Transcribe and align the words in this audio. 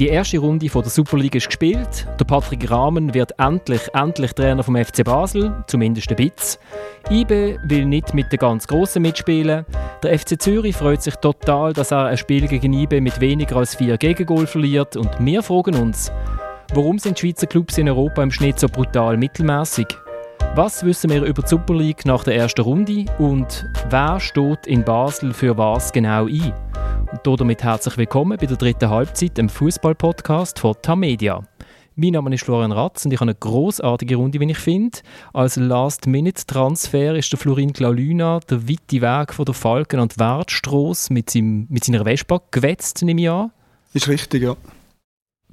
Die 0.00 0.08
erste 0.08 0.38
Runde 0.38 0.70
von 0.70 0.80
der 0.80 0.90
Superliga 0.90 1.36
ist 1.36 1.48
gespielt. 1.48 2.06
Der 2.18 2.24
Patrick 2.24 2.70
Rahmen 2.70 3.12
wird 3.12 3.38
endlich, 3.38 3.82
endlich 3.92 4.32
Trainer 4.32 4.62
vom 4.62 4.74
FC 4.74 5.04
Basel, 5.04 5.62
zumindest 5.66 6.08
ein 6.08 6.16
bisschen. 6.16 6.58
IBE 7.10 7.58
will 7.64 7.84
nicht 7.84 8.14
mit 8.14 8.32
den 8.32 8.38
ganz 8.38 8.66
Grossen 8.66 9.02
mitspielen. 9.02 9.66
Der 10.02 10.18
FC 10.18 10.40
Zürich 10.40 10.74
freut 10.74 11.02
sich 11.02 11.16
total, 11.16 11.74
dass 11.74 11.90
er 11.90 12.06
ein 12.06 12.16
Spiel 12.16 12.48
gegen 12.48 12.72
IBE 12.72 13.02
mit 13.02 13.20
weniger 13.20 13.56
als 13.56 13.74
vier 13.74 13.98
Gegengol 13.98 14.46
verliert. 14.46 14.96
Und 14.96 15.10
wir 15.18 15.42
fragen 15.42 15.74
uns, 15.74 16.10
warum 16.72 16.98
sind 16.98 17.18
Schweizer 17.18 17.46
Clubs 17.46 17.76
in 17.76 17.86
Europa 17.86 18.22
im 18.22 18.30
Schnitt 18.30 18.58
so 18.58 18.68
brutal 18.68 19.18
mittelmäßig? 19.18 19.86
Was 20.54 20.82
wissen 20.82 21.10
wir 21.10 21.24
über 21.24 21.42
die 21.42 21.48
Super 21.48 21.74
League 21.74 22.06
nach 22.06 22.24
der 22.24 22.36
ersten 22.36 22.62
Runde 22.62 23.04
und 23.18 23.68
wer 23.90 24.18
steht 24.18 24.66
in 24.66 24.82
Basel 24.82 25.34
für 25.34 25.58
was 25.58 25.92
genau 25.92 26.24
ein? 26.26 26.69
Und 27.12 27.40
damit 27.40 27.64
herzlich 27.64 27.96
willkommen 27.96 28.38
bei 28.38 28.46
der 28.46 28.56
dritten 28.56 28.88
Halbzeit 28.88 29.36
im 29.40 29.48
Fußball-Podcast 29.48 30.60
von 30.60 30.76
Tamedia. 30.80 31.42
Mein 31.96 32.12
Name 32.12 32.32
ist 32.32 32.44
Florian 32.44 32.70
Ratz 32.70 33.04
und 33.04 33.10
ich 33.10 33.18
habe 33.18 33.30
eine 33.30 33.34
großartige 33.34 34.14
Runde, 34.14 34.38
wie 34.38 34.48
ich 34.48 34.58
finde. 34.58 34.98
Als 35.32 35.56
Last-Minute-Transfer 35.56 37.16
ist 37.16 37.32
der 37.32 37.38
Florin 37.40 37.72
Glaulüna 37.72 38.38
der 38.48 38.68
weite 38.68 39.00
Weg 39.00 39.34
von 39.34 39.44
der 39.44 39.54
Falken- 39.54 39.98
und 39.98 40.20
Wertstrasse 40.20 41.12
mit, 41.12 41.34
mit 41.34 41.82
seiner 41.82 42.04
Vespa 42.04 42.40
gewetzt, 42.52 43.02
nehme 43.02 43.22
ich 43.22 43.28
an. 43.30 43.50
Ist 43.92 44.06
richtig, 44.06 44.44
ja. 44.44 44.56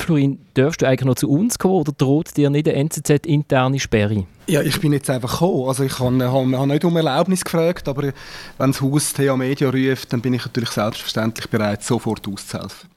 Florin, 0.04 0.40
darfst 0.54 0.82
du 0.82 0.88
eigentlich 0.88 1.06
noch 1.06 1.16
zu 1.16 1.30
uns 1.30 1.60
kommen 1.60 1.76
oder 1.76 1.92
droht 1.92 2.36
dir 2.38 2.50
nicht 2.50 2.68
eine 2.68 2.78
NZZ-interne 2.78 3.80
Sperre? 3.80 4.26
Ja, 4.48 4.62
ich 4.62 4.80
bin 4.80 4.94
jetzt 4.94 5.10
einfach 5.10 5.32
gekommen. 5.32 5.68
Also 5.68 5.84
ich 5.84 6.00
habe, 6.00 6.24
habe, 6.24 6.58
habe 6.58 6.68
nicht 6.68 6.86
um 6.86 6.96
Erlaubnis 6.96 7.44
gefragt, 7.44 7.88
aber 7.88 8.14
wenn 8.58 8.72
das 8.72 8.82
Haus 8.82 9.14
TA 9.14 9.36
Media 9.36 9.70
ruft, 9.70 10.14
dann 10.14 10.22
bin 10.22 10.34
ich 10.34 10.46
natürlich 10.46 10.70
selbstverständlich 10.70 11.50
bereit, 11.50 11.84
sofort 11.84 12.28
auszuhelfen. 12.28 12.90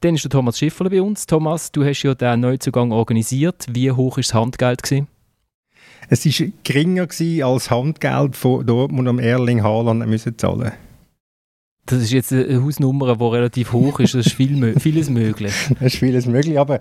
Dann 0.00 0.16
ist 0.16 0.24
der 0.24 0.30
Thomas 0.30 0.58
Schifferle 0.58 0.90
bei 0.90 1.00
uns. 1.00 1.24
Thomas, 1.24 1.72
du 1.72 1.84
hast 1.84 2.02
ja 2.02 2.14
den 2.14 2.40
Neuzugang 2.40 2.92
organisiert. 2.92 3.64
Wie 3.70 3.90
hoch 3.90 4.16
war 4.16 4.22
das 4.22 4.34
Handgeld? 4.34 4.82
Gewesen? 4.82 5.08
Es 6.10 6.26
war 6.26 6.48
geringer 6.62 7.08
als 7.46 7.70
Handgeld 7.70 8.36
von 8.36 8.66
Dortmund 8.66 9.08
am 9.08 9.18
Erling 9.18 9.62
Haaland 9.62 10.06
müssen 10.06 10.36
zahlen 10.36 10.72
das 11.86 12.00
ist 12.00 12.12
jetzt 12.12 12.32
eine 12.32 12.62
Hausnummer, 12.62 13.16
die 13.16 13.24
relativ 13.24 13.72
hoch 13.72 14.00
ist. 14.00 14.14
Das 14.14 14.26
ist 14.26 14.34
viel, 14.34 14.78
vieles 14.78 15.10
möglich. 15.10 15.52
Das 15.74 15.92
ist 15.92 15.98
vieles 15.98 16.26
möglich, 16.26 16.58
aber 16.58 16.80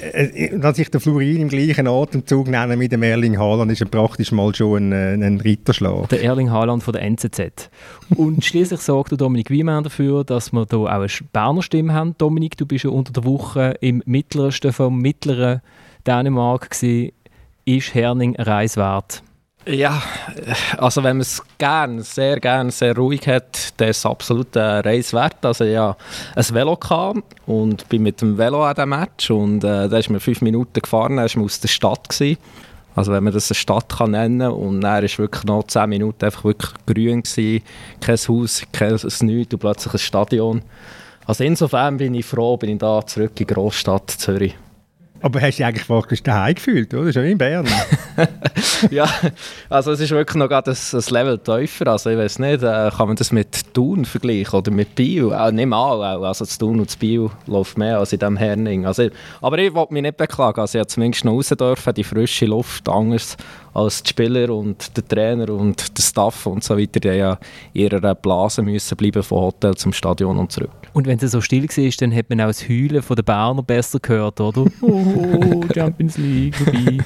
äh, 0.00 0.56
dass 0.58 0.78
ich 0.78 0.90
den 0.90 1.00
Florin 1.00 1.42
im 1.42 1.48
gleichen 1.48 1.88
Atemzug 1.88 2.48
nenne 2.48 2.76
mit 2.76 2.92
dem 2.92 3.02
Erling 3.02 3.38
Haaland, 3.38 3.72
ist 3.72 3.90
praktisch 3.90 4.30
mal 4.30 4.54
schon 4.54 4.92
ein, 4.92 5.22
ein 5.22 5.40
Ritterschlag. 5.40 6.08
Der 6.10 6.22
Erling 6.22 6.50
Haaland 6.50 6.82
von 6.82 6.92
der 6.92 7.02
NZZ. 7.02 7.70
Und 8.14 8.44
schließlich 8.44 8.80
sorgt 8.80 9.18
Dominik 9.20 9.50
Wiemann 9.50 9.84
dafür, 9.84 10.24
dass 10.24 10.52
wir 10.52 10.66
hier 10.68 10.78
auch 10.78 10.86
eine 10.86 11.08
Berner 11.32 11.62
Stimme 11.62 11.94
haben. 11.94 12.14
Dominik, 12.18 12.56
du 12.56 12.66
bist 12.66 12.84
ja 12.84 12.90
unter 12.90 13.12
der 13.12 13.24
Woche 13.24 13.74
im 13.80 14.02
mittlersten 14.06 14.72
vom 14.72 15.00
mittleren 15.00 15.62
Dänemark 16.06 16.70
gewesen. 16.70 17.12
Ist 17.64 17.94
Herning 17.94 18.36
eine 18.36 18.46
Reise 18.46 18.76
wert? 18.76 19.22
Ja, 19.66 20.00
also 20.78 21.02
wenn 21.02 21.16
man 21.16 21.22
es 21.22 21.42
gern, 21.58 22.00
sehr 22.00 22.40
gern, 22.40 22.70
sehr 22.70 22.96
ruhig 22.96 23.26
hat, 23.26 23.74
dann 23.76 23.88
ist 23.90 23.98
es 23.98 24.06
absolut 24.06 24.56
eine 24.56 24.84
Reise 24.84 25.14
wert. 25.14 25.44
Also 25.44 25.64
ja, 25.64 25.94
ein 26.34 26.54
Velo 26.54 26.76
kam 26.76 27.22
und 27.44 27.86
bin 27.88 28.02
mit 28.02 28.22
dem 28.22 28.38
Velo 28.38 28.64
an 28.64 28.76
dem 28.76 28.88
Match 28.88 29.30
und 29.30 29.64
äh, 29.64 29.88
da 29.88 29.98
ist 29.98 30.08
mir 30.08 30.20
fünf 30.20 30.40
Minuten 30.40 30.80
gefahren, 30.80 31.18
da 31.18 31.24
ist 31.24 31.36
man 31.36 31.44
aus 31.44 31.60
der 31.60 31.68
Stadt 31.68 32.08
gewesen. 32.08 32.38
Also 32.94 33.12
wenn 33.12 33.22
man 33.22 33.32
das 33.32 33.50
eine 33.50 33.56
Stadt 33.56 33.90
kann 33.96 34.12
nennen 34.12 34.50
und 34.50 34.80
dann 34.80 35.04
ist 35.04 35.18
wirklich 35.18 35.44
noch 35.44 35.64
zehn 35.64 35.90
Minuten 35.90 36.24
einfach 36.24 36.44
wirklich 36.44 36.72
grün 36.86 37.22
gewesen, 37.22 37.62
kein 38.00 38.16
Haus, 38.16 38.62
kein 38.72 38.92
nichts 38.92 39.54
und 39.54 39.58
plötzlich 39.60 39.92
ein 39.92 39.98
Stadion. 39.98 40.62
Also 41.26 41.44
insofern 41.44 41.98
bin 41.98 42.14
ich 42.14 42.24
froh, 42.24 42.56
bin 42.56 42.70
ich 42.70 42.78
da 42.78 43.04
zurück 43.06 43.32
in 43.38 43.46
die 43.46 43.54
Großstadt 43.54 44.10
Zürich. 44.10 44.56
Aber 45.20 45.40
hast 45.40 45.58
du 45.58 45.62
dich 45.62 45.64
eigentlich 45.64 45.86
praktisch 45.86 46.22
daheim 46.22 46.54
gefühlt, 46.54 46.94
oder? 46.94 47.12
Schon 47.12 47.24
in 47.24 47.38
Bern. 47.38 47.66
ja, 48.90 49.08
also 49.68 49.92
es 49.92 50.00
ist 50.00 50.10
wirklich 50.10 50.36
noch 50.36 50.48
gerade 50.48 50.70
ein, 50.70 50.76
ein 50.76 51.04
Level 51.10 51.38
tiefer. 51.38 51.88
Also 51.88 52.10
ich 52.10 52.18
weiß 52.18 52.38
nicht, 52.38 52.62
äh, 52.62 52.90
kann 52.96 53.08
man 53.08 53.16
das 53.16 53.32
mit 53.32 53.74
Thun 53.74 54.04
vergleichen 54.04 54.58
oder 54.58 54.70
mit 54.70 54.94
Bio? 54.94 55.32
Auch 55.32 55.50
nicht 55.50 55.66
mal. 55.66 56.16
Auch. 56.16 56.22
Also 56.24 56.44
das 56.44 56.58
Thun 56.58 56.78
und 56.80 56.88
das 56.88 56.96
Bio 56.96 57.30
läuft 57.46 57.78
mehr 57.78 57.98
als 57.98 58.12
in 58.12 58.20
diesem 58.20 58.36
Herning. 58.36 58.86
Also, 58.86 59.08
aber 59.40 59.58
ich 59.58 59.74
wollte 59.74 59.92
mich 59.92 60.02
nicht 60.02 60.16
beklagen. 60.16 60.60
Also 60.60 60.78
ich 60.78 60.82
durfte 60.82 60.94
zumindest 60.94 61.24
noch 61.24 61.32
raus 61.32 61.48
dürfen, 61.48 61.94
die 61.94 62.04
frische 62.04 62.46
Luft, 62.46 62.88
anders 62.88 63.36
als 63.74 64.02
die 64.02 64.10
Spieler 64.10 64.50
und 64.50 64.96
der 64.96 65.06
Trainer 65.06 65.50
und 65.50 65.96
der 65.96 66.02
Staff 66.02 66.46
und 66.46 66.64
so 66.64 66.76
weiter, 66.76 67.00
die 67.00 67.08
ja 67.08 67.38
in 67.72 67.82
ihrer 67.82 68.14
Blase 68.14 68.62
müssen 68.62 68.96
bleiben 68.96 69.22
vom 69.22 69.40
Hotel 69.42 69.76
zum 69.76 69.92
Stadion 69.92 70.38
und 70.38 70.52
zurück. 70.52 70.70
Und 70.92 71.06
wenn 71.06 71.18
es 71.18 71.30
so 71.30 71.40
still 71.40 71.64
war, 71.64 71.90
dann 72.00 72.14
hat 72.14 72.28
man 72.28 72.40
auch 72.40 72.46
das 72.46 72.68
Heulen 72.68 73.02
der 73.08 73.22
Berner 73.22 73.62
besser 73.62 74.00
gehört, 74.00 74.40
oder? 74.40 74.64
oh, 75.16 75.64
Champions 75.74 76.16
League, 76.18 76.54
vorbei. 76.56 76.98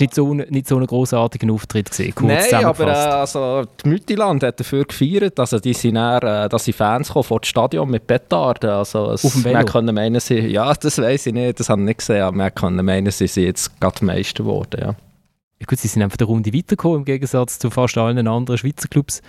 nicht 0.00 0.14
so, 0.14 0.34
nicht 0.34 0.68
so 0.68 0.78
ein 0.78 0.86
großartiger 0.86 1.52
Auftritt 1.52 1.90
gesehen. 1.90 2.14
Nein, 2.20 2.64
aber 2.64 2.86
äh, 2.88 2.90
also, 2.90 3.64
die 3.82 3.88
Müttiland 3.88 4.42
hat 4.42 4.60
dafür 4.60 4.84
gefeiert, 4.84 5.38
also 5.38 5.58
die 5.58 5.72
sind 5.72 5.94
dann, 5.94 6.22
äh, 6.22 6.48
dass 6.48 6.64
sie 6.64 6.72
Fans 6.72 7.10
kommen 7.10 7.24
vor 7.24 7.40
das 7.40 7.48
Stadion 7.48 7.90
mit 7.90 8.06
Petarden. 8.06 8.70
Also 8.70 9.10
es, 9.10 9.24
Auf 9.24 9.32
dem 9.32 9.44
Velo? 9.44 9.56
Man 9.56 9.66
können 9.66 9.94
meinen, 9.94 10.20
sie, 10.20 10.38
ja, 10.38 10.72
das 10.74 10.98
weiß 10.98 11.26
ich 11.26 11.34
nicht, 11.34 11.60
das 11.60 11.68
habe 11.68 11.80
ich 11.82 11.86
nicht 11.86 11.98
gesehen, 11.98 12.22
aber 12.22 12.36
man 12.36 12.54
kann 12.54 12.76
meinen, 12.76 13.10
sie 13.10 13.26
sind 13.26 13.44
jetzt 13.44 13.80
gerade 13.80 14.04
Meister 14.04 14.44
geworden, 14.44 14.80
ja. 14.80 14.86
ja. 14.88 15.66
Gut, 15.66 15.78
sie 15.78 15.88
sind 15.88 16.02
einfach 16.02 16.18
der 16.18 16.26
Runde 16.26 16.52
weitergekommen, 16.52 16.98
im 16.98 17.04
Gegensatz 17.04 17.58
zu 17.58 17.70
fast 17.70 17.96
allen 17.98 18.26
anderen 18.26 18.58
Schweizer 18.58 18.88
Clubs. 18.88 19.22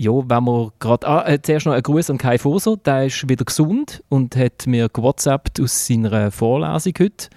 Ja, 0.00 0.12
wenn 0.12 0.44
wir 0.44 0.72
gerade. 0.78 1.08
Ah, 1.08 1.28
äh, 1.28 1.42
zuerst 1.42 1.66
noch 1.66 1.72
ein 1.72 1.82
Gruß 1.82 2.08
an 2.10 2.18
Kai 2.18 2.38
Foser. 2.38 2.76
Der 2.76 3.06
ist 3.06 3.28
wieder 3.28 3.44
gesund 3.44 4.04
und 4.08 4.36
hat 4.36 4.68
mir 4.68 4.88
gewhatsappt 4.88 5.60
aus 5.60 5.88
seiner 5.88 6.30
Vorlesung 6.30 6.92
heute, 7.00 7.28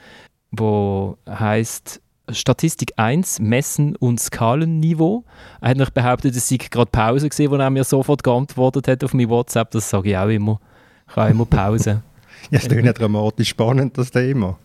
wo 0.51 1.17
heißt 1.27 1.99
Statistik 2.29 2.93
1, 2.97 3.39
Messen 3.39 3.95
und 3.95 4.19
Skalenniveau. 4.19 5.23
Er 5.59 5.69
hat 5.69 5.77
nicht 5.77 5.95
behauptet, 5.95 6.35
es 6.35 6.49
sei 6.49 6.57
gerade 6.57 6.91
Pause 6.91 7.29
gesehen, 7.29 7.49
wo 7.49 7.55
er 7.55 7.71
mir 7.71 7.83
sofort 7.83 8.23
geantwortet 8.23 8.87
hat 8.87 9.03
auf 9.03 9.15
mein 9.15 9.27
WhatsApp. 9.27 9.71
Das 9.71 9.89
sage 9.89 10.11
ich 10.11 10.17
auch 10.17 10.29
immer. 10.29 10.61
Ich 11.09 11.15
habe 11.15 11.31
immer 11.31 11.45
Pause. 11.45 12.03
ja, 12.51 12.59
das 12.59 12.67
ist 12.67 12.85
ja 12.85 12.93
dramatisch 12.93 13.49
spannend, 13.49 13.97
das 13.97 14.11
Thema. 14.11 14.59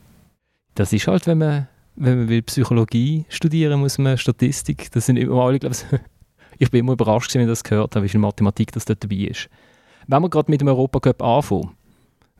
Das 0.75 0.93
ist 0.93 1.07
halt, 1.07 1.27
wenn 1.27 1.39
man, 1.39 1.67
wenn 1.95 2.19
man 2.19 2.29
will 2.29 2.43
Psychologie 2.43 3.25
studieren 3.31 3.81
muss 3.81 3.97
man 3.97 4.19
Statistik. 4.19 4.91
Das 4.93 5.07
sind 5.07 5.17
immer 5.17 5.43
alle, 5.43 5.59
glaube 5.59 5.75
ich, 5.75 5.99
ich 6.59 6.71
bin 6.71 6.81
immer 6.81 6.93
überrascht, 6.93 7.35
wenn 7.35 7.43
ich 7.43 7.49
das 7.49 7.65
gehört 7.65 7.95
habe, 7.95 8.05
wie 8.05 8.09
viel 8.09 8.21
Mathematik 8.21 8.73
das 8.73 8.85
dort 8.85 9.03
dabei 9.03 9.17
ist. 9.17 9.49
Wenn 10.07 10.23
wir 10.23 10.31
gerade 10.31 10.51
mit 10.51 10.61
dem 10.61 10.69
Europacup 10.69 11.23
anfangen, 11.23 11.71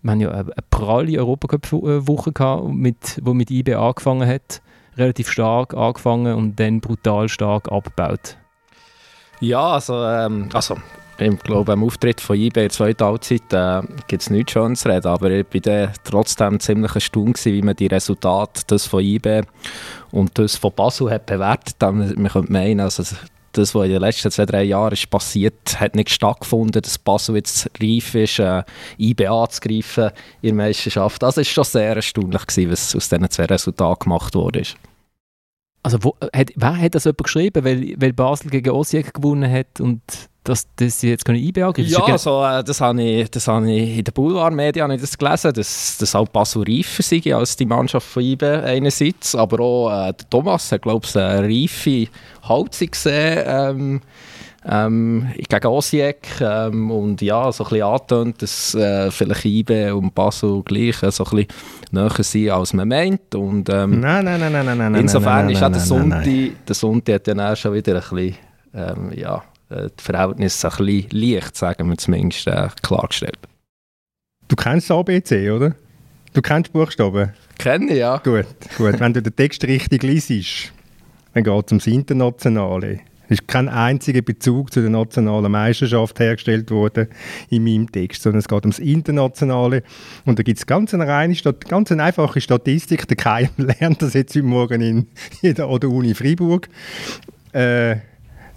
wir 0.03 0.11
haben 0.13 0.21
ja 0.21 0.31
eine, 0.31 0.41
eine 0.41 0.65
pralle 0.71 1.19
Europacup-Woche 1.19 2.33
gehabt, 2.33 2.69
mit, 2.69 3.21
wo 3.23 3.35
mit 3.35 3.51
IB 3.51 3.75
angefangen 3.75 4.29
hat. 4.29 4.63
Relativ 4.97 5.31
stark 5.31 5.75
angefangen 5.75 6.35
und 6.35 6.59
dann 6.59 6.81
brutal 6.81 7.29
stark 7.29 7.71
abgebaut. 7.71 8.37
Ja, 9.41 9.73
also, 9.73 9.95
ähm, 10.05 10.49
also 10.53 10.77
ich 11.19 11.39
glaube, 11.41 11.73
am 11.73 11.83
Auftritt 11.83 12.21
von 12.21 12.37
IB 12.37 12.61
in 12.61 12.65
der 12.65 12.71
zweiten 12.71 13.05
Halbzeit 13.05 13.53
äh, 13.53 13.83
gibt 14.07 14.23
es 14.23 14.31
nichts 14.31 14.53
Schönes 14.53 14.81
zu 14.81 14.89
reden, 14.89 15.07
aber 15.07 15.31
ich 15.31 15.47
war 15.67 15.93
trotzdem 16.05 16.61
ziemlich 16.61 16.95
erstaunt, 16.95 17.43
wie 17.45 17.63
man 17.63 17.77
die 17.77 17.87
Resultate, 17.87 18.63
das 18.67 18.87
von 18.87 19.03
IB 19.03 19.43
und 20.13 20.39
das 20.39 20.57
von 20.57 20.73
Basel 20.73 21.11
hat 21.11 21.27
bewertet. 21.27 21.77
Man 21.81 22.29
könnte 22.29 22.53
meinen, 22.53 22.81
also 22.81 23.03
das, 23.57 23.75
was 23.75 23.85
in 23.87 23.93
den 23.93 24.01
letzten 24.01 24.31
zwei, 24.31 24.47
drei 24.47 24.65
Jahren 24.65 24.93
ist 24.93 25.11
passiert, 25.11 25.81
hat 25.81 25.95
nicht 25.95 26.11
stattgefunden, 26.11 26.83
dass 26.83 26.99
Basel 26.99 27.37
jetzt 27.37 27.71
reif 27.81 28.15
ist, 28.15 28.39
äh, 28.39 28.63
IB 28.99 29.27
anzugreifen 29.27 30.11
in 30.43 30.57
der 30.57 30.67
Meisterschaft. 30.67 31.23
Es 31.23 31.37
war 31.37 31.45
schon 31.45 31.65
sehr 31.65 31.97
erstaunlich, 31.97 32.47
gewesen, 32.47 32.71
was 32.71 32.95
aus 32.95 33.09
diesen 33.09 33.31
zwei 33.31 33.45
Resultaten 33.45 34.05
gemacht 34.05 34.35
wurde. 34.35 34.63
Also 35.83 36.03
wo, 36.03 36.17
hat, 36.35 36.51
wer 36.57 36.77
hat 36.77 36.95
das 36.95 37.05
jemand 37.05 37.25
geschrieben, 37.25 37.65
weil, 37.65 37.95
weil 37.99 38.13
Basel 38.13 38.51
gegen 38.51 38.71
Osijek 38.71 39.15
gewonnen 39.15 39.51
hat 39.51 39.81
und 39.81 40.03
dass, 40.49 40.67
dass 40.77 41.01
sie 41.01 41.11
jetzt 41.11 41.25
können 41.25 41.39
IB 41.39 41.63
angreifen 41.63 41.91
Ja, 41.91 42.05
also, 42.05 42.45
äh, 42.45 42.63
das 42.63 42.81
habe 42.81 43.03
ich, 43.03 43.31
das 43.31 43.49
habe 43.49 43.71
ich 43.71 43.99
in 43.99 44.05
den 44.05 44.15
Boulevardmedien 44.15 44.89
das 44.99 45.19
gelesen, 45.19 45.53
dass, 45.53 45.99
dass 45.99 46.15
auch 46.15 46.29
Basel 46.29 46.63
reifer 46.63 47.03
sei 47.03 47.35
als 47.35 47.57
die 47.57 47.67
Mannschaft 47.67 48.07
von 48.07 48.23
IB 48.23 48.45
einerseits, 48.47 49.35
aber 49.35 49.61
auch 49.61 49.91
äh, 49.91 50.13
der 50.13 50.31
Thomas 50.31 50.71
hat, 50.73 50.83
glaube 50.83 51.07
ich, 51.07 51.17
eine 51.17 51.43
reife 51.43 52.09
Haltung 52.43 52.91
gesehen 52.91 53.45
ähm, 53.47 54.01
ähm, 54.69 55.29
gegen 55.37 55.67
Osijek 55.67 56.41
ähm, 56.41 56.91
und 56.91 57.23
ja, 57.23 57.51
so 57.53 57.65
ein 57.65 57.71
bisschen 57.71 57.87
angetönt, 57.87 58.43
dass 58.43 58.75
äh, 58.75 59.11
vielleicht 59.11 59.45
IB 59.45 59.91
und 59.91 60.15
Basel 60.15 60.63
gleich 60.65 61.03
äh, 61.03 61.11
so 61.11 61.25
ein 61.25 61.31
bisschen 61.31 61.49
näher 61.93 62.11
sind, 62.23 62.51
als 62.51 62.73
man 62.73 62.89
meint 62.89 63.35
und 63.35 63.69
ähm, 63.69 64.01
nein, 64.01 64.25
nein, 64.25 64.41
nein, 64.41 64.53
nein, 64.53 64.67
nein, 64.67 64.79
nein, 64.79 64.95
insofern 64.95 65.47
nein, 65.47 65.51
ist 65.51 65.61
nein, 65.61 65.71
auch 65.71 65.77
der 65.77 65.87
Sonntag, 65.87 66.25
der 66.67 66.75
Sonntag 66.75 67.15
hat 67.17 67.29
dann 67.29 67.41
auch 67.41 67.57
schon 67.57 67.75
wieder 67.75 67.95
ein 67.95 68.01
bisschen, 68.01 68.37
ähm, 68.75 69.13
ja, 69.15 69.43
die 69.71 70.03
Verhältnisse 70.03 70.71
ein 70.71 70.87
bisschen 70.87 71.11
leicht, 71.11 71.57
sagen 71.57 71.89
wir 71.89 71.97
zumindest, 71.97 72.47
äh, 72.47 72.69
klargestellt. 72.83 73.39
Du 74.49 74.57
kennst 74.57 74.91
das 74.91 74.97
ABC, 74.97 75.51
oder? 75.51 75.75
Du 76.33 76.43
kennst 76.43 76.73
Buchstaben? 76.73 77.33
Kenne 77.59 77.93
ich, 77.93 77.99
ja. 77.99 78.19
Gut, 78.19 78.47
gut. 78.77 79.01
Wenn 79.01 79.13
du 79.13 79.23
den 79.23 79.35
Text 79.35 79.65
richtig 79.65 80.03
liest, 80.03 80.73
dann 81.35 81.45
geht 81.45 81.67
es 81.67 81.73
ums 81.73 81.87
Internationale. 81.87 83.01
Es 83.29 83.41
ist 83.41 83.49
kein 83.49 83.69
einziger 83.69 84.23
Bezug 84.23 84.73
zu 84.73 84.81
der 84.81 84.91
nationalen 84.91 85.51
Meisterschaft 85.51 86.21
hergestellt 86.21 86.71
worden 86.71 87.09
in 87.51 87.65
meinem 87.65 87.91
Text, 87.91 88.23
sondern 88.23 88.39
es 88.39 88.47
geht 88.47 88.63
ums 88.63 88.79
Internationale. 88.79 89.83
Und 90.25 90.39
da 90.39 90.45
gibt 90.45 90.59
es 90.59 90.67
ganz 90.67 90.95
eine, 90.95 91.09
reine, 91.09 91.35
ganz 91.69 91.91
eine 91.91 92.05
einfache 92.05 92.41
Statistik. 92.41 93.09
Der 93.09 93.17
Kai 93.17 93.51
lernt 93.57 94.01
das 94.01 94.15
jetzt 94.15 94.37
heute 94.37 94.47
Morgen 94.47 94.81
in, 94.81 95.07
in 95.43 95.55
der 95.55 95.69
Uni 95.69 96.15
Freiburg. 96.15 96.69
Äh, 97.53 97.97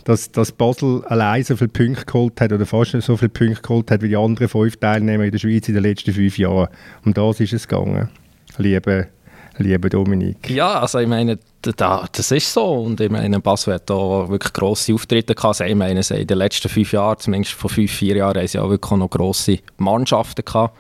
dass, 0.10 0.32
dass 0.32 0.52
Basel 0.52 1.04
allein 1.06 1.44
so 1.44 1.56
viele 1.56 1.68
Punkte 1.68 2.04
geholt 2.04 2.42
hat 2.42 2.52
oder 2.52 2.66
fast 2.66 3.00
so 3.00 3.16
viele 3.16 3.30
Punkte 3.30 3.62
geholt 3.62 3.92
hat 3.92 4.02
wie 4.02 4.10
die 4.10 4.18
anderen 4.18 4.50
fünf 4.50 4.76
Teilnehmer 4.78 5.26
in 5.26 5.32
der 5.32 5.38
Schweiz 5.38 5.68
in 5.68 5.76
den 5.76 5.84
letzten 5.84 6.14
fünf 6.14 6.36
Jahren. 6.40 6.68
Um 7.06 7.14
das 7.14 7.40
ist 7.40 7.54
es 7.54 7.68
gegangen, 7.68 8.10
liebe, 8.58 9.08
liebe 9.60 9.88
Dominik. 9.88 10.50
Ja, 10.50 10.80
also 10.80 10.98
ich 10.98 11.08
meine, 11.08 11.38
da, 11.62 12.08
das 12.12 12.32
ist 12.32 12.52
so 12.52 12.82
und 12.82 13.00
ich 13.00 13.12
meine, 13.12 13.40
Basel 13.40 13.76
hat 13.76 13.88
da 13.88 14.28
wirklich 14.28 14.52
grosse 14.52 14.96
Auftritte 14.96 15.36
gehabt. 15.36 15.62
Also 15.62 15.66
ich 15.66 15.76
meine, 15.76 16.02
in 16.02 16.28
den 16.28 16.38
letzten 16.40 16.70
fünf 16.70 16.92
Jahren, 16.92 17.20
zumindest 17.20 17.54
vor 17.54 17.70
fünf, 17.70 17.92
vier 17.92 18.16
Jahren, 18.16 18.36
haben 18.36 18.48
sie 18.48 18.58
auch 18.58 18.72
wirklich 18.72 18.98
noch 18.98 19.12
grosse 19.12 19.60
Mannschaften 19.78 20.44
gehabt. 20.44 20.76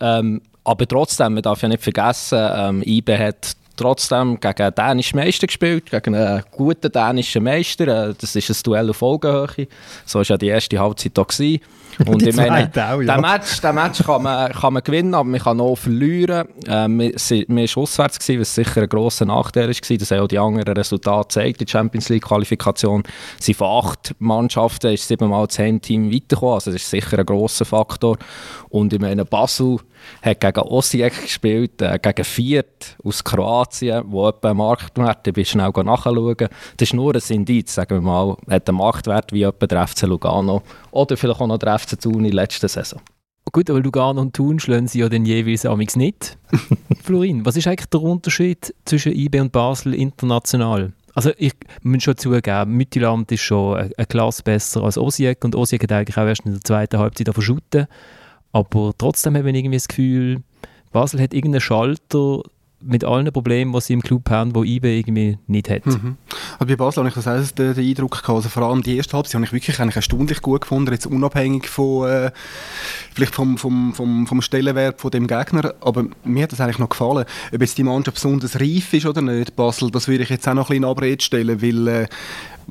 Ähm, 0.00 0.40
aber 0.64 0.88
trotzdem, 0.88 1.34
man 1.34 1.42
darf 1.42 1.60
ja 1.60 1.68
nicht 1.68 1.82
vergessen, 1.82 2.38
ähm, 2.40 2.82
IBE 2.86 3.18
hat 3.18 3.54
trotzdem 3.76 4.38
gegen 4.40 4.62
einen 4.62 4.74
dänischen 4.74 5.18
Meister 5.18 5.46
gespielt, 5.46 5.90
gegen 5.90 6.14
einen 6.14 6.42
guten 6.50 6.90
dänischen 6.90 7.44
Meister. 7.44 8.08
Äh, 8.10 8.14
das 8.18 8.36
ist 8.36 8.50
ein 8.50 8.56
Duell 8.64 8.90
auf 8.90 9.02
Augenhöhe. 9.02 9.66
So 10.04 10.18
war 10.18 10.26
ja 10.26 10.36
die 10.36 10.48
erste 10.48 10.78
Halbzeit 10.78 11.16
da. 11.16 11.22
Gewesen. 11.22 11.60
Und 12.06 12.22
ich 12.22 12.34
meine, 12.34 12.70
auch, 12.74 13.02
ja. 13.02 13.14
den 13.14 13.20
Match, 13.20 13.60
den 13.60 13.74
Match 13.74 14.02
kann, 14.02 14.22
man, 14.22 14.50
kann 14.52 14.72
man 14.72 14.82
gewinnen, 14.82 15.14
aber 15.14 15.28
man 15.28 15.40
kann 15.40 15.60
auch 15.60 15.76
verlieren. 15.76 16.48
Äh, 16.66 16.88
wir, 16.88 17.12
waren 17.14 17.68
auswärts, 17.76 18.18
gewesen, 18.18 18.40
was 18.40 18.54
sicher 18.54 18.82
ein 18.82 18.88
grosser 18.88 19.26
Nachteil 19.26 19.68
war. 19.68 19.96
Das 19.98 20.10
haben 20.10 20.20
auch 20.20 20.28
die 20.28 20.38
anderen 20.38 20.74
Resultate 20.74 21.28
gezeigt. 21.28 21.60
Die 21.60 21.70
Champions 21.70 22.08
League-Qualifikation 22.08 23.02
sind 23.38 23.56
von 23.56 23.84
acht 23.84 24.14
Mannschaften 24.18 24.92
ist 24.92 25.06
siebenmal 25.06 25.46
das 25.46 25.58
Heimteam 25.58 26.10
weitergekommen. 26.10 26.54
Also 26.54 26.72
das 26.72 26.82
ist 26.82 26.90
sicher 26.90 27.18
ein 27.18 27.26
grosser 27.26 27.64
Faktor. 27.64 28.16
Und 28.70 28.92
ich 28.92 29.00
meine, 29.00 29.24
Basel 29.24 29.78
hat 30.22 30.40
gegen 30.40 30.60
Osijek 30.60 31.22
gespielt, 31.22 31.80
äh, 31.82 31.98
gegen 32.00 32.24
Viert 32.24 32.96
aus 33.04 33.22
Kroatien, 33.22 34.04
wo 34.06 34.28
etwa 34.28 34.50
ein 34.50 34.56
Marktwert, 34.56 35.26
ich 35.26 35.34
bin 35.34 35.44
schnell 35.44 35.70
nachschauen, 35.70 36.36
das 36.38 36.50
ist 36.88 36.94
nur 36.94 37.14
ein 37.14 37.22
Indiz, 37.28 37.74
sagen 37.74 37.96
wir 37.96 38.00
mal, 38.00 38.36
hat 38.48 38.68
einen 38.68 38.78
Marktwert 38.78 39.32
wie 39.32 39.42
etwa 39.42 39.66
der 39.66 39.86
FC 39.86 40.02
Lugano 40.02 40.62
oder 40.90 41.16
vielleicht 41.16 41.40
auch 41.40 41.46
noch 41.46 41.58
der 41.58 41.78
FC 41.78 42.00
Thun 42.00 42.24
in 42.24 42.32
letzter 42.32 42.68
Saison. 42.68 43.00
Gut, 43.50 43.68
aber 43.68 43.80
Lugano 43.80 44.20
und 44.20 44.34
Thun 44.34 44.58
schlagen 44.58 44.86
sie 44.86 45.00
ja 45.00 45.10
dann 45.10 45.26
jeweils 45.26 45.66
amigs 45.66 45.94
nicht. 45.94 46.38
Florin, 47.02 47.44
was 47.44 47.56
ist 47.56 47.66
eigentlich 47.66 47.90
der 47.90 48.00
Unterschied 48.00 48.74
zwischen 48.86 49.12
IB 49.12 49.40
und 49.40 49.52
Basel 49.52 49.92
international? 49.94 50.92
Also 51.14 51.32
ich 51.36 51.52
muss 51.82 52.02
schon 52.02 52.16
zugeben, 52.16 52.76
Mittelland 52.76 53.30
ist 53.30 53.42
schon 53.42 53.76
eine, 53.76 54.06
Klasse 54.06 54.42
besser 54.42 54.82
als 54.82 54.96
Osijek 54.96 55.44
und 55.44 55.54
Osijek 55.54 55.82
hat 55.82 55.92
eigentlich 55.92 56.16
auch 56.16 56.26
erst 56.26 56.46
in 56.46 56.52
der 56.52 56.62
zweiten 56.62 56.98
Halbzeit 56.98 57.28
verschutten. 57.28 57.86
Aber 58.52 58.92
trotzdem 58.96 59.36
habe 59.36 59.50
ich 59.50 59.56
irgendwie 59.56 59.76
das 59.76 59.88
Gefühl, 59.88 60.42
Basel 60.92 61.20
hat 61.20 61.34
irgendeinen 61.34 61.60
Schalter 61.60 62.42
mit 62.84 63.04
allen 63.04 63.32
Problemen, 63.32 63.72
die 63.72 63.80
sie 63.80 63.92
im 63.92 64.02
Club 64.02 64.28
haben, 64.30 64.52
die 64.52 64.76
IBE 64.76 64.98
irgendwie 64.98 65.38
nicht 65.46 65.70
hat. 65.70 65.86
Mhm. 65.86 66.16
Also 66.58 66.66
bei 66.66 66.76
Basel 66.76 67.00
habe 67.00 67.08
ich 67.08 67.14
das 67.14 67.28
auch 67.28 67.54
den, 67.54 67.74
den 67.74 67.88
Eindruck 67.88 68.10
gehabt, 68.10 68.28
also 68.30 68.48
vor 68.48 68.64
allem 68.64 68.82
die 68.82 68.96
erste 68.96 69.16
Halbzeit 69.16 69.34
habe 69.34 69.44
ich 69.44 69.52
wirklich 69.52 69.78
eigentlich 69.80 69.96
erstaunlich 69.96 70.42
gut 70.42 70.62
gefunden, 70.62 70.92
jetzt 70.92 71.06
unabhängig 71.06 71.68
von 71.68 72.08
äh, 72.08 72.30
vielleicht 73.14 73.34
vom, 73.34 73.58
vom, 73.58 73.94
vom, 73.94 74.26
vom 74.26 74.42
Stellenwert 74.42 75.00
von 75.00 75.10
dem 75.10 75.26
Gegner, 75.26 75.74
aber 75.80 76.06
mir 76.24 76.44
hat 76.44 76.52
das 76.52 76.60
eigentlich 76.60 76.78
noch 76.78 76.88
gefallen. 76.88 77.24
Ob 77.52 77.60
jetzt 77.60 77.78
die 77.78 77.84
Mannschaft 77.84 78.16
besonders 78.16 78.60
reif 78.60 78.92
ist 78.92 79.06
oder 79.06 79.22
nicht, 79.22 79.56
Basel, 79.56 79.90
das 79.90 80.08
würde 80.08 80.24
ich 80.24 80.30
jetzt 80.30 80.48
auch 80.48 80.54
noch 80.54 80.70
ein 80.70 80.74
bisschen 80.74 80.84
in 80.84 80.88
Abrede 80.90 81.22
stellen, 81.22 81.62
weil 81.62 81.88
äh, 81.88 82.08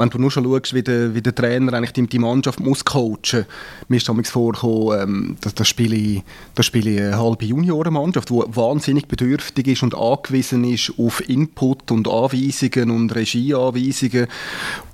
wenn 0.02 0.10
du 0.10 0.18
nur 0.18 0.32
schon 0.32 0.44
schaust, 0.44 0.74
wie 0.74 0.82
der, 0.82 1.14
wie 1.14 1.22
der 1.22 1.36
Trainer 1.36 1.74
eigentlich 1.74 1.94
die, 1.94 2.08
die 2.08 2.20
Mannschaft 2.20 2.60
muss 2.60 2.84
coachen 2.84 3.46
mir 3.88 3.98
ist 3.98 4.08
vorgekommen, 4.30 5.00
ähm, 5.00 5.38
dass 5.42 5.54
das 5.54 5.68
spiele, 5.68 6.24
das 6.56 6.66
spiele 6.66 7.08
eine 7.08 7.20
halbe 7.20 7.46
Juniorenmannschaft, 7.46 8.30
die 8.30 8.34
wahnsinnig 8.34 9.08
bedürftig 9.08 9.68
ist 9.68 9.84
und 9.84 9.96
angewiesen 9.96 10.64
ist 10.64 10.92
auf 10.98 11.28
Input 11.30 11.92
und 11.92 12.08
Anweisungen 12.08 12.90
und 12.90 13.14
Regieanweisungen 13.14 14.28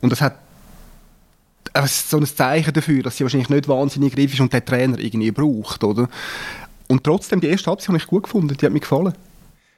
und 0.01 0.12
das 0.12 0.21
hat 0.21 0.36
so 1.86 2.18
ein 2.18 2.25
Zeichen 2.25 2.74
dafür, 2.74 3.04
dass 3.04 3.18
sie 3.18 3.24
wahrscheinlich 3.24 3.50
nicht 3.50 3.68
wahnsinnig 3.68 4.18
reif 4.18 4.33
ist 4.33 4.39
und 4.42 4.51
der 4.51 4.65
Trainer 4.65 5.00
irgendwie 5.00 5.31
braucht, 5.31 5.83
oder? 5.83 6.09
Und 6.88 7.04
trotzdem, 7.04 7.39
die 7.39 7.48
erste 7.48 7.69
Halbzeit 7.69 7.89
habe 7.89 7.98
ich 7.98 8.07
gut 8.07 8.24
gefunden, 8.24 8.56
die 8.57 8.65
hat 8.65 8.74
mir 8.74 8.80
gefallen. 8.80 9.13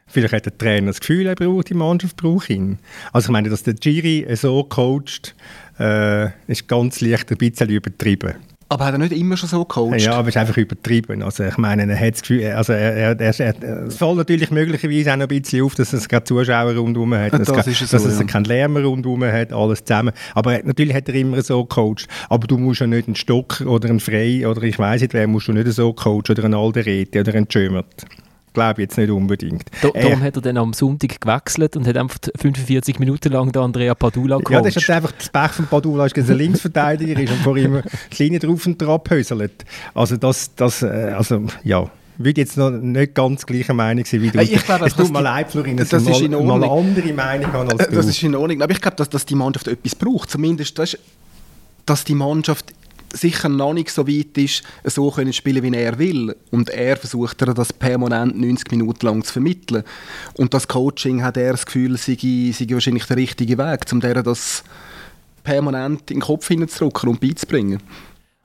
Vielleicht 0.09 0.33
hat 0.33 0.45
der 0.45 0.57
Trainer 0.57 0.87
das 0.87 0.99
Gefühl, 0.99 1.27
er 1.27 1.35
braucht 1.35 1.69
die 1.69 1.73
Mannschaft 1.75 2.17
braucht 2.17 2.49
ihn. 2.49 2.79
Also 3.13 3.27
ich 3.27 3.31
meine, 3.31 3.49
dass 3.49 3.63
der 3.63 3.75
Giri 3.75 4.27
so 4.35 4.63
coacht, 4.63 5.35
äh, 5.79 6.29
ist 6.47 6.67
ganz 6.67 7.01
leicht 7.01 7.31
ein 7.31 7.37
bisschen 7.37 7.69
übertrieben. 7.69 8.35
Aber 8.71 8.85
hat 8.85 8.93
er 8.93 8.99
nicht 8.99 9.13
immer 9.13 9.35
schon 9.35 9.49
so 9.49 9.65
gecoacht? 9.65 9.99
Ja, 9.99 10.13
aber 10.13 10.29
es 10.29 10.35
ist 10.35 10.39
einfach 10.39 10.57
übertrieben. 10.57 11.23
Also 11.23 11.43
ich 11.43 11.57
meine, 11.57 11.91
er 11.91 11.99
hat 11.99 12.13
das 12.13 12.21
Gefühl, 12.21 12.45
also 12.51 12.73
er, 12.73 13.19
er, 13.19 13.39
er, 13.39 13.87
es 13.87 13.97
fällt 13.97 14.15
natürlich 14.15 14.51
möglicherweise 14.51 15.11
auch 15.11 15.17
noch 15.17 15.27
ein 15.27 15.41
bisschen 15.41 15.63
auf, 15.63 15.73
dass 15.73 15.91
es 15.91 16.07
keine 16.07 16.23
Zuschauer 16.23 16.75
rundherum 16.75 17.15
hat, 17.15 17.33
dass, 17.39 17.47
das 17.47 17.65
es, 17.65 17.79
dass 17.89 18.03
so, 18.03 18.09
es 18.09 18.19
ja. 18.19 18.25
keinen 18.25 18.45
Lärm 18.45 18.77
rundherum 18.77 19.23
hat, 19.23 19.51
alles 19.51 19.83
zusammen. 19.83 20.13
Aber 20.35 20.59
natürlich 20.63 20.93
hat 20.93 21.09
er 21.09 21.15
immer 21.15 21.41
so 21.41 21.65
gecoacht. 21.65 22.07
Aber 22.29 22.45
du 22.45 22.59
musst 22.59 22.81
ja 22.81 22.85
nicht 22.85 23.07
einen 23.07 23.15
Stock 23.15 23.61
oder 23.61 23.89
einen 23.89 23.99
Frei 23.99 24.47
oder 24.47 24.61
ich 24.61 24.77
weiß 24.77 25.01
nicht 25.01 25.15
wer, 25.15 25.25
musst 25.25 25.47
du 25.47 25.53
nicht 25.53 25.71
so 25.71 25.91
coachen 25.91 26.29
oder 26.29 26.43
einen 26.43 26.53
Alderete 26.53 27.21
oder 27.21 27.33
einen 27.33 27.49
Schömert 27.49 28.05
glaube 28.53 28.81
jetzt 28.81 28.97
nicht 28.97 29.09
unbedingt. 29.09 29.63
Da, 29.81 29.89
darum 29.89 30.21
hat 30.21 30.35
er 30.35 30.41
dann 30.41 30.57
am 30.57 30.73
Sonntag 30.73 31.19
gewechselt 31.21 31.75
und 31.75 31.87
hat 31.87 31.97
einfach 31.97 32.19
45 32.39 32.99
Minuten 32.99 33.31
lang 33.31 33.51
den 33.51 33.61
Andrea 33.61 33.95
Padula 33.95 34.37
gecoacht. 34.37 34.53
Ja, 34.53 34.61
das 34.61 34.75
ist 34.75 34.89
einfach 34.89 35.11
das 35.11 35.29
Pech 35.29 35.51
von 35.51 35.67
Padula, 35.67 36.07
dass 36.07 36.17
er 36.17 36.35
ein 36.35 36.37
Linksverteidiger 36.37 37.19
ist 37.19 37.31
und 37.31 37.41
vor 37.41 37.57
ihm 37.57 37.81
die 38.11 38.23
Linie 38.23 38.39
drauf 38.39 38.65
und 38.65 38.81
drauf 38.81 39.01
höselt. 39.09 39.65
Also 39.93 40.17
das, 40.17 40.53
das, 40.55 40.81
äh, 40.81 41.13
also 41.15 41.45
ja 41.63 41.89
würde 42.19 42.41
jetzt 42.41 42.57
noch 42.57 42.69
nicht 42.69 43.15
ganz 43.15 43.45
gleicher 43.45 43.73
Meinung 43.73 44.05
sein 44.05 44.21
wie 44.21 44.29
du. 44.29 44.41
Ich 44.41 44.63
glaube, 44.65 44.85
es 44.85 44.93
tut 44.93 45.11
mir 45.11 45.21
leid, 45.21 45.49
Florin, 45.49 45.77
dass 45.77 45.89
das 45.89 46.05
ich 46.05 46.29
mal, 46.29 46.43
mal, 46.43 46.61
eine 46.61 46.71
andere 46.71 47.13
Meinung 47.13 47.53
habe 47.53 47.71
als 47.71 47.87
du. 47.87 47.95
Das 47.95 48.05
ist 48.07 48.21
in 48.21 48.35
Ordnung. 48.35 48.61
Aber 48.61 48.71
ich 48.71 48.81
glaube, 48.81 48.97
dass, 48.97 49.09
dass 49.09 49.25
die 49.25 49.35
Mannschaft 49.35 49.67
etwas 49.69 49.95
braucht. 49.95 50.29
Zumindest, 50.29 50.77
dass, 50.77 50.97
dass 51.85 52.03
die 52.03 52.15
Mannschaft 52.15 52.73
sicher 53.13 53.49
noch 53.49 53.73
nicht 53.73 53.89
so 53.89 54.07
weit 54.07 54.37
ist, 54.37 54.63
so 54.83 55.11
können 55.11 55.33
spielen, 55.33 55.63
wie 55.63 55.75
er 55.75 55.97
will. 55.97 56.35
Und 56.51 56.69
er 56.69 56.97
versucht 56.97 57.41
das 57.41 57.73
permanent 57.73 58.39
90 58.39 58.71
Minuten 58.71 59.05
lang 59.05 59.23
zu 59.23 59.33
vermitteln. 59.33 59.83
Und 60.35 60.53
das 60.53 60.67
Coaching 60.67 61.23
hat 61.23 61.37
er 61.37 61.51
das 61.51 61.65
Gefühl, 61.65 61.97
sei, 61.97 62.17
sei 62.19 62.67
wahrscheinlich 62.69 63.05
der 63.05 63.17
richtige 63.17 63.57
Weg, 63.57 63.81
um 63.91 63.99
das 63.99 64.63
permanent 65.43 66.11
in 66.11 66.17
den 66.17 66.21
Kopf 66.21 66.47
hineinzudrücken 66.47 67.09
und 67.09 67.19
beizubringen. 67.19 67.81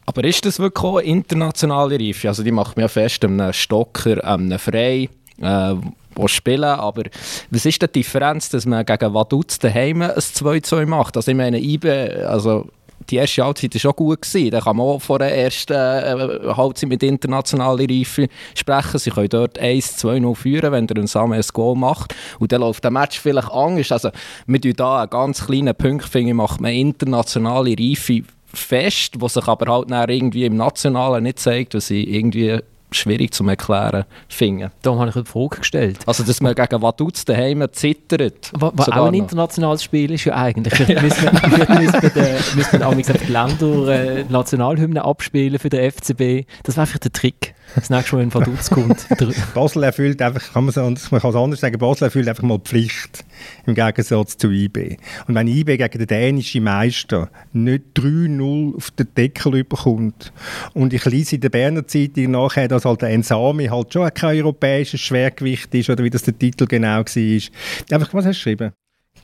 Aber 0.07 0.25
ist 0.25 0.45
das 0.45 0.59
wirklich 0.59 0.85
auch 0.85 0.99
internationale 0.99 1.99
Reife? 1.99 2.29
Also 2.29 2.43
die 2.43 2.51
macht 2.51 2.77
mir 2.77 2.89
fest, 2.89 3.25
einem 3.25 3.53
Stocker, 3.53 4.23
einem 4.25 4.59
Frei, 4.59 5.09
äh, 5.41 5.75
die 6.17 6.29
spielen, 6.29 6.65
aber 6.65 7.05
was 7.51 7.67
ist 7.67 7.83
die 7.83 7.89
Differenz, 7.89 8.49
dass 8.51 8.67
man 8.67 8.85
gegen 8.87 9.15
Vaduz 9.15 9.59
daheim 9.59 10.03
ein 10.03 10.11
2-2 10.11 10.87
macht? 10.87 11.17
Also 11.17 11.31
ich 11.31 11.37
meine, 11.37 11.59
IBE, 11.59 12.29
also 12.29 12.69
die 13.11 13.17
erste 13.17 13.45
Halbzeit 13.45 13.75
war 13.75 13.81
schon 13.81 13.93
gut. 13.93 14.23
Gewesen. 14.23 14.51
Da 14.51 14.61
kann 14.61 14.77
man 14.77 14.87
auch 14.87 15.03
vor 15.03 15.19
der 15.19 15.37
ersten 15.37 15.73
äh, 15.73 16.55
Halbzeit 16.57 16.89
mit 16.89 17.03
internationaler 17.03 17.89
Reife 17.89 18.29
sprechen. 18.55 18.99
Sie 18.99 19.11
können 19.11 19.29
dort 19.29 19.61
1-2-0 19.61 20.35
führen, 20.35 20.73
wenn 20.73 20.87
der 20.87 21.07
Samuel 21.07 21.41
ein 21.41 21.47
Goal 21.53 21.77
macht. 21.77 22.15
Und 22.39 22.53
dann 22.53 22.61
läuft 22.61 22.85
der 22.85 22.91
Match 22.91 23.19
vielleicht 23.19 23.51
anders. 23.51 23.93
Also, 23.93 24.11
wir 24.47 24.75
da 24.75 25.03
einen 25.03 25.11
ganz 25.11 25.47
kleinen 25.47 25.75
Punkt, 25.75 26.15
macht 26.35 26.61
man 26.61 26.73
internationale 26.73 27.75
Reife 27.79 28.23
fest, 28.53 29.21
was 29.21 29.35
sich 29.35 29.49
aber 29.49 29.73
halt 29.73 30.11
irgendwie 30.11 30.45
im 30.45 30.57
Nationalen 30.57 31.25
nicht 31.25 31.39
zeigt, 31.39 31.75
was 31.75 31.89
sie 31.89 32.05
irgendwie 32.05 32.61
schwierig 32.97 33.33
zu 33.33 33.47
erklären 33.47 34.05
finden. 34.29 34.71
Darum 34.83 35.01
habe 35.01 35.11
ich 35.11 35.17
eine 35.17 35.25
Frage 35.25 35.59
gestellt. 35.61 35.99
Also, 36.07 36.23
dass 36.23 36.41
man 36.41 36.55
gegen 36.55 36.83
Vaduz 36.83 37.25
daheim 37.25 37.65
zittert. 37.73 38.51
Was 38.53 38.89
auch 38.89 39.07
ein 39.07 39.15
internationales 39.15 39.83
Spiel 39.83 40.13
ist 40.13 40.25
ja 40.25 40.37
eigentlich. 40.37 40.75
Vielleicht 40.75 41.03
müssen 41.03 41.23
wir, 41.23 41.81
müssen 41.81 42.81
wir, 42.81 42.95
müssen 42.95 43.19
die 43.27 43.33
Länder 43.33 43.89
äh, 43.89 44.25
Nationalhymne 44.29 45.05
abspielen 45.05 45.59
für 45.59 45.71
den 45.71 45.91
FCB. 45.91 46.47
Das 46.63 46.77
wäre 46.77 46.87
vielleicht 46.87 47.05
der 47.05 47.13
Trick. 47.13 47.55
Das 47.75 47.91
nächste 47.91 48.17
Mal, 48.17 48.23
wenn 48.23 48.35
Vaduz 48.35 48.71
kommt. 48.71 49.07
Basel 49.55 49.83
erfüllt 49.83 50.23
einfach, 50.23 50.53
kann 50.53 50.65
man, 50.65 50.73
so, 50.73 50.83
man 50.83 51.21
kann 51.21 51.31
es 51.31 51.37
anders 51.37 51.61
sagen, 51.61 51.79
Basel 51.79 52.05
erfüllt 52.05 52.29
einfach 52.29 52.43
mal 52.43 52.59
Pflicht 52.59 53.25
im 53.67 53.75
Gegensatz 53.75 54.37
zu 54.37 54.51
IB. 54.51 54.97
Und 55.27 55.35
wenn 55.35 55.49
IB 55.49 55.77
gegen 55.77 55.99
den 55.99 56.07
dänischen 56.07 56.65
Meister 56.65 57.31
nicht 57.53 57.85
3-0 57.97 58.77
auf 58.77 58.91
den 58.93 59.09
Deckel 59.17 59.57
überkommt 59.57 60.33
und 60.75 60.93
ich 60.93 61.05
lese 61.05 61.37
in 61.37 61.41
der 61.41 61.51
Berner 61.51 61.87
Zeitung 61.87 62.33
nachher, 62.33 62.69
dass 62.69 62.85
halt 62.85 63.03
der 63.03 63.11
Ensami 63.11 63.67
halt 63.67 63.93
schon 63.93 64.13
kein 64.15 64.39
europäisches 64.39 65.01
Schwergewicht 65.01 65.75
ist 65.75 65.91
oder 65.91 66.05
wie 66.05 66.11
das 66.11 66.23
der 66.23 66.39
Titel 66.39 66.67
genau 66.67 66.99
war. 66.99 67.05
Einfach, 67.05 68.15
was 68.15 68.27
hast 68.27 68.45
du 68.45 68.51
geschrieben? 68.51 68.73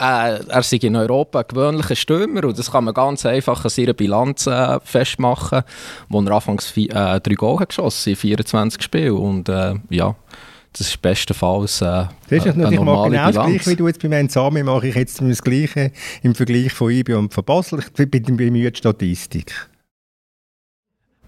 Äh, 0.01 0.41
er 0.49 0.63
sei 0.63 0.79
in 0.79 0.97
Europa 0.97 1.41
ein 1.41 1.45
gewöhnlicher 1.47 1.95
Stürmer 1.95 2.45
und 2.45 2.59
das 2.59 2.73
kann 2.73 2.85
man 2.85 2.95
ganz 2.95 3.27
einfach 3.27 3.63
an 3.65 3.71
seiner 3.71 3.93
Bilanz 3.93 4.47
äh, 4.47 4.81
festmachen, 4.83 5.63
wo 6.09 6.23
er 6.23 6.33
anfangs 6.33 6.75
äh, 6.75 7.21
drei 7.21 7.35
Goal 7.35 7.67
geschossen 7.67 8.11
in 8.11 8.17
24 8.17 8.83
Spielen 8.83 9.13
und 9.13 9.51
äh, 9.51 9.75
ja, 9.91 10.17
das 10.73 10.89
ist 10.89 11.03
bestenfalls 11.03 11.81
äh, 11.81 11.85
das 11.85 12.11
ist 12.31 12.47
eine, 12.47 12.67
eine 12.67 12.75
ich 12.77 12.81
mache 12.81 13.11
genau 13.11 13.31
das 13.31 13.47
Gleiche 13.47 13.71
wie 13.71 13.77
du 13.77 13.87
jetzt 13.89 14.01
bei 14.01 14.09
Ensame 14.09 14.65
mache 14.65 14.89
ich 14.89 14.95
jetzt 14.95 15.21
das 15.21 15.43
Gleiche 15.43 15.93
im 16.23 16.35
Vergleich 16.35 16.73
von 16.73 16.91
IB 16.91 17.15
und 17.15 17.35
von 17.35 17.45
Basel. 17.45 17.81
Ich 17.99 18.11
bin 18.11 18.37
bemüht 18.37 18.79
Statistik. 18.79 19.69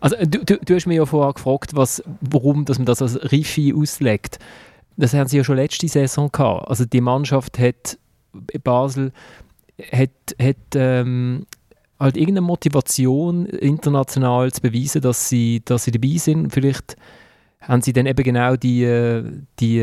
Also 0.00 0.16
du, 0.16 0.44
du, 0.44 0.58
du, 0.58 0.74
hast 0.74 0.86
mich 0.86 0.96
ja 0.96 1.06
vorher 1.06 1.32
gefragt, 1.32 1.76
was, 1.76 2.02
warum 2.20 2.64
dass 2.64 2.78
man 2.78 2.86
das 2.86 3.02
als 3.02 3.30
Rifi 3.30 3.72
auslegt. 3.72 4.38
Das 4.96 5.14
haben 5.14 5.28
sie 5.28 5.38
ja 5.38 5.44
schon 5.44 5.56
letzte 5.56 5.86
Saison 5.88 6.30
gehabt. 6.30 6.68
Also 6.68 6.84
die 6.84 7.00
Mannschaft 7.00 7.58
hat 7.58 7.98
Basel 8.64 9.12
hat, 9.90 10.10
hat 10.40 10.56
ähm, 10.74 11.46
halt 11.98 12.16
irgendeine 12.16 12.46
Motivation 12.46 13.46
international 13.46 14.52
zu 14.52 14.60
beweisen, 14.60 15.00
dass 15.00 15.28
sie, 15.28 15.62
dass 15.64 15.84
sie 15.84 15.92
dabei 15.92 16.16
sind. 16.16 16.52
Vielleicht 16.52 16.96
haben 17.62 17.82
sie 17.82 17.92
dann 17.92 18.06
eben 18.06 18.22
genau 18.22 18.56
die, 18.56 18.84
äh, 18.84 19.24
die, 19.60 19.80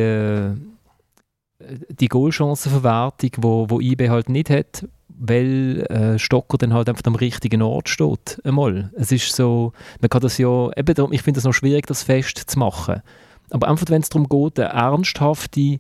die 1.90 2.08
Goalchancenverwertung, 2.08 3.32
wo, 3.38 3.70
wo 3.70 3.80
IB 3.80 4.10
halt 4.10 4.30
nicht 4.30 4.50
hat, 4.50 4.88
weil 5.08 5.86
äh, 5.90 6.18
Stocker 6.18 6.58
dann 6.58 6.74
halt 6.74 6.90
einfach 6.90 7.04
am 7.06 7.16
richtigen 7.16 7.62
Ort 7.62 7.90
steht. 7.90 8.40
Einmal. 8.44 8.92
Es 8.96 9.12
ist 9.12 9.36
so, 9.36 9.74
man 10.00 10.10
kann 10.10 10.22
das 10.22 10.38
ja, 10.38 10.72
eben 10.76 10.94
darum, 10.94 11.12
ich 11.12 11.22
finde 11.22 11.40
es 11.40 11.44
noch 11.44 11.54
schwierig, 11.54 11.86
das 11.88 12.04
festzumachen. 12.04 13.02
Aber 13.50 13.68
einfach, 13.68 13.88
wenn 13.90 14.02
es 14.02 14.10
darum 14.10 14.30
geht, 14.30 14.60
eine 14.60 14.70
ernsthafte 14.70 15.80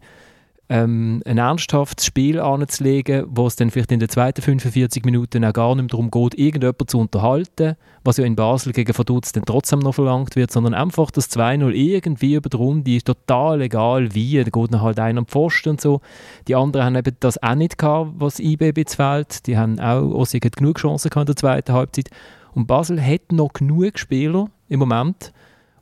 ähm, 0.71 1.23
ein 1.25 1.39
ernsthaftes 1.39 2.05
Spiel 2.05 2.39
anzulegen, 2.39 3.25
wo 3.27 3.47
es 3.47 3.55
dann 3.55 3.71
vielleicht 3.71 3.91
in 3.91 3.99
den 3.99 4.07
zweiten 4.07 4.43
45 4.43 5.03
Minuten 5.03 5.43
auch 5.43 5.53
gar 5.53 5.73
nicht 5.73 5.91
darum 5.91 6.11
geht, 6.11 6.35
irgendjemanden 6.35 6.87
zu 6.87 6.99
unterhalten, 6.99 7.75
was 8.03 8.17
ja 8.17 8.25
in 8.25 8.35
Basel 8.35 8.71
gegen 8.71 8.95
Vaduz 8.95 9.31
dann 9.31 9.45
trotzdem 9.45 9.79
noch 9.79 9.95
verlangt 9.95 10.35
wird, 10.35 10.51
sondern 10.51 10.75
einfach 10.75 11.09
das 11.09 11.31
2-0 11.31 11.71
irgendwie 11.71 12.35
über 12.35 12.49
die 12.49 12.57
Runde 12.57 12.95
ist 12.95 13.07
total 13.07 13.61
egal 13.61 14.13
wie, 14.13 14.37
da 14.37 14.43
geht 14.43 14.73
dann 14.73 14.81
halt 14.81 14.99
einer 14.99 15.19
am 15.19 15.25
Pfosten 15.25 15.69
und 15.69 15.81
so. 15.81 16.01
Die 16.47 16.55
anderen 16.55 16.85
haben 16.85 16.95
eben 16.95 17.17
das 17.19 17.41
auch 17.41 17.55
nicht 17.55 17.79
gehabt, 17.79 18.11
was 18.19 18.39
IB 18.39 18.73
jetzt 18.77 18.95
fehlt. 18.95 19.47
Die 19.47 19.57
haben 19.57 19.79
auch, 19.79 20.13
Ossi 20.13 20.39
hat 20.39 20.55
genug 20.55 20.77
Chancen 20.77 21.09
gehabt 21.09 21.29
in 21.29 21.33
der 21.33 21.35
zweiten 21.35 21.73
Halbzeit. 21.73 22.11
Und 22.53 22.67
Basel 22.67 23.01
hat 23.03 23.31
noch 23.31 23.53
genug 23.53 23.97
Spieler 23.97 24.49
im 24.67 24.79
Moment, 24.79 25.33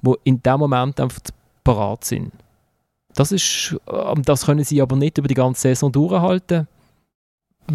die 0.01 0.13
in 0.23 0.41
dem 0.41 0.59
Moment 0.59 0.99
einfach 1.01 1.19
parat 1.65 2.05
sind. 2.05 2.31
Das, 3.17 3.31
ist, 3.31 3.75
ähm, 3.91 4.21
das 4.23 4.45
können 4.45 4.63
sie 4.63 4.79
aber 4.79 4.95
nicht 4.95 5.17
über 5.17 5.27
die 5.27 5.33
ganze 5.33 5.61
Saison 5.61 5.91
durchhalten. 5.91 6.67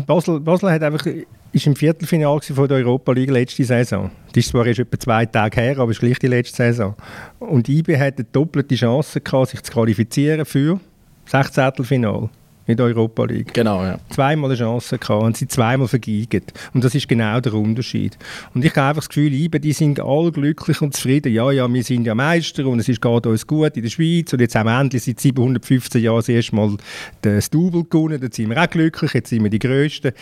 Basel, 0.06 0.38
Basel 0.38 0.70
hat 0.70 0.84
einfach, 0.84 1.04
ist 1.52 1.66
im 1.66 1.74
Viertelfinale 1.74 2.40
von 2.40 2.68
der 2.68 2.78
Europa 2.78 3.10
League 3.12 3.30
letzte 3.30 3.64
Saison. 3.64 4.12
Das 4.28 4.44
ist 4.44 4.50
zwar 4.50 4.64
erst 4.64 4.78
etwa 4.78 4.98
zwei 4.98 5.26
Tage 5.26 5.60
her, 5.60 5.78
aber 5.78 5.90
es 5.90 5.96
ist 5.96 6.00
gleich 6.00 6.18
die 6.20 6.28
letzte 6.28 6.56
Saison. 6.56 6.94
Und 7.40 7.68
IB 7.68 7.98
hat 7.98 8.18
eine 8.18 8.24
doppelte 8.30 8.76
Chance 8.76 9.20
gehabt, 9.20 9.48
sich 9.48 9.62
zu 9.62 9.72
qualifizieren 9.72 10.46
für 10.46 10.78
16. 11.26 11.72
Finale 11.82 12.30
in 12.72 12.76
der 12.76 12.86
Europa 12.86 13.24
League. 13.24 13.54
Genau, 13.54 13.84
ja. 13.84 13.98
Zweimal 14.10 14.50
eine 14.50 14.58
Chance 14.58 14.98
gehabt 14.98 15.22
und 15.22 15.36
sie 15.36 15.46
zweimal 15.46 15.88
vergeigt. 15.88 16.52
Und 16.74 16.84
das 16.84 16.94
ist 16.94 17.08
genau 17.08 17.40
der 17.40 17.54
Unterschied. 17.54 18.18
Und 18.54 18.64
ich 18.64 18.70
habe 18.72 18.88
einfach 18.88 19.02
das 19.02 19.08
Gefühl, 19.08 19.32
IBE, 19.32 19.60
die 19.60 19.72
sind 19.72 20.00
alle 20.00 20.32
glücklich 20.32 20.80
und 20.82 20.94
zufrieden. 20.94 21.32
Ja, 21.32 21.50
ja, 21.50 21.72
wir 21.72 21.84
sind 21.84 22.06
ja 22.06 22.14
Meister 22.14 22.66
und 22.66 22.80
es 22.80 22.88
ist 22.88 23.00
geht 23.00 23.26
uns 23.26 23.46
gut 23.46 23.76
in 23.76 23.82
der 23.82 23.90
Schweiz 23.90 24.32
und 24.32 24.40
jetzt 24.40 24.54
haben 24.54 24.66
wir 24.66 24.80
endlich 24.80 25.02
seit 25.04 25.20
715 25.20 26.02
Jahren 26.02 26.16
das 26.16 26.28
erste 26.28 26.56
Mal 26.56 26.76
das 27.20 27.50
Double 27.50 27.84
gewonnen. 27.84 28.20
Jetzt 28.22 28.36
sind 28.36 28.50
wir 28.50 28.62
auch 28.62 28.68
glücklich, 28.68 29.12
jetzt 29.12 29.30
sind 29.30 29.42
wir 29.42 29.50
die 29.50 29.58
Größten. 29.58 30.12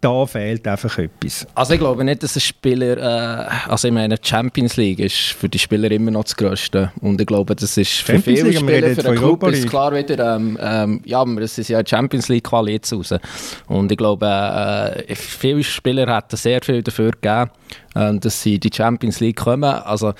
Da 0.00 0.26
fehlt 0.26 0.66
einfach 0.66 0.98
etwas. 0.98 1.46
Also 1.54 1.74
ich 1.74 1.80
glaube 1.80 2.04
nicht, 2.04 2.22
dass 2.22 2.36
ein 2.36 2.40
Spieler, 2.40 2.96
äh, 2.96 3.70
also 3.70 3.88
ich 3.88 3.94
meine, 3.94 4.16
Champions 4.20 4.76
League 4.76 4.98
ist 4.98 5.16
für 5.16 5.48
die 5.48 5.58
Spieler 5.58 5.90
immer 5.90 6.10
noch 6.10 6.24
das 6.24 6.36
Größte. 6.36 6.92
Und 7.00 7.20
ich 7.20 7.26
glaube, 7.26 7.54
das 7.54 7.76
ist 7.76 7.92
für 7.92 8.12
Champions 8.12 8.40
viele 8.40 8.52
Spieler, 8.52 8.94
für 8.94 9.02
den 9.02 9.14
Club 9.16 9.42
ist 9.48 9.68
klar 9.68 9.94
wieder, 9.94 10.36
ähm, 10.36 10.58
ähm, 10.60 11.00
ja, 11.04 11.24
es 11.40 11.58
ist 11.58 11.68
ja 11.68 11.83
Champions 11.86 12.28
League 12.28 12.44
Quali 12.44 12.72
jetzt 12.72 12.92
raus. 12.92 13.14
Und 13.66 13.90
ich 13.90 13.98
glaube, 13.98 14.26
äh, 14.26 15.14
viele 15.14 15.62
Spieler 15.62 16.14
hätten 16.14 16.36
sehr 16.36 16.60
viel 16.62 16.82
dafür 16.82 17.10
gegeben, 17.10 17.50
äh, 17.94 18.14
dass 18.18 18.42
sie 18.42 18.54
in 18.54 18.60
die 18.60 18.70
Champions 18.74 19.20
League 19.20 19.36
kommen. 19.36 19.64
Also 19.64 20.14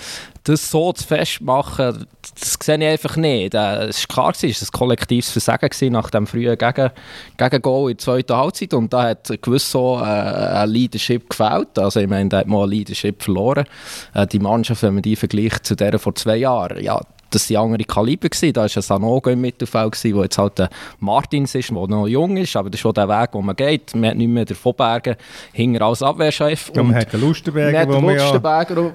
das 0.45 0.71
so 0.71 0.93
zu 0.93 1.07
festmachen, 1.07 2.07
das 2.39 2.59
sehe 2.63 2.77
ich 2.77 2.85
einfach 2.85 3.17
nicht. 3.17 3.55
Äh, 3.55 3.87
es 3.87 4.07
war 4.09 4.33
klar, 4.33 4.33
es 4.33 4.43
war 4.43 4.51
ein 4.51 4.79
kollektives 4.79 5.31
Versagen 5.31 5.93
nach 5.93 6.11
dem 6.11 6.27
frühen 6.27 6.57
Gegen 6.59 6.91
Gegengol 7.37 7.91
in 7.91 7.97
der 7.97 8.05
zweiten 8.05 8.37
Halbzeit 8.37 8.75
und 8.75 8.93
da 8.93 9.05
hat 9.05 9.33
gewiss 9.41 9.71
so 9.71 9.99
äh, 9.99 10.05
ein 10.05 10.69
Leadership 10.69 11.31
gefällt. 11.31 11.79
Also 11.79 12.01
ich 12.01 12.09
meine, 12.09 12.29
da 12.29 12.39
hat 12.39 12.47
mal 12.47 12.65
ein 12.65 12.71
Leadership 12.71 13.23
verloren. 13.23 13.65
Äh, 14.13 14.27
die 14.27 14.39
Mannschaft, 14.39 14.83
wenn 14.83 14.95
man 14.95 15.03
die 15.03 15.17
vergleicht 15.17 15.65
zu 15.65 15.75
der 15.75 15.99
vor 15.99 16.15
zwei 16.15 16.37
Jahren, 16.37 16.83
ja, 16.83 17.01
das 17.35 17.51
waren 17.51 17.73
andere 17.73 17.85
Kaliber. 17.85 18.29
Gewesen. 18.29 18.53
Da 18.53 18.63
war 18.63 18.71
ein 18.75 18.83
Sanogo 18.83 19.31
im 19.31 19.41
Mittelfeld, 19.41 19.97
wo 20.15 20.23
jetzt 20.23 20.39
halt 20.39 20.59
der 20.59 20.71
Martins 21.01 21.55
ist, 21.55 21.71
der 21.71 21.87
noch 21.87 22.07
jung 22.07 22.37
ist, 22.37 22.57
aber 22.57 22.71
das 22.71 22.79
ist 22.79 22.83
schon 22.83 22.95
der 22.95 23.09
Weg, 23.09 23.31
wo 23.33 23.43
man 23.43 23.57
geht. 23.57 23.95
Man 23.95 24.11
hat 24.11 24.17
nicht 24.17 24.29
mehr 24.29 24.45
den 24.45 24.57
Vorbergen 24.57 25.17
hinter 25.53 25.83
als 25.83 26.03
Abwehrchef. 26.03 26.71
Ja, 26.75 26.83
man 26.83 26.97
hat 26.97 27.13
den 27.13 27.21
Lustenberger, 27.21 27.81
hat 27.81 27.89
den 27.89 28.03
Lustenberger, 28.03 28.75
der 28.75 28.93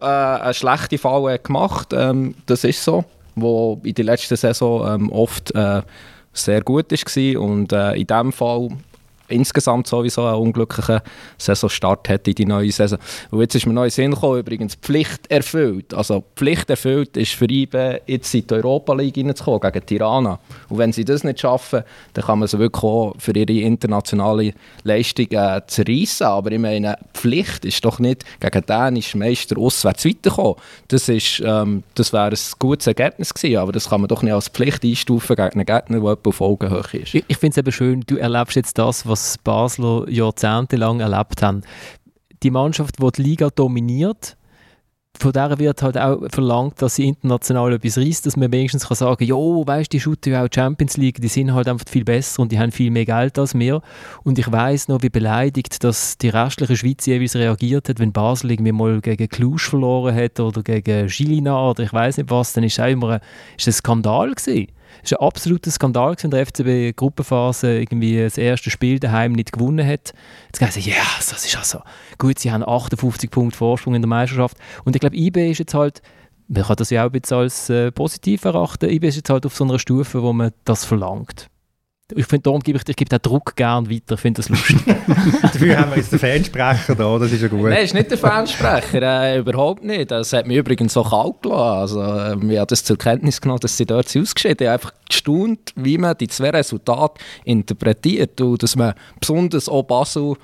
ja. 0.00 0.38
äh, 0.38 0.42
eine 0.42 0.54
schlechte 0.54 0.98
Fall 0.98 1.32
hat 1.32 1.44
gemacht 1.44 1.92
ähm, 1.92 2.34
Das 2.46 2.64
ist 2.64 2.82
so, 2.82 3.04
wo 3.34 3.80
in 3.82 3.94
der 3.94 4.04
letzten 4.04 4.36
Saison 4.36 4.86
ähm, 4.94 5.12
oft 5.12 5.54
äh, 5.54 5.82
sehr 6.32 6.62
gut 6.62 6.90
war 6.90 7.40
und 7.40 7.72
äh, 7.72 7.92
in 7.94 8.06
diesem 8.06 8.32
Fall 8.32 8.68
insgesamt 9.32 9.86
sowieso 9.86 10.26
einen 10.26 10.38
unglücklichen 10.38 11.00
Saisonstart 11.38 12.08
hat 12.08 12.28
in 12.28 12.34
die 12.34 12.46
neue 12.46 12.70
Saison. 12.70 12.98
Und 13.30 13.40
jetzt 13.40 13.54
ist 13.54 13.66
mir 13.66 13.72
neu 13.72 13.90
Sinn 13.90 14.12
gekommen, 14.12 14.40
übrigens 14.40 14.74
Pflicht 14.76 15.30
erfüllt. 15.30 15.94
Also 15.94 16.24
Pflicht 16.36 16.70
erfüllt 16.70 17.16
ist 17.16 17.32
für 17.32 17.50
IBE 17.50 18.02
jetzt 18.06 18.34
in 18.34 18.46
die 18.46 18.54
Europa 18.54 18.94
League 18.94 19.16
reinzukommen, 19.16 19.60
gegen 19.60 19.86
Tirana. 19.86 20.38
Und 20.68 20.78
wenn 20.78 20.92
sie 20.92 21.04
das 21.04 21.24
nicht 21.24 21.40
schaffen, 21.40 21.82
dann 22.14 22.24
kann 22.24 22.38
man 22.38 22.48
sie 22.48 22.58
wirklich 22.58 22.82
auch 22.82 23.14
für 23.18 23.32
ihre 23.36 23.52
internationale 23.52 24.54
Leistung 24.84 25.26
äh, 25.30 25.60
zerreissen. 25.66 26.26
Aber 26.26 26.52
ich 26.52 26.58
meine, 26.58 26.96
Pflicht 27.14 27.64
ist 27.64 27.84
doch 27.84 27.98
nicht 27.98 28.24
gegen 28.40 28.66
dänischen 28.66 29.20
Meister 29.20 29.58
auswärts 29.58 30.04
weiterkommen. 30.04 30.56
Das, 30.88 31.08
ähm, 31.08 31.82
das 31.94 32.12
wäre 32.12 32.30
ein 32.30 32.38
gutes 32.58 32.86
Ergebnis 32.86 33.32
gewesen, 33.32 33.58
aber 33.58 33.72
das 33.72 33.88
kann 33.88 34.00
man 34.00 34.08
doch 34.08 34.22
nicht 34.22 34.32
als 34.32 34.48
Pflicht 34.48 34.84
einstufen 34.84 35.36
gegen 35.36 35.52
einen 35.52 35.66
Gegner, 35.66 36.00
der 36.00 36.18
auf 36.24 36.40
Augenhöhe 36.40 37.02
ist. 37.02 37.14
Ich, 37.14 37.24
ich 37.26 37.36
finde 37.36 37.52
es 37.52 37.58
eben 37.58 37.72
schön, 37.72 38.04
du 38.06 38.16
erlebst 38.16 38.56
jetzt 38.56 38.78
das, 38.78 39.06
was 39.06 39.21
was 39.22 39.38
Basler 39.38 40.08
jahrzehntelang 40.08 41.00
erlebt 41.00 41.42
haben. 41.42 41.62
Die 42.42 42.50
Mannschaft, 42.50 42.96
die 43.00 43.12
die 43.12 43.22
Liga 43.22 43.50
dominiert, 43.50 44.36
von 45.18 45.30
der 45.30 45.56
wird 45.58 45.82
halt 45.82 45.98
auch 45.98 46.22
verlangt, 46.32 46.80
dass 46.80 46.96
sie 46.96 47.06
international 47.06 47.74
etwas 47.74 47.98
reißt, 47.98 48.26
dass 48.26 48.36
man 48.36 48.50
wenigstens 48.50 48.88
kann 48.88 48.96
sagen 48.96 49.18
kann, 49.18 49.26
jo, 49.28 49.62
weißt 49.64 49.92
du, 49.92 50.16
die 50.16 50.30
ja 50.30 50.42
auch 50.42 50.48
Champions 50.52 50.96
League, 50.96 51.20
die 51.20 51.28
sind 51.28 51.52
halt 51.52 51.68
einfach 51.68 51.86
viel 51.88 52.02
besser 52.02 52.42
und 52.42 52.50
die 52.50 52.58
haben 52.58 52.72
viel 52.72 52.90
mehr 52.90 53.04
Geld 53.04 53.38
als 53.38 53.56
wir. 53.56 53.82
Und 54.24 54.38
ich 54.38 54.50
weiß 54.50 54.88
noch, 54.88 55.02
wie 55.02 55.10
beleidigt, 55.10 55.84
dass 55.84 56.18
die 56.18 56.30
restliche 56.30 56.76
Schweiz 56.76 57.06
jeweils 57.06 57.36
reagiert 57.36 57.88
hat, 57.90 58.00
wenn 58.00 58.12
Basel 58.12 58.50
irgendwie 58.50 58.72
mal 58.72 59.00
gegen 59.00 59.28
Cluj 59.28 59.58
verloren 59.58 60.16
hat 60.16 60.40
oder 60.40 60.62
gegen 60.62 61.06
Gilina 61.06 61.70
oder 61.70 61.84
ich 61.84 61.92
weiß 61.92 62.16
nicht 62.16 62.30
was, 62.30 62.54
dann 62.54 62.64
ist 62.64 62.78
es 62.78 62.80
auch 62.80 62.88
immer 62.88 63.10
ein, 63.10 63.20
ist 63.56 63.68
ein 63.68 63.72
Skandal 63.72 64.34
gewesen. 64.34 64.72
Es 65.02 65.12
war 65.12 65.20
ein 65.20 65.26
absoluter 65.26 65.70
Skandal, 65.70 66.14
wenn 66.20 66.30
der 66.30 66.46
FCB 66.46 66.96
Gruppenphase 66.96 67.78
irgendwie 67.78 68.20
das 68.20 68.38
erste 68.38 68.70
Spiel 68.70 68.98
daheim 68.98 69.32
nicht 69.32 69.52
gewonnen 69.52 69.86
hat. 69.86 70.12
Jetzt 70.54 70.74
sie, 70.74 70.90
ja, 70.90 70.96
yes, 70.96 71.30
das 71.30 71.44
ist 71.44 71.56
also 71.56 71.80
gut, 72.18 72.38
sie 72.38 72.52
haben 72.52 72.66
58 72.66 73.30
Punkte 73.30 73.56
Vorsprung 73.56 73.94
in 73.94 74.02
der 74.02 74.08
Meisterschaft. 74.08 74.56
Und 74.84 74.96
ich 74.96 75.00
glaube, 75.00 75.16
IB 75.16 75.50
ist 75.50 75.58
jetzt 75.58 75.74
halt, 75.74 76.02
man 76.48 76.64
kann 76.64 76.76
das 76.76 76.90
ja 76.90 77.02
auch 77.02 77.12
ein 77.12 77.20
bisschen 77.20 77.38
als 77.38 77.70
äh, 77.70 77.90
positiv 77.92 78.44
erachten, 78.44 78.90
IB 78.90 79.08
ist 79.08 79.16
jetzt 79.16 79.30
halt 79.30 79.46
auf 79.46 79.56
so 79.56 79.64
einer 79.64 79.78
Stufe, 79.78 80.22
wo 80.22 80.32
man 80.32 80.52
das 80.64 80.84
verlangt. 80.84 81.48
Ich 82.16 82.26
finde, 82.26 82.42
darum 82.44 82.60
gebe 82.60 82.78
ich, 82.78 82.88
ich 82.88 82.96
gebe 82.96 83.08
den 83.08 83.20
Druck 83.22 83.56
gerne 83.56 83.88
weiter. 83.90 84.14
Ich 84.14 84.20
finde 84.20 84.42
das 84.42 84.48
lustig. 84.48 84.78
Dafür 85.42 85.78
haben 85.78 85.90
wir 85.90 85.98
jetzt 85.98 86.12
den 86.12 86.18
Fansprecher 86.18 86.94
da, 86.94 87.18
das 87.18 87.32
ist 87.32 87.42
ja 87.42 87.48
gut. 87.48 87.62
Nein, 87.62 87.84
ist 87.84 87.94
nicht 87.94 88.10
der 88.10 88.18
Fansprecher, 88.18 89.02
äh, 89.02 89.38
überhaupt 89.38 89.84
nicht. 89.84 90.10
Das 90.10 90.32
hat 90.32 90.46
mich 90.46 90.56
übrigens 90.56 90.96
auch 90.96 91.10
kalt 91.10 91.42
gelassen. 91.42 91.98
Also, 91.98 92.02
äh, 92.02 92.48
wir 92.48 92.60
haben 92.60 92.66
das 92.68 92.84
zur 92.84 92.98
Kenntnis 92.98 93.40
genommen, 93.40 93.60
dass 93.60 93.76
sie 93.76 93.86
dort 93.86 94.06
ausgeschieden 94.16 94.66
haben. 94.66 94.74
einfach 94.74 94.92
gestaunt, 95.08 95.72
wie 95.76 95.98
man 95.98 96.16
die 96.16 96.28
zwei 96.28 96.50
Resultate 96.50 97.20
interpretiert 97.44 98.40
und 98.40 98.62
dass 98.62 98.76
man 98.76 98.94
besonders 99.20 99.68
auch 99.68 99.82
Basel 99.82 100.36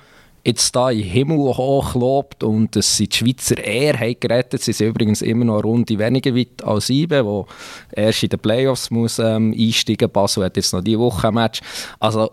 jetzt 0.43 0.75
da 0.75 0.89
den 0.89 1.03
Himmel 1.03 1.37
hochlobt 1.37 2.43
und 2.43 2.75
dass 2.75 2.97
sie 2.97 3.07
die 3.07 3.15
Schweizer 3.15 3.55
haben 3.57 4.15
gerettet. 4.19 4.61
Sie 4.61 4.73
sind 4.73 4.87
übrigens 4.87 5.21
immer 5.21 5.45
noch 5.45 5.55
eine 5.55 5.63
Runde 5.63 5.99
weniger 5.99 6.35
weit 6.35 6.63
als 6.63 6.89
IBE, 6.89 7.25
wo 7.25 7.45
erst 7.91 8.23
in 8.23 8.29
den 8.29 8.39
Playoffs 8.39 8.89
muss 8.89 9.19
ähm, 9.19 9.53
einsteigen. 9.57 10.09
Basel 10.09 10.45
hat 10.45 10.57
jetzt 10.57 10.73
noch 10.73 10.81
diese 10.81 10.99
Woche 10.99 11.27
ein 11.27 11.33
Match. 11.33 11.61
Also 11.99 12.29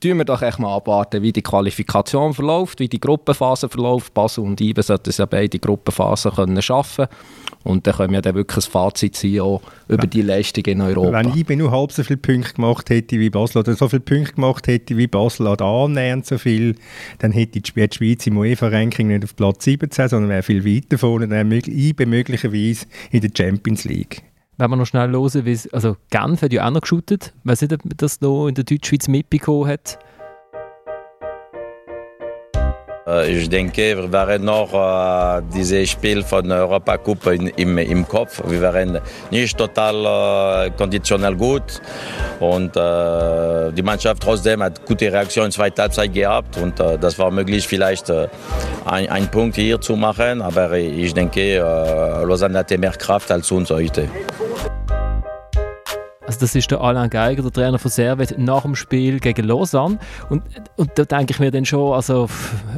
tun 0.00 0.18
wir 0.18 0.24
doch 0.24 0.42
echt 0.42 0.58
mal 0.58 0.76
abwarten, 0.76 1.22
wie 1.22 1.32
die 1.32 1.42
Qualifikation 1.42 2.34
verläuft, 2.34 2.80
wie 2.80 2.88
die 2.88 3.00
Gruppenphase 3.00 3.68
verläuft. 3.68 4.12
Basel 4.14 4.44
und 4.44 4.60
IBE 4.60 4.82
sollten 4.82 5.12
ja 5.16 5.26
beide 5.26 5.58
Gruppenphasen 5.58 6.32
können 6.32 6.60
schaffen 6.62 7.06
und 7.64 7.86
dann 7.86 7.94
können 7.94 8.12
wir 8.12 8.22
dann 8.22 8.34
wirklich 8.34 8.66
ein 8.66 8.70
Fazit 8.70 9.16
ziehen 9.16 9.40
auch 9.40 9.62
über 9.88 10.06
die 10.06 10.22
Leistung 10.22 10.64
in 10.64 10.80
Europa. 10.80 11.12
Wenn 11.12 11.36
IBE 11.36 11.56
nur 11.56 11.70
halb 11.70 11.92
so 11.92 12.02
viele 12.02 12.18
Punkte 12.18 12.54
gemacht 12.54 12.90
hätte 12.90 13.18
wie 13.18 13.30
Basel 13.30 13.58
oder 13.58 13.74
so 13.74 13.88
viele 13.88 14.00
Punkte 14.00 14.34
gemacht 14.34 14.66
hätte 14.66 14.96
wie 14.96 15.06
Basel 15.06 15.46
oder 15.46 15.64
annähernd 15.64 16.26
so 16.26 16.38
viel, 16.38 16.76
dann 17.18 17.32
hätte 17.32 17.60
die 17.60 17.68
Schweiz 17.68 18.26
im 18.26 18.36
UEFA-Ranking 18.36 19.08
nicht 19.08 19.24
auf 19.24 19.36
Platz 19.36 19.64
17, 19.64 20.08
sondern 20.08 20.30
wäre 20.30 20.42
viel 20.42 20.64
weiter 20.64 20.98
vorne, 20.98 21.28
dann 21.28 21.50
wäre 21.50 21.68
IBE 21.68 22.06
möglicherweise 22.06 22.86
in 23.10 23.20
der 23.20 23.30
Champions 23.36 23.84
League. 23.84 24.22
Wenn 24.60 24.70
wir 24.70 24.76
noch 24.76 24.86
schnell 24.86 25.10
hören, 25.10 25.58
also 25.72 25.96
Genf 26.10 26.42
hat 26.42 26.52
ja 26.52 26.66
auch 26.66 26.70
noch 26.70 26.82
geschootet. 26.82 27.32
Ich 27.42 27.50
weiß 27.50 27.62
nicht, 27.62 27.72
ob 27.72 27.80
das 27.96 28.20
noch 28.20 28.46
in 28.46 28.54
der 28.54 28.64
Deutschschweiz 28.64 29.08
mitbekommen 29.08 29.66
hat. 29.66 29.98
Ich 33.28 33.48
denke, 33.48 33.96
wir 33.96 34.12
werden 34.12 34.44
noch 34.44 34.72
äh, 34.72 35.42
dieses 35.54 35.90
Spiel 35.90 36.22
von 36.22 36.48
der 36.48 36.58
Europacup 36.58 37.26
im, 37.26 37.78
im 37.78 38.06
Kopf. 38.06 38.42
Wir 38.46 38.62
waren 38.62 38.98
nicht 39.30 39.56
total 39.56 40.66
äh, 40.66 40.70
konditionell 40.70 41.34
gut 41.34 41.80
und 42.40 42.76
äh, 42.76 43.72
die 43.72 43.82
Mannschaft 43.82 44.22
trotzdem 44.22 44.62
hat 44.62 44.84
gute 44.86 45.12
Reaktionen 45.12 45.46
in 45.46 45.50
der 45.50 45.56
zweiten 45.56 45.82
Halbzeit 45.82 46.12
gehabt 46.12 46.56
und 46.58 46.78
äh, 46.80 46.98
das 46.98 47.18
war 47.18 47.30
möglich 47.30 47.66
vielleicht 47.66 48.10
äh, 48.10 48.28
ein, 48.84 49.08
ein, 49.08 49.30
Punkt 49.30 49.56
hier 49.56 49.80
zu 49.80 49.96
machen, 49.96 50.42
aber 50.42 50.72
ich 50.72 51.14
denke, 51.14 51.58
Lausanne 51.58 52.58
hatte 52.58 52.78
mehr 52.78 52.92
Kraft 52.92 53.30
als 53.30 53.50
uns 53.52 53.70
heute. 53.70 54.08
Also 56.30 56.42
das 56.42 56.54
ist 56.54 56.70
der 56.70 56.80
Alain 56.80 57.10
Geiger, 57.10 57.42
der 57.42 57.50
Trainer 57.50 57.80
von 57.80 57.90
Servet, 57.90 58.38
nach 58.38 58.62
dem 58.62 58.76
Spiel 58.76 59.18
gegen 59.18 59.48
Lausanne. 59.48 59.98
Und, 60.28 60.44
und 60.76 60.90
da 60.94 61.04
denke 61.04 61.32
ich 61.32 61.40
mir 61.40 61.50
dann 61.50 61.64
schon, 61.64 61.92
also 61.92 62.28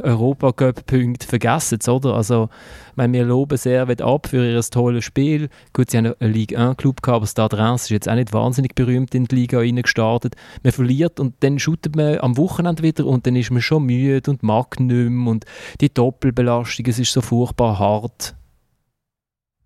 Europacup-Punkte 0.01 1.27
vergessen 1.27 1.77
oder? 1.87 2.15
Also 2.15 2.49
meine, 2.95 3.13
wir 3.13 3.25
loben 3.25 3.55
Servet 3.55 4.01
ab 4.01 4.25
für 4.25 4.43
ihr 4.43 4.59
tolles 4.63 5.05
Spiel. 5.05 5.49
Gut, 5.71 5.91
sie 5.91 5.99
haben 5.99 6.15
einen 6.19 6.33
Ligue 6.33 6.57
1-Club 6.57 7.03
gehabt, 7.03 7.17
aber 7.17 7.27
Stade 7.27 7.59
Reims 7.59 7.83
ist 7.83 7.89
jetzt 7.91 8.09
auch 8.09 8.15
nicht 8.15 8.33
wahnsinnig 8.33 8.73
berühmt 8.73 9.13
in 9.13 9.25
die 9.25 9.35
Liga 9.35 9.61
gestartet. 9.61 10.35
Man 10.63 10.73
verliert 10.73 11.19
und 11.19 11.35
dann 11.41 11.59
shootet 11.59 11.95
man 11.95 12.17
am 12.21 12.37
Wochenende 12.37 12.81
wieder 12.81 13.05
und 13.05 13.27
dann 13.27 13.35
ist 13.35 13.51
man 13.51 13.61
schon 13.61 13.83
müde 13.83 14.31
und 14.31 14.41
mag 14.41 14.79
nicht 14.79 15.09
mehr 15.11 15.31
und 15.31 15.45
die 15.79 15.93
Doppelbelastung, 15.93 16.87
es 16.87 16.97
ist 16.97 17.13
so 17.13 17.21
furchtbar 17.21 17.77
hart. 17.77 18.33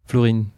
Florin, 0.03 0.51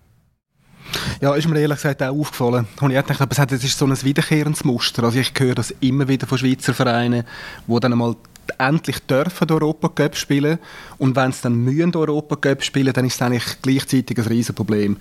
ja, 1.21 1.35
ist 1.35 1.47
mir 1.47 1.59
ehrlich 1.59 1.77
gesagt 1.77 2.01
auch 2.01 2.17
aufgefallen. 2.17 2.67
Und 2.81 2.91
ich 2.91 2.97
gedacht, 2.97 3.21
aber 3.21 3.51
es 3.51 3.63
ist 3.63 3.77
so 3.77 3.85
ein 3.85 4.03
wiederkehrendes 4.03 4.63
Muster. 4.63 5.03
Also 5.03 5.19
ich 5.19 5.31
höre 5.37 5.55
das 5.55 5.73
immer 5.79 6.07
wieder 6.07 6.27
von 6.27 6.37
Schweizer 6.37 6.73
Vereinen, 6.73 7.23
die 7.67 7.79
dann 7.79 7.93
einmal 7.93 8.15
endlich 8.57 8.99
dürfen 8.99 9.51
Europa 9.51 9.89
Cup 9.89 10.15
spielen 10.15 10.59
und 10.97 11.15
wenn 11.15 11.31
sie 11.31 11.43
dann 11.43 11.55
mühen 11.55 11.95
Europa 11.95 12.35
Cup 12.35 12.63
spielen, 12.63 12.93
dann 12.93 13.05
ist 13.05 13.15
es 13.15 13.21
eigentlich 13.21 13.61
gleichzeitig 13.61 14.17
ein 14.17 14.25
Riesenproblem. 14.25 14.97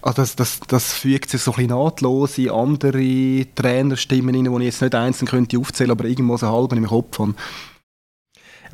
Also 0.00 0.22
das, 0.22 0.36
das, 0.36 0.60
das 0.60 0.92
fügt 0.92 1.30
sich 1.30 1.42
so 1.42 1.52
ein 1.52 1.56
bisschen 1.56 1.70
nahtlos 1.70 2.38
in 2.38 2.50
andere 2.50 3.46
Trainerstimmen 3.54 4.34
rein, 4.34 4.44
die 4.44 4.58
ich 4.58 4.72
jetzt 4.72 4.82
nicht 4.82 4.94
einzeln 4.94 5.28
könnte 5.28 5.58
aufzählen, 5.58 5.90
aber 5.90 6.04
irgendwo 6.04 6.36
so 6.36 6.48
halb 6.48 6.72
im 6.72 6.86
Kopf 6.86 7.18
habe. 7.18 7.34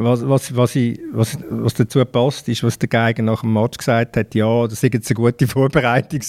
Was, 0.00 0.28
was, 0.28 0.54
was, 0.54 0.76
ich, 0.76 1.00
was, 1.12 1.36
was 1.50 1.74
dazu 1.74 2.04
passt, 2.04 2.48
ist, 2.48 2.62
was 2.62 2.78
der 2.78 2.88
Geiger 2.88 3.24
nach 3.24 3.40
dem 3.40 3.52
Match 3.52 3.78
gesagt 3.78 4.16
hat, 4.16 4.32
ja, 4.32 4.68
das 4.68 4.80
sei 4.80 4.90
jetzt 4.92 5.10
eine 5.10 5.16
gute 5.16 5.46
Vorbereitung 5.48 6.20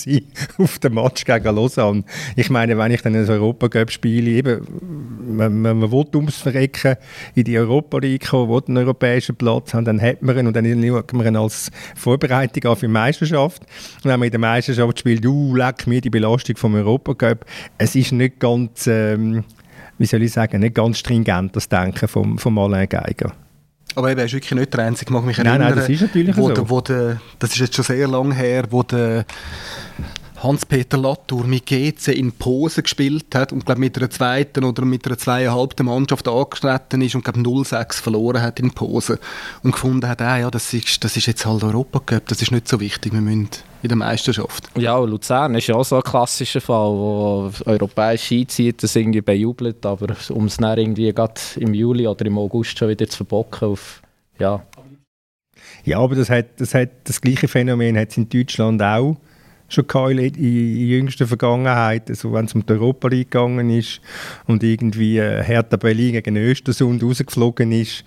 auf 0.57 0.79
den 0.79 0.95
Match 0.95 1.23
gegen 1.23 1.55
Lausanne. 1.55 2.03
Ich 2.35 2.49
meine, 2.49 2.79
wenn 2.79 2.91
ich 2.91 3.03
dann 3.03 3.15
ein 3.15 3.29
Europacup 3.29 3.91
spiele, 3.91 4.31
eben, 4.31 5.38
man, 5.38 5.61
man, 5.61 5.77
man 5.77 5.91
will 5.91 6.07
ums 6.15 6.38
Verrecken 6.38 6.95
in 7.35 7.43
die 7.43 7.59
Europa 7.59 7.99
League 7.99 8.29
kommen, 8.29 8.49
will 8.49 8.63
einen 8.67 8.77
europäischen 8.77 9.35
Platz 9.35 9.75
haben, 9.75 9.85
dann 9.85 10.01
hat 10.01 10.23
man 10.23 10.35
ihn 10.39 10.47
und 10.47 10.55
dann 10.55 10.65
schaut 10.83 11.13
man 11.13 11.27
ihn 11.27 11.35
als 11.35 11.69
Vorbereitung 11.95 12.71
an 12.71 12.75
für 12.75 12.88
die 12.88 12.91
Meisterschaft. 12.91 13.61
Und 13.97 14.05
wenn 14.05 14.19
man 14.19 14.25
in 14.25 14.31
der 14.31 14.39
Meisterschaft 14.39 14.97
spielt, 14.97 15.23
uh, 15.27 15.55
leck 15.55 15.85
mir 15.85 16.01
die 16.01 16.09
Belastung 16.09 16.57
vom 16.57 16.73
Europacup, 16.73 17.45
es 17.77 17.95
ist 17.95 18.13
nicht 18.13 18.39
ganz, 18.39 18.88
ähm, 18.88 19.43
wie 19.99 20.07
soll 20.07 20.23
ich 20.23 20.31
sagen, 20.31 20.61
nicht 20.61 20.73
ganz 20.73 20.97
stringent, 20.97 21.55
das 21.55 21.69
Denken 21.69 22.07
vom, 22.07 22.39
vom 22.39 22.57
Alain 22.57 22.89
Geiger. 22.89 23.31
Aber 23.96 24.12
eben, 24.12 24.19
er 24.19 24.25
ist 24.25 24.34
wirklich 24.34 24.51
nicht 24.51 24.74
der 24.74 24.86
Einzige, 24.86 25.12
mag 25.12 25.24
mich 25.25 25.38
erinnern. 25.38 25.60
Nein, 25.60 25.69
nein, 25.69 25.79
das 25.79 25.89
ist 25.89 26.01
natürlich 26.01 26.38
wo 26.38 26.50
so. 26.50 26.53
Der, 26.53 26.69
wo 26.69 26.81
der, 26.81 27.22
das 27.39 27.51
ist 27.51 27.60
jetzt 27.60 27.75
schon 27.75 27.86
sehr 27.86 28.08
lange 28.08 28.36
her, 28.36 28.65
wo 28.69 28.84
der 28.84 29.25
Hans-Peter 30.41 30.98
Latour 30.98 31.46
mit 31.46 31.65
GC 31.65 32.10
in 32.10 32.31
Pose 32.31 32.81
gespielt 32.81 33.36
hat 33.36 33.51
und 33.51 33.65
glaub, 33.65 33.77
mit 33.77 33.98
einer 33.98 34.10
zweiten 34.10 34.63
oder 34.63 34.86
mit 34.86 35.05
einer 35.05 35.17
zweieinhalbten 35.17 35.86
Mannschaft 35.86 36.27
angetreten 36.27 37.01
ist 37.01 37.15
und 37.15 37.24
glaub, 37.24 37.36
0-6 37.36 38.01
verloren 38.01 38.41
hat 38.41 38.60
in 38.60 38.72
Pose 38.72 39.19
und 39.63 39.74
gefunden 39.74 40.08
hat, 40.08 40.22
ah, 40.22 40.38
ja, 40.38 40.50
das 40.50 40.74
ist, 40.74 41.03
das 41.03 41.17
ist 41.17 41.25
jetzt 41.25 41.46
halt 41.46 41.63
Europacup, 41.63 42.25
das 42.27 42.41
ist 42.41 42.51
nicht 42.51 42.67
so 42.67 42.79
wichtig, 42.79 43.12
wir 43.12 43.22
müssen 43.22 43.50
in 43.81 43.89
der 43.89 43.98
Meisterschaft. 43.98 44.69
Ja, 44.77 44.97
Luzern 44.99 45.56
ist 45.56 45.67
ja 45.67 45.75
auch 45.75 45.86
so 45.86 45.97
ein 45.97 46.04
klassischer 46.04 46.62
Fall, 46.62 46.89
wo 46.91 47.52
europäische 47.65 48.36
Einzieher 48.36 48.73
das 48.73 48.95
irgendwie 48.95 49.21
bejubelt, 49.21 49.86
aber 49.86 50.15
um 50.30 50.45
es 50.45 50.58
dann 50.58 50.78
irgendwie 50.78 51.13
gerade 51.13 51.39
im 51.58 51.73
Juli 51.73 52.08
oder 52.08 52.25
im 52.25 52.38
August 52.38 52.78
schon 52.78 52.89
wieder 52.89 53.08
zu 53.08 53.17
verbocken 53.17 53.69
auf, 53.69 54.02
ja. 54.38 54.63
Ja, 55.84 55.99
aber 55.99 56.15
das, 56.15 56.30
hat, 56.30 56.60
das, 56.60 56.73
hat, 56.73 56.89
das 57.04 57.19
gleiche 57.19 57.47
Phänomen 57.47 57.97
hat 57.97 58.12
es 58.12 58.17
in 58.17 58.30
Deutschland 58.30 58.82
auch 58.82 59.17
schon 59.69 60.17
in, 60.17 60.36
in 60.36 60.88
jüngster 60.88 61.27
Vergangenheit, 61.27 62.10
also 62.10 62.34
wenn 62.34 62.45
es 62.45 62.55
um 62.55 62.65
die 62.65 62.73
Europa 62.73 63.08
League 63.08 63.32
gegangen 63.32 63.69
ist 63.69 64.01
und 64.47 64.63
irgendwie 64.63 65.17
äh, 65.17 65.43
Hertha 65.43 65.77
Berlin 65.77 66.13
gegen 66.13 66.38
Östersund 66.38 67.03
rausgeflogen 67.03 67.71
ist, 67.71 68.03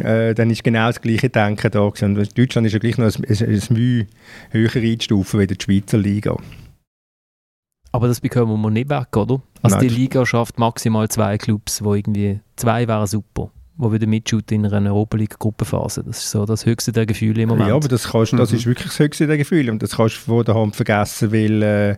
äh, 0.00 0.34
dann 0.34 0.50
ist 0.50 0.64
genau 0.64 0.86
das 0.88 1.00
gleiche 1.00 1.28
Denken 1.28 1.70
da 1.70 1.88
gewesen. 1.88 2.16
Und 2.16 2.38
Deutschland 2.38 2.66
ist 2.66 2.72
ja 2.72 2.78
gleich 2.78 2.98
noch 2.98 3.06
ein, 3.06 3.24
ein, 3.28 3.44
ein 3.44 3.62
Mühe 3.70 4.06
höher 4.50 4.76
einzustufen 4.76 5.40
wie 5.40 5.46
die 5.46 5.56
Schweizer 5.62 5.98
Liga. 5.98 6.36
Aber 7.92 8.08
das 8.08 8.20
bekommen 8.20 8.60
wir 8.60 8.70
nicht 8.70 8.90
weg, 8.90 9.16
oder? 9.16 9.40
Also 9.62 9.76
Nein, 9.76 9.88
die 9.88 9.94
Liga 9.94 10.26
schafft 10.26 10.58
maximal 10.58 11.08
zwei 11.08 11.38
Clubs, 11.38 11.84
wo 11.84 11.94
irgendwie 11.94 12.40
zwei 12.56 12.88
wären 12.88 13.06
super 13.06 13.52
wo 13.76 13.92
wieder 13.92 14.06
mitshooten 14.06 14.64
in 14.64 14.72
einer 14.72 14.90
Europa 14.90 15.16
League 15.16 15.38
Gruppenphase. 15.38 16.04
Das 16.04 16.18
ist 16.18 16.30
so 16.30 16.46
das 16.46 16.64
höchste 16.64 16.92
der 16.92 17.06
Gefühle 17.06 17.42
im 17.42 17.48
Moment. 17.48 17.68
Ja, 17.68 17.74
aber 17.74 17.88
das, 17.88 18.08
kannst, 18.08 18.32
das 18.34 18.52
mhm. 18.52 18.58
ist 18.58 18.66
wirklich 18.66 18.88
das 18.88 18.98
höchste 18.98 19.26
der 19.26 19.36
Gefühle 19.36 19.72
und 19.72 19.82
das 19.82 19.96
kannst 19.96 20.16
du 20.16 20.20
vor 20.20 20.44
der 20.44 20.54
Hand 20.54 20.76
vergessen, 20.76 21.32
weil 21.32 21.62
äh, 21.62 21.96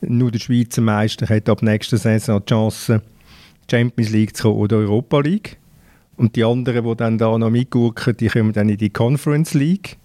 nur 0.00 0.30
der 0.30 0.38
Schweizer 0.38 0.80
Meister 0.80 1.28
hat 1.28 1.48
ab 1.48 1.62
nächster 1.62 1.98
Saison 1.98 2.40
die 2.40 2.50
Chance, 2.50 3.02
Champions 3.70 4.10
League 4.10 4.36
zu 4.36 4.44
kommen 4.44 4.56
oder 4.56 4.76
Europa 4.78 5.20
League. 5.20 5.58
Und 6.16 6.36
die 6.36 6.44
anderen, 6.44 6.84
die 6.84 6.96
dann 6.96 7.18
da 7.18 7.36
noch 7.38 7.50
mitgucken, 7.50 8.16
die 8.16 8.28
kommen 8.28 8.52
dann 8.52 8.68
in 8.68 8.76
die 8.76 8.90
Conference 8.90 9.54
League. 9.54 9.96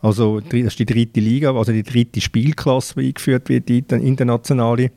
Also 0.00 0.40
das 0.40 0.54
ist 0.54 0.78
die 0.78 0.86
dritte 0.86 1.20
Liga, 1.20 1.54
also 1.54 1.72
die 1.72 1.82
dritte 1.82 2.20
Spielklasse, 2.20 2.94
die 2.94 3.08
eingeführt 3.08 3.48
wird, 3.48 3.68
die 3.68 3.78
internationale. 3.78 4.92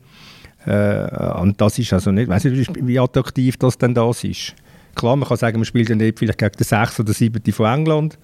Äh, 0.64 1.40
und 1.40 1.60
das 1.60 1.78
ist 1.78 1.92
also 1.92 2.12
nicht, 2.12 2.28
weiß 2.28 2.44
nicht, 2.44 2.86
wie 2.86 2.98
attraktiv 2.98 3.56
das 3.56 3.76
denn 3.78 3.94
das 3.94 4.22
ist. 4.24 4.54
Klar, 4.94 5.16
man 5.16 5.28
kann 5.28 5.36
sagen, 5.36 5.58
man 5.58 5.64
spielt 5.64 5.90
dann 5.90 6.00
vielleicht 6.00 6.38
gegen 6.38 6.52
den 6.52 6.64
6. 6.64 7.00
oder 7.00 7.12
7. 7.12 7.52
von 7.52 7.66
England. 7.66 8.18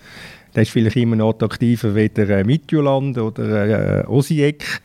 Der 0.55 0.63
ist 0.63 0.71
vielleicht 0.71 0.97
immer 0.97 1.17
noch 1.17 1.31
attraktiver 1.31 1.95
wie 1.95 2.09
der 2.09 2.29
äh, 2.31 2.45
Midtjylland 2.45 3.19
oder 3.19 4.03
äh, 4.03 4.07
Osijek. 4.07 4.81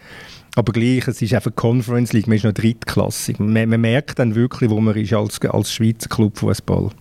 Aber 0.56 0.72
gleich, 0.72 1.08
es 1.08 1.22
ist 1.22 1.34
einfach 1.34 1.56
Conference 1.56 2.14
League, 2.14 2.28
man 2.28 2.38
ist 2.38 2.44
noch 2.44 2.54
drittklassig. 2.54 3.40
Man, 3.40 3.70
man 3.70 3.82
merkt 3.82 4.20
dann 4.20 4.36
wirklich, 4.36 4.70
wo 4.70 4.80
man 4.80 4.96
ist 4.96 5.14
als, 5.14 5.42
als 5.42 5.74
Schweizer 5.74 6.10
Clubfußball. 6.10 6.92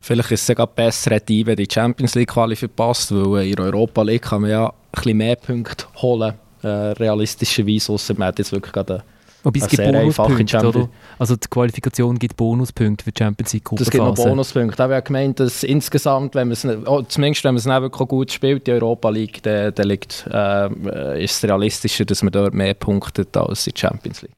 Vielleicht 0.00 0.30
ist 0.30 0.42
es 0.42 0.46
sogar 0.46 0.68
besser, 0.68 1.10
hätte 1.10 1.32
IBE 1.32 1.56
die 1.56 1.68
Champions 1.68 2.14
League 2.14 2.28
Quali 2.28 2.54
verpasst, 2.54 3.12
weil 3.12 3.48
in 3.48 3.56
der 3.56 3.64
Europa 3.66 4.02
League 4.02 4.22
kann 4.22 4.42
man 4.42 4.50
ja 4.50 4.68
ein 4.68 4.72
bisschen 4.92 5.16
mehr 5.16 5.34
Punkte 5.34 5.86
holen, 5.96 6.34
äh, 6.62 6.68
realistischerweise, 6.68 7.92
außer 7.92 8.14
man 8.14 8.28
hat 8.28 8.38
jetzt 8.38 8.52
wirklich 8.52 8.72
gerade 8.72 9.02
Wobei 9.46 9.60
es 9.60 9.68
gibt 9.68 9.84
Bonuspunkte, 9.84 10.66
oder? 10.66 10.88
Also 11.20 11.36
die 11.36 11.46
Qualifikation 11.46 12.18
gibt 12.18 12.36
Bonuspunkte 12.36 13.04
für 13.04 13.12
die 13.12 13.18
Champions 13.22 13.52
League 13.52 13.62
Gruppenphase. 13.62 13.90
Das 13.90 13.92
gibt 13.92 14.18
noch 14.18 14.24
Bonuspunkte. 14.24 14.74
Ich 14.74 14.80
habe 14.80 15.02
gemeint, 15.02 15.38
dass 15.38 15.62
insgesamt, 15.62 16.34
wenn 16.34 16.48
man 16.48 16.52
es, 16.54 16.64
oh, 16.64 17.02
zumindest 17.02 17.44
wenn 17.44 17.54
man 17.54 17.58
es 17.58 17.64
nicht 17.64 17.80
wirklich 17.80 18.08
gut 18.08 18.32
spielt, 18.32 18.66
die 18.66 18.72
Europa 18.72 19.08
League, 19.08 19.40
dann, 19.44 19.72
dann 19.72 19.86
liegt, 19.86 20.26
äh, 20.32 21.22
ist 21.22 21.36
es 21.36 21.44
realistischer, 21.44 22.04
dass 22.04 22.24
man 22.24 22.32
dort 22.32 22.54
mehr 22.54 22.74
punktet 22.74 23.36
als 23.36 23.68
in 23.68 23.74
der 23.74 23.80
Champions 23.88 24.22
League. 24.22 24.32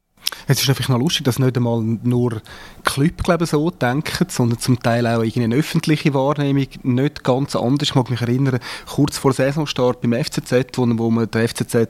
Es 0.47 0.61
ist 0.61 0.69
einfach 0.69 0.91
noch 0.91 0.99
lustig, 0.99 1.25
dass 1.25 1.39
nicht 1.39 1.57
einmal 1.57 1.81
nur 1.81 2.43
Club 2.85 3.25
glaube 3.25 3.47
so 3.47 3.71
denken, 3.71 4.27
sondern 4.29 4.59
zum 4.59 4.79
Teil 4.79 5.07
auch 5.07 5.23
eine 5.23 5.57
öffentliche 5.57 6.13
Wahrnehmung 6.13 6.67
nicht 6.83 7.25
ganz 7.25 7.57
anders. 7.57 7.89
Ich 7.89 7.95
mag 7.95 8.11
mich 8.11 8.21
erinnern, 8.21 8.59
kurz 8.87 9.17
vor 9.17 9.33
Saisonstart 9.33 10.03
beim 10.03 10.13
FCZ, 10.13 10.77
wo, 10.77 10.87
wo 10.99 11.11
man 11.11 11.31
den 11.31 11.49
FCZ 11.49 11.89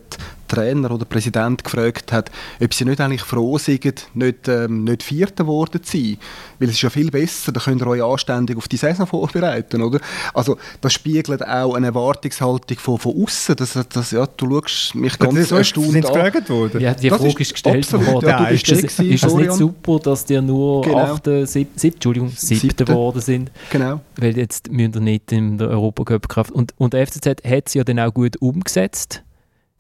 Trainer 0.48 0.90
oder 0.90 1.04
Präsident 1.04 1.62
gefragt 1.62 2.12
hat, 2.12 2.30
ob 2.61 2.74
sie 2.74 2.84
nicht 2.84 3.00
eigentlich 3.00 3.22
froh 3.22 3.58
sind, 3.58 3.84
nicht, 4.14 4.48
ähm, 4.48 4.84
nicht 4.84 5.02
Vierter 5.02 5.44
geworden 5.44 5.82
zu 5.82 5.96
sein. 5.96 6.18
Weil 6.58 6.68
es 6.68 6.74
ist 6.74 6.82
ja 6.82 6.90
viel 6.90 7.11
besser, 7.11 7.52
da 7.52 7.61
könnt 7.61 7.80
ihr 7.80 7.87
euch 7.87 8.02
anständig 8.02 8.56
auf 8.56 8.68
die 8.68 8.76
Saison 8.76 9.06
vorbereiten, 9.06 9.82
oder? 9.82 10.00
Also 10.34 10.56
das 10.80 10.92
spiegelt 10.92 11.46
auch 11.46 11.74
eine 11.74 11.88
Erwartungshaltung 11.88 12.78
von, 12.78 12.98
von 12.98 13.22
außen. 13.22 13.56
Das, 13.56 13.78
das, 13.88 14.11
ja, 14.11 14.26
du 14.26 14.50
schaust 14.50 14.94
mich 14.94 15.18
ganz 15.18 15.34
das 15.34 15.50
erstaunt 15.52 15.92
sind 15.92 16.06
an. 16.06 16.12
gefragt 16.12 16.50
worden? 16.50 16.80
Ja, 16.80 16.94
die 16.94 17.08
das 17.08 17.18
Frage 17.18 17.42
ist 17.42 17.52
gestellt 17.52 17.84
absolut, 17.84 18.06
worden. 18.06 18.28
Ja, 18.28 18.46
ist, 18.48 18.70
das, 18.70 18.78
gewesen, 18.78 19.11
ist 19.11 19.24
das 19.24 19.34
nicht 19.34 19.52
super, 19.52 19.98
dass 20.00 20.24
die 20.24 20.40
nur 20.40 20.82
genau. 20.82 20.98
8, 20.98 21.24
7, 21.44 21.46
7, 21.76 21.94
Entschuldigung, 21.94 22.30
7. 22.34 22.76
geworden 22.76 23.20
sind? 23.20 23.50
Genau. 23.70 24.00
Weil 24.16 24.37
jetzt 24.37 24.70
müssen 24.70 24.94
wir 24.94 25.00
nicht 25.00 25.32
in 25.32 25.58
der 25.58 25.68
Europacup 25.68 26.28
Kraft. 26.28 26.50
Und, 26.50 26.74
und 26.78 26.92
der 26.92 27.06
FCZ 27.06 27.26
hat 27.26 27.66
es 27.66 27.74
ja 27.74 27.84
dann 27.84 28.00
auch 28.00 28.12
gut 28.12 28.37
umgesetzt 28.40 29.22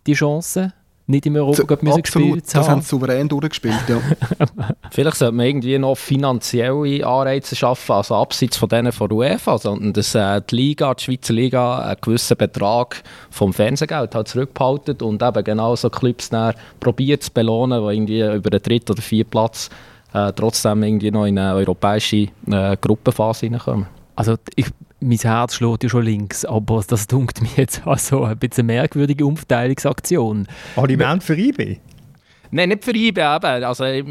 die 0.08 0.14
Chance. 0.14 0.72
nicht 1.06 1.24
im 1.24 1.36
Europacup 1.36 1.82
müssen 1.82 2.02
gespielt 2.02 2.28
haben. 2.28 2.42
Das 2.52 2.68
haben 2.68 2.82
sie 2.82 2.88
souverän 2.88 3.28
durchgespielt, 3.28 3.82
ja. 3.88 3.98
Vielleicht 4.90 5.16
sollte 5.16 5.34
man 5.34 5.46
irgendwie 5.46 5.78
noch 5.78 5.96
finanzielle 5.96 7.06
Anreize 7.06 7.56
schaffen, 7.56 7.92
also 7.92 8.14
abseits 8.14 8.58
von 8.58 8.68
denen 8.68 8.92
von 8.92 9.10
UEFA, 9.10 9.56
sondern 9.56 9.94
dass 9.94 10.14
äh, 10.14 10.42
die 10.50 10.56
Liga, 10.56 10.92
die 10.94 11.04
Schweizer 11.04 11.32
Liga, 11.32 11.78
einen 11.78 11.96
gewissen 12.00 12.36
Betrag 12.36 13.02
vom 13.30 13.54
Fernsehgeld 13.54 14.14
halt 14.14 14.28
zurückbehalten 14.28 15.00
und 15.00 15.22
eben 15.22 15.44
genau 15.44 15.74
so 15.76 15.88
Clubs 15.88 16.30
probiert 16.78 17.22
zu 17.22 17.32
belohnen, 17.32 17.80
die 17.80 17.94
irgendwie 17.94 18.36
über 18.36 18.50
den 18.50 18.62
dritten 18.62 18.92
oder 18.92 19.02
vierten 19.02 19.30
Platz 19.30 19.70
äh, 20.12 20.32
trotzdem 20.34 20.82
irgendwie 20.82 21.10
noch 21.10 21.24
in 21.24 21.38
eine 21.38 21.54
europäische 21.54 22.28
äh, 22.50 22.76
Gruppenphase 22.80 23.46
hineinkommen. 23.46 23.86
Also 24.14 24.36
ich, 24.56 24.66
mein 25.00 25.18
Herz 25.18 25.54
schlägt 25.54 25.84
ja 25.84 25.88
schon 25.88 26.04
links, 26.04 26.44
aber 26.44 26.82
das 26.86 27.06
dunkt 27.08 27.40
mir 27.40 27.50
jetzt 27.56 27.86
also 27.86 28.24
ein 28.24 28.38
bisschen 28.38 28.68
eine 28.68 28.80
merkwürdige 28.80 29.26
Umverteilungsaktion. 29.26 30.46
Aliment 30.76 31.22
für 31.22 31.36
IB? 31.36 31.78
Nein, 32.50 32.70
nicht 32.70 32.84
für 32.84 32.94
IB 32.94 33.20
eben. 33.20 33.64
Also, 33.64 33.84
äh, 33.84 34.04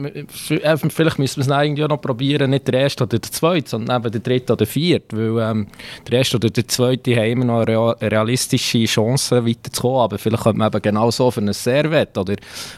vielleicht 0.90 1.20
müssen 1.20 1.38
wir 1.38 1.56
es 1.56 1.64
irgendwie 1.66 1.88
noch 1.88 2.02
probieren, 2.02 2.52
nicht 2.52 2.68
der 2.68 2.82
erste 2.82 3.04
oder 3.04 3.18
der 3.18 3.32
zweite, 3.32 3.70
sondern 3.70 4.02
eben 4.02 4.12
der 4.12 4.22
dritte 4.22 4.54
oder 4.54 4.58
der 4.58 4.68
vierte. 4.68 5.18
Weil 5.18 5.52
ähm, 5.52 5.68
der 6.08 6.20
erste 6.20 6.38
oder 6.38 6.50
der 6.50 6.68
zweite 6.68 7.16
haben 7.16 7.42
immer 7.42 7.46
noch 7.46 7.66
realistische 8.02 8.86
Chance 8.86 9.46
weiterzukommen. 9.46 10.02
Aber 10.02 10.18
vielleicht 10.18 10.44
könnte 10.44 10.60
man 10.60 10.68
eben 10.68 10.82
genau 10.82 11.10
so 11.10 11.32
für 11.32 11.42
ein 11.42 11.52
Servet 11.54 12.18
oder 12.18 12.36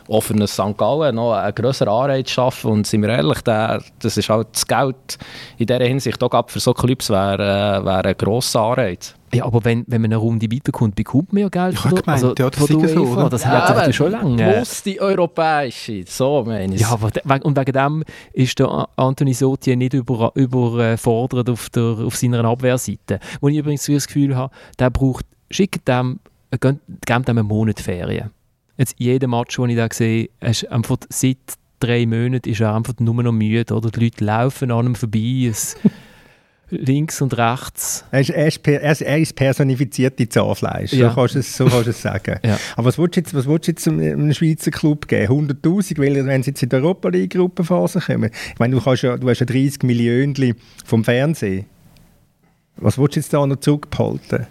auch 0.08 0.22
für 0.22 0.34
ein 0.34 0.48
St. 0.48 0.78
Gallen 0.78 1.16
noch 1.16 1.34
einen 1.34 1.56
größeren 1.56 1.94
Anreiz 1.94 2.30
schaffen. 2.30 2.72
Und 2.72 2.88
sind 2.88 3.02
wir 3.02 3.10
ehrlich, 3.10 3.42
der, 3.42 3.84
das 4.00 4.16
ist 4.16 4.30
halt 4.30 4.48
das 4.54 4.66
Geld 4.66 5.18
in 5.58 5.68
dieser 5.68 5.86
Hinsicht 5.86 6.24
auch 6.24 6.50
für 6.50 6.60
so 6.60 6.74
Clubs 6.74 7.10
wäre, 7.10 7.82
äh, 7.82 7.86
wäre 7.86 8.06
ein 8.10 8.18
grosser 8.18 8.62
Anreiz. 8.62 9.19
Ja, 9.34 9.46
aber 9.46 9.64
wenn, 9.64 9.84
wenn 9.88 10.02
man 10.02 10.12
eine 10.12 10.18
Runde 10.18 10.52
weiterkommt, 10.52 10.96
bekommt 10.96 11.34
man 11.34 11.44
ja 11.44 11.50
Geld 11.50 11.76
ja, 11.76 11.82
von, 11.82 11.92
der, 11.92 12.02
gemeint, 12.02 12.24
also, 12.24 12.36
ja, 12.38 12.50
das 12.50 12.66
von 12.66 12.82
der. 12.82 12.90
So, 12.90 13.30
das 13.30 13.44
ja, 13.44 13.70
hat 13.70 13.86
sich 13.86 13.96
schon 13.96 14.12
lange. 14.12 14.58
Muss 14.58 14.84
die 14.84 15.00
europäische, 15.00 16.04
so 16.08 16.44
meine 16.46 16.76
ich. 16.76 16.82
Ja, 16.82 16.92
aber 16.92 17.12
und 17.44 17.58
wegen 17.58 17.72
dem 17.74 18.04
ist 18.34 18.60
der 18.60 18.88
Anthony 18.96 19.34
Sotier 19.34 19.76
nicht 19.76 19.94
über, 19.94 20.32
überfordert 20.36 21.50
auf, 21.50 21.70
der, 21.70 21.84
auf 21.84 22.16
seiner 22.16 22.44
Abwehrseite. 22.46 23.20
Wo 23.42 23.50
ich 23.50 23.58
übrigens 23.58 23.86
das 23.86 24.08
Gefühl 24.08 24.36
habe, 24.36 24.54
der 24.78 24.90
braucht, 24.90 25.26
schickt 25.52 25.88
dem, 25.88 26.20
gebt 26.52 27.28
dem 27.28 27.38
einen 27.38 27.48
Monat 27.48 27.80
Ferien. 27.80 28.32
Jetzt 28.78 28.96
jeder 28.98 29.28
Match, 29.28 29.58
den 29.58 29.70
ich 29.70 29.76
da 29.76 29.88
sehe, 29.92 30.30
ist 30.40 30.72
einfach 30.72 30.98
seit 31.10 31.38
drei 31.80 32.06
Monaten 32.06 32.50
ist 32.50 32.62
er 32.62 32.76
einfach 32.76 32.94
nur 33.00 33.24
noch 33.24 33.32
müde. 33.32 33.74
Oder? 33.74 33.90
Die 33.90 34.06
Leute 34.06 34.24
laufen 34.24 34.72
an 34.72 34.88
ihm 34.88 34.96
vorbei. 34.96 35.48
Es, 35.50 35.76
links 36.72 37.22
und 37.22 37.38
rechts. 37.38 38.06
Er 38.12 38.22
ist, 38.22 38.30
er 38.30 38.48
ist, 38.48 39.02
er 39.02 39.18
ist 39.18 39.36
personifizierte 39.36 40.28
Zahnfleisch, 40.28 40.94
ja. 40.94 41.10
so, 41.10 41.16
kannst 41.16 41.36
du 41.36 41.40
es, 41.40 41.58
so 41.58 41.66
kannst 41.66 41.88
du 41.88 41.90
es 41.92 42.02
sagen. 42.02 42.40
ja. 42.46 42.60
Aber 42.76 42.88
was 42.88 42.98
willst 42.98 43.16
du 43.16 43.20
jetzt, 43.22 43.34
was 43.34 43.48
willst 43.48 43.68
du 43.68 43.72
jetzt 43.72 43.88
einem 43.88 44.34
Schweizer 44.34 44.72
Club 44.72 45.08
geben? 45.08 45.50
100'000, 45.50 45.98
weil, 46.00 46.26
wenn 46.26 46.44
sie 46.44 46.52
jetzt 46.52 46.64
in 46.64 46.70
der 46.70 46.82
Europa 46.82 47.10
League 47.10 47.34
Gruppenphase 47.34 48.00
kommen? 48.00 48.32
Ich 48.54 48.60
meine, 48.60 48.76
du, 48.76 48.82
kannst 48.82 49.04
ja, 49.04 49.18
du 49.18 49.30
hast 49.30 49.40
ja 49.40 49.46
30 49.46 49.84
Millionen 49.84 50.56
vom 50.86 51.04
Fernsehen. 51.04 51.66
Was 52.78 52.98
willst 52.98 53.16
du 53.16 53.20
jetzt 53.20 53.34
da 53.34 53.46
noch 53.46 53.58
zurückbehalten? 53.58 54.48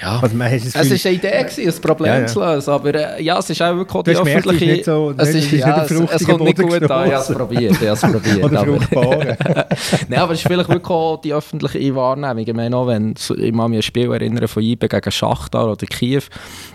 Ja, 0.00 0.18
also 0.20 0.34
man 0.34 0.52
es 0.52 0.74
war 0.74 0.82
eine 0.82 0.94
Idee, 0.94 1.44
gewesen, 1.44 1.68
ein 1.68 1.80
Problem 1.80 2.12
ja, 2.12 2.20
ja. 2.20 2.26
zu 2.26 2.40
lösen, 2.40 2.70
aber 2.70 2.94
äh, 2.94 3.22
ja, 3.22 3.38
es 3.38 3.48
ist 3.48 3.62
auch 3.62 3.76
wirklich 3.76 4.02
die 4.02 4.16
öffentliche... 4.16 4.66
Nicht 4.66 4.84
so, 4.86 5.14
es, 5.16 5.28
ist, 5.28 5.52
ja, 5.52 5.84
es, 5.84 5.90
es 5.90 6.24
kommt 6.26 6.40
nicht 6.40 6.58
gut 6.58 6.90
an, 6.90 7.06
ich 7.06 7.14
habe 7.14 7.22
es 7.22 7.32
probiert, 7.32 7.80
ich 7.80 7.88
habe 7.88 8.12
probiert. 8.18 8.44
Oder 8.44 8.64
fruchtbar. 8.64 9.18
Nein, 10.08 10.18
aber 10.18 10.32
es 10.32 10.40
ist 10.40 10.48
vielleicht 10.48 10.68
wirklich 10.68 10.90
auch 10.90 11.20
die 11.20 11.32
öffentliche 11.32 11.94
Wahrnehmung. 11.94 12.44
Ich 12.44 12.54
meine 12.54 12.76
auch, 12.76 12.88
wenn 12.88 13.14
ich 13.16 13.30
mich 13.30 13.60
an 13.60 13.72
ein 13.72 13.82
Spiel 13.82 14.12
erinnere 14.12 14.48
von 14.48 14.64
IBE 14.64 14.88
gegen 14.88 15.12
Schachtar 15.12 15.70
oder 15.70 15.86
Kiew, 15.86 16.22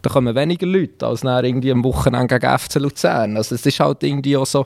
da 0.02 0.10
kommen 0.10 0.34
weniger 0.34 0.66
Leute 0.66 1.06
als 1.06 1.22
nach 1.22 1.44
irgendwie 1.44 1.74
am 1.74 1.84
Wochenende 1.84 2.40
gegen 2.40 2.58
FC 2.58 2.76
Luzern. 2.76 3.36
Also 3.36 3.56
es 3.56 3.66
ist 3.66 3.80
halt 3.82 4.02
irgendwie 4.02 4.38
auch 4.38 4.46
so... 4.46 4.66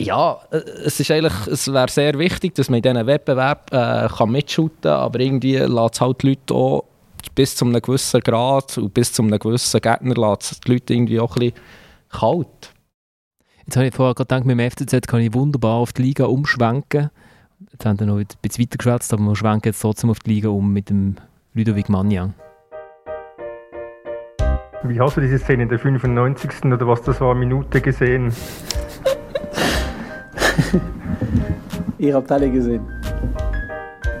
Ja, 0.00 0.40
äh, 0.50 0.56
es 0.84 0.98
ist 0.98 1.12
eigentlich, 1.12 1.46
es 1.46 1.72
wäre 1.72 1.88
sehr 1.88 2.18
wichtig, 2.18 2.56
dass 2.56 2.68
man 2.68 2.78
in 2.78 2.82
diesen 2.82 3.06
Wettbewerb 3.06 3.72
äh, 3.72 4.08
kann 4.08 4.32
mitschuten 4.32 4.80
kann, 4.82 4.92
aber 4.94 5.20
irgendwie 5.20 5.58
lässt 5.58 5.94
es 5.94 6.00
halt 6.00 6.22
die 6.22 6.30
Leute 6.30 6.54
auch 6.54 6.84
bis 7.34 7.56
zu 7.56 7.64
einem 7.64 7.80
gewissen 7.80 8.20
Grad 8.20 8.78
und 8.78 8.92
bis 8.92 9.12
zu 9.12 9.22
einem 9.22 9.38
gewissen 9.38 9.80
Gegner 9.80 10.14
lässt 10.14 10.66
die 10.66 10.72
Leute 10.72 10.94
irgendwie 10.94 11.20
auch 11.20 11.36
ein 11.36 11.40
bisschen 11.40 11.62
kalt. 12.10 12.74
Jetzt 13.64 13.76
habe 13.76 13.86
ich 13.86 13.94
vorher 13.94 14.14
gerade 14.14 14.28
gedacht, 14.28 14.44
mit 14.44 14.58
dem 14.58 14.70
FCZ 14.70 15.06
kann 15.06 15.20
ich 15.20 15.32
wunderbar 15.34 15.76
auf 15.76 15.92
die 15.92 16.02
Liga 16.02 16.24
umschwenken. 16.24 17.10
Jetzt 17.70 17.86
haben 17.86 18.00
wir 18.00 18.06
noch 18.06 18.18
ein 18.18 18.26
bisschen 18.42 18.64
weiter 18.64 18.78
geschwätzt, 18.78 19.12
aber 19.12 19.22
wir 19.22 19.36
schwenken 19.36 19.68
jetzt 19.68 19.80
trotzdem 19.80 20.10
auf 20.10 20.18
die 20.20 20.30
Liga 20.30 20.48
um 20.48 20.72
mit 20.72 20.90
dem 20.90 21.16
Ludovic 21.54 21.88
Magnan. 21.88 22.34
Wie 24.84 24.98
hast 24.98 25.16
du 25.16 25.20
diese 25.20 25.38
Szene 25.38 25.62
in 25.62 25.68
der 25.68 25.78
95. 25.78 26.64
oder 26.64 26.88
was 26.88 27.02
das 27.02 27.20
war, 27.20 27.36
Minute 27.36 27.80
gesehen? 27.80 28.32
Ihr 31.98 32.14
habt 32.14 32.32
alle 32.32 32.50
gesehen. 32.50 33.01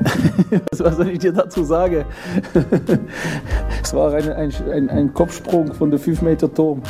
was 0.78 0.96
soll 0.96 1.08
ich 1.10 1.18
dir 1.18 1.32
dazu 1.32 1.64
sagen? 1.64 2.04
es 3.82 3.94
war 3.94 4.12
ein, 4.14 4.28
ein, 4.30 4.90
ein, 4.90 5.14
Kopfsprung 5.14 5.72
von 5.72 5.90
der 5.90 5.98
5 5.98 6.22
Meter 6.22 6.52
Turm. 6.52 6.82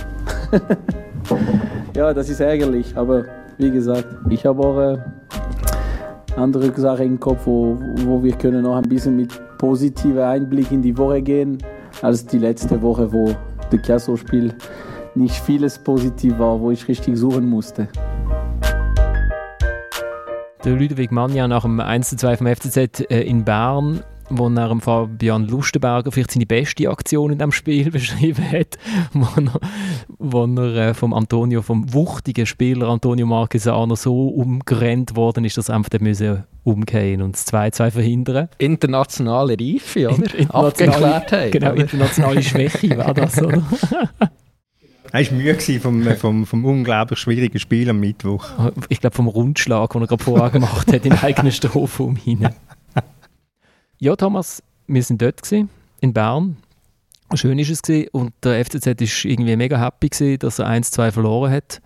ja, 1.96 2.12
das 2.12 2.28
ist 2.28 2.40
ärgerlich, 2.40 2.96
aber 2.96 3.24
wie 3.58 3.70
gesagt, 3.70 4.06
ich 4.28 4.46
habe 4.46 4.62
auch 4.62 4.80
äh, 4.80 4.98
andere 6.36 6.72
Sachen 6.80 7.06
im 7.06 7.20
Kopf, 7.20 7.40
wo, 7.44 7.78
wo 8.04 8.22
wir 8.22 8.32
können 8.32 8.62
noch 8.62 8.76
ein 8.76 8.88
bisschen 8.88 9.16
mit 9.16 9.30
positiver 9.58 10.28
Einblick 10.28 10.72
in 10.72 10.82
die 10.82 10.96
Woche 10.96 11.22
gehen, 11.22 11.58
als 12.00 12.26
die 12.26 12.38
letzte 12.38 12.80
Woche, 12.82 13.12
wo 13.12 13.34
das 13.70 13.82
Chiasso-Spiel 13.82 14.54
nicht 15.14 15.34
vieles 15.34 15.78
positiv 15.78 16.38
war, 16.38 16.60
wo 16.60 16.70
ich 16.70 16.88
richtig 16.88 17.16
suchen 17.16 17.48
musste. 17.48 17.88
Der 20.64 20.76
Ludwig 20.76 21.10
Manja 21.10 21.48
nach 21.48 21.62
dem 21.62 21.80
1:2 21.80 22.36
vom 22.36 22.46
FCZ 22.46 23.10
äh, 23.10 23.22
in 23.22 23.44
Bern 23.44 24.04
wo 24.34 24.48
er 24.48 24.68
dem 24.68 24.80
Fabian 24.80 25.46
Lustenberger 25.46 26.10
vielleicht 26.10 26.30
seine 26.30 26.46
beste 26.46 26.88
Aktion 26.88 27.32
in 27.32 27.38
diesem 27.38 27.52
Spiel 27.52 27.90
beschrieben 27.90 28.50
hat, 28.50 28.78
wo 29.12 29.26
er, 29.40 29.60
wo 30.18 30.44
er 30.44 30.76
äh, 30.76 30.94
vom 30.94 31.12
Antonio, 31.12 31.62
vom 31.62 31.92
wuchtigen 31.92 32.46
Spieler 32.46 32.88
Antonio 32.88 33.26
Marquesano 33.26 33.94
so 33.94 34.28
umgerannt 34.28 35.16
worden 35.16 35.44
ist, 35.44 35.58
dass 35.58 35.68
er 35.68 35.76
einfach 35.76 36.00
müssen 36.00 36.44
umgehen 36.64 37.22
und 37.22 37.34
das 37.34 37.46
2-2 37.52 37.90
verhindern. 37.90 38.48
Internationale 38.58 39.56
Reife, 39.58 40.08
oder? 40.08 40.34
Internationale, 40.34 41.50
genau, 41.50 41.72
internationale 41.72 42.42
Schwäche 42.42 42.96
war 42.96 43.12
das, 43.12 43.42
oder? 43.42 43.62
Er 45.12 45.30
war 45.30 45.36
müde 45.36 45.80
vom, 45.80 46.02
vom, 46.16 46.46
vom 46.46 46.64
unglaublich 46.64 47.18
schwierigen 47.18 47.58
Spiel 47.58 47.90
am 47.90 48.00
Mittwoch. 48.00 48.48
Ich 48.88 49.00
glaube 49.00 49.14
vom 49.14 49.28
Rundschlag, 49.28 49.90
den 49.90 50.00
er 50.00 50.06
gerade 50.06 50.24
vorher 50.24 50.48
gemacht 50.48 50.90
hat, 50.90 51.04
im 51.04 51.12
eigenen 51.12 51.52
Strafraum 51.52 52.16
hinein. 52.16 52.54
Ja, 53.98 54.16
Thomas, 54.16 54.62
wir 54.86 55.02
sind 55.02 55.20
dort 55.20 55.42
gewesen, 55.42 55.68
in 56.00 56.14
Bern. 56.14 56.56
Schön 57.34 57.58
war 57.58 57.62
es 57.62 57.82
gewesen. 57.82 58.08
und 58.12 58.32
der 58.42 58.64
FCZ 58.64 58.86
war 58.86 59.30
irgendwie 59.30 59.54
mega 59.56 59.78
happy 59.78 60.08
gewesen, 60.08 60.38
dass 60.38 60.58
er 60.58 60.68
1-2 60.68 61.12
verloren 61.12 61.52
hat. 61.52 61.82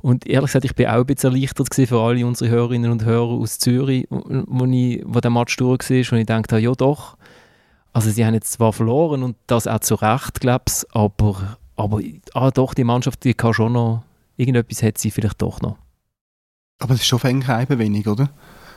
Und 0.00 0.26
ehrlich 0.26 0.46
gesagt, 0.46 0.64
ich 0.64 0.74
bin 0.74 0.86
auch 0.86 1.00
ein 1.00 1.06
bisschen 1.06 1.34
erleichtert 1.34 1.74
für 1.74 2.00
alle 2.00 2.24
unsere 2.24 2.50
Hörerinnen 2.50 2.90
und 2.92 3.04
Hörer 3.04 3.32
aus 3.32 3.58
Zürich, 3.58 4.06
wo, 4.08 4.64
ich, 4.64 5.02
wo 5.04 5.20
der 5.20 5.30
Match 5.30 5.56
durch 5.56 5.90
war 5.90 6.12
und 6.12 6.18
ich 6.18 6.26
dachte, 6.26 6.58
ja 6.58 6.72
doch, 6.72 7.16
also 7.92 8.10
sie 8.10 8.24
haben 8.24 8.34
jetzt 8.34 8.52
zwar 8.52 8.72
verloren 8.72 9.24
und 9.24 9.36
das 9.48 9.66
auch 9.66 9.80
zu 9.80 9.96
Recht, 9.96 10.40
glaube 10.40 10.64
ich, 10.68 10.84
aber 10.92 11.58
aber 11.80 12.00
ah, 12.34 12.50
doch, 12.50 12.74
die 12.74 12.84
Mannschaft 12.84 13.24
die 13.24 13.34
kann 13.34 13.54
schon 13.54 13.72
noch, 13.72 14.02
irgendetwas 14.36 14.82
hat 14.82 14.98
sie 14.98 15.10
vielleicht 15.10 15.40
doch 15.40 15.60
noch. 15.60 15.76
Aber 16.78 16.94
es 16.94 17.00
ist 17.00 17.06
schon 17.06 17.18
fängt 17.18 17.48
wenig, 17.48 18.06
oder? 18.06 18.30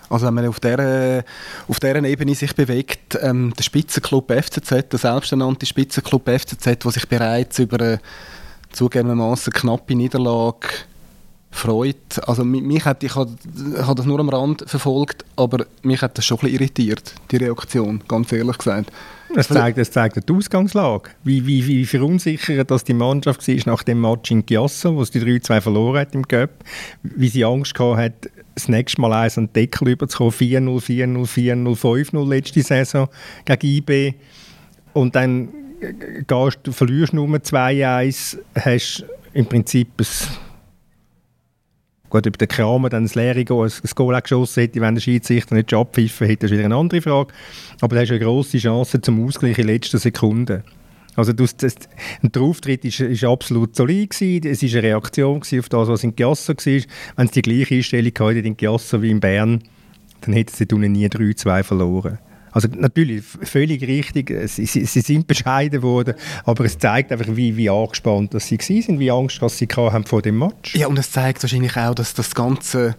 Also 0.10 0.28
wenn 0.28 0.34
man 0.34 0.48
auf 0.48 0.60
dieser, 0.60 1.24
auf 1.68 1.80
dieser 1.80 2.04
Ebene 2.04 2.36
sich 2.36 2.54
bewegt, 2.54 3.18
ähm, 3.22 3.54
der 3.58 3.64
Spitzenclub 3.64 4.32
FCZ, 4.32 4.90
der 4.92 5.00
selbsternannte 5.00 5.66
Spitzenclub 5.66 6.30
FCZ, 6.30 6.84
der 6.84 6.92
sich 6.92 7.08
bereits 7.08 7.60
über 7.60 7.80
eine 7.80 8.00
zugegebenermaßen 8.72 9.54
knappe 9.54 9.96
Niederlage 9.96 10.68
freut. 11.54 12.28
Also 12.28 12.44
mich 12.44 12.84
hat, 12.84 13.04
ich 13.04 13.16
habe 13.16 13.32
hab 13.78 13.96
das 13.96 14.06
nur 14.06 14.20
am 14.20 14.30
Rand 14.30 14.64
verfolgt, 14.68 15.24
aber 15.36 15.66
mich 15.84 16.02
hat 16.02 16.18
das 16.18 16.26
schon 16.26 16.38
ein 16.38 16.42
bisschen 16.42 16.56
irritiert, 16.56 17.16
die 17.32 17.38
Reaktion, 17.38 18.02
ganz 18.08 18.32
ehrlich 18.32 18.58
gesagt. 18.58 18.92
Es 19.36 19.48
zeigt, 19.48 19.78
es 19.78 19.90
zeigt 19.92 20.30
die 20.30 20.34
Ausgangslage, 20.34 21.10
wie, 21.24 21.46
wie, 21.46 21.66
wie 21.66 21.86
verunsichert 21.86 22.70
dass 22.70 22.84
die 22.84 22.94
Mannschaft 22.94 23.48
war 23.48 23.56
nach 23.66 23.84
dem 23.84 24.02
Match 24.02 24.30
in 24.30 24.46
Chiasso, 24.46 24.96
wo 24.96 25.04
sie 25.04 25.20
die 25.20 25.40
3-2 25.40 25.62
verloren 25.62 26.02
hat 26.02 26.14
im 26.14 26.28
Cup, 26.28 26.52
wie 27.02 27.30
sie 27.30 27.46
Angst 27.46 27.74
gehabt 27.74 27.98
hat, 27.98 28.30
das 28.56 28.68
nächste 28.68 29.02
Mal 29.02 29.14
eins 29.14 29.38
an 29.38 29.48
den 29.48 29.54
Deckel 29.54 29.90
überzukommen, 29.90 30.34
4-0, 30.34 30.82
4-0, 30.82 31.28
4-0, 31.28 32.12
5-0 32.12 32.30
letzte 32.30 32.62
Saison 32.62 33.08
gegen 33.46 33.68
IB 33.68 34.14
und 34.94 35.16
dann 35.16 35.50
gehst, 36.28 36.60
du 36.64 36.72
verlierst 36.72 37.14
nur 37.14 37.28
2-1, 37.28 38.38
hast 38.56 39.06
im 39.34 39.46
Prinzip 39.48 39.88
ein 40.00 40.06
Gut, 42.14 42.28
ob 42.28 42.38
der 42.38 42.48
Kramer 42.48 42.90
dann 42.90 43.06
das 43.06 43.16
leere 43.16 43.44
Goal, 43.44 43.68
das 43.82 43.96
Goal 43.96 44.22
geschossen 44.22 44.62
hätte, 44.62 44.80
wenn 44.82 44.94
der 44.94 45.02
Schiedsrichter 45.02 45.56
nicht 45.56 45.74
abpfiffen 45.74 46.28
hätte, 46.28 46.46
ist 46.46 46.52
wieder 46.52 46.64
eine 46.64 46.76
andere 46.76 47.02
Frage. 47.02 47.34
Aber 47.82 47.96
da 47.96 48.02
hast 48.04 48.10
du 48.10 48.14
eine 48.14 48.24
grosse 48.24 48.60
Chance 48.60 49.02
zum 49.02 49.26
Ausgleich 49.26 49.58
in 49.58 49.66
letzter 49.66 49.98
Sekunde. 49.98 50.64
Also 51.16 51.34
das, 51.34 51.58
das, 51.58 51.74
der 52.22 52.42
Auftritt 52.44 52.86
ist, 52.86 53.00
ist 53.00 53.24
absolut 53.24 53.76
solid 53.76 54.12
gewesen. 54.12 54.48
Es 54.48 54.62
ist 54.62 54.76
eine 54.76 54.84
Reaktion 54.84 55.42
auf 55.42 55.70
das, 55.70 55.88
was 55.88 56.04
in 56.04 56.16
Chiasso 56.16 56.54
war. 56.54 56.82
Wenn 57.16 57.26
es 57.26 57.32
die 57.32 57.42
gleiche 57.42 57.74
Einstellung 57.74 58.14
hatte 58.20 58.40
in 58.42 58.58
Chiasso 58.58 59.02
wie 59.02 59.10
in 59.10 59.20
Bern, 59.20 59.64
dann 60.22 60.36
hätten 60.36 60.54
sie 60.54 60.88
nie 60.88 61.08
3-2 61.08 61.64
verloren. 61.64 62.20
Also 62.54 62.68
natürlich, 62.78 63.24
völlig 63.24 63.82
richtig, 63.82 64.32
sie, 64.46 64.66
sie, 64.66 64.86
sie, 64.86 65.02
sind 65.02 65.28
bescheiden 65.28 65.82
worden, 65.82 66.16
aber 66.46 66.66
es 66.66 66.78
zeigt 66.78 67.12
einfach, 67.12 67.36
wie, 67.36 67.58
wie 67.58 67.70
angespannt 67.70 68.34
dass 68.34 68.48
sie 68.48 68.58
waren, 68.58 69.00
wie 69.00 69.12
Angst 69.12 69.42
dass 69.42 69.58
sie 69.58 69.68
haben 69.68 70.06
vor 70.06 70.22
dem 70.22 70.40
Match. 70.40 70.76
Ja, 70.76 70.88
und 70.88 70.98
es 70.98 71.12
zeigt 71.12 71.42
wahrscheinlich 71.44 71.76
auch, 71.76 71.96
dass 71.96 72.14
das 72.14 72.34
Ganze 72.34 72.96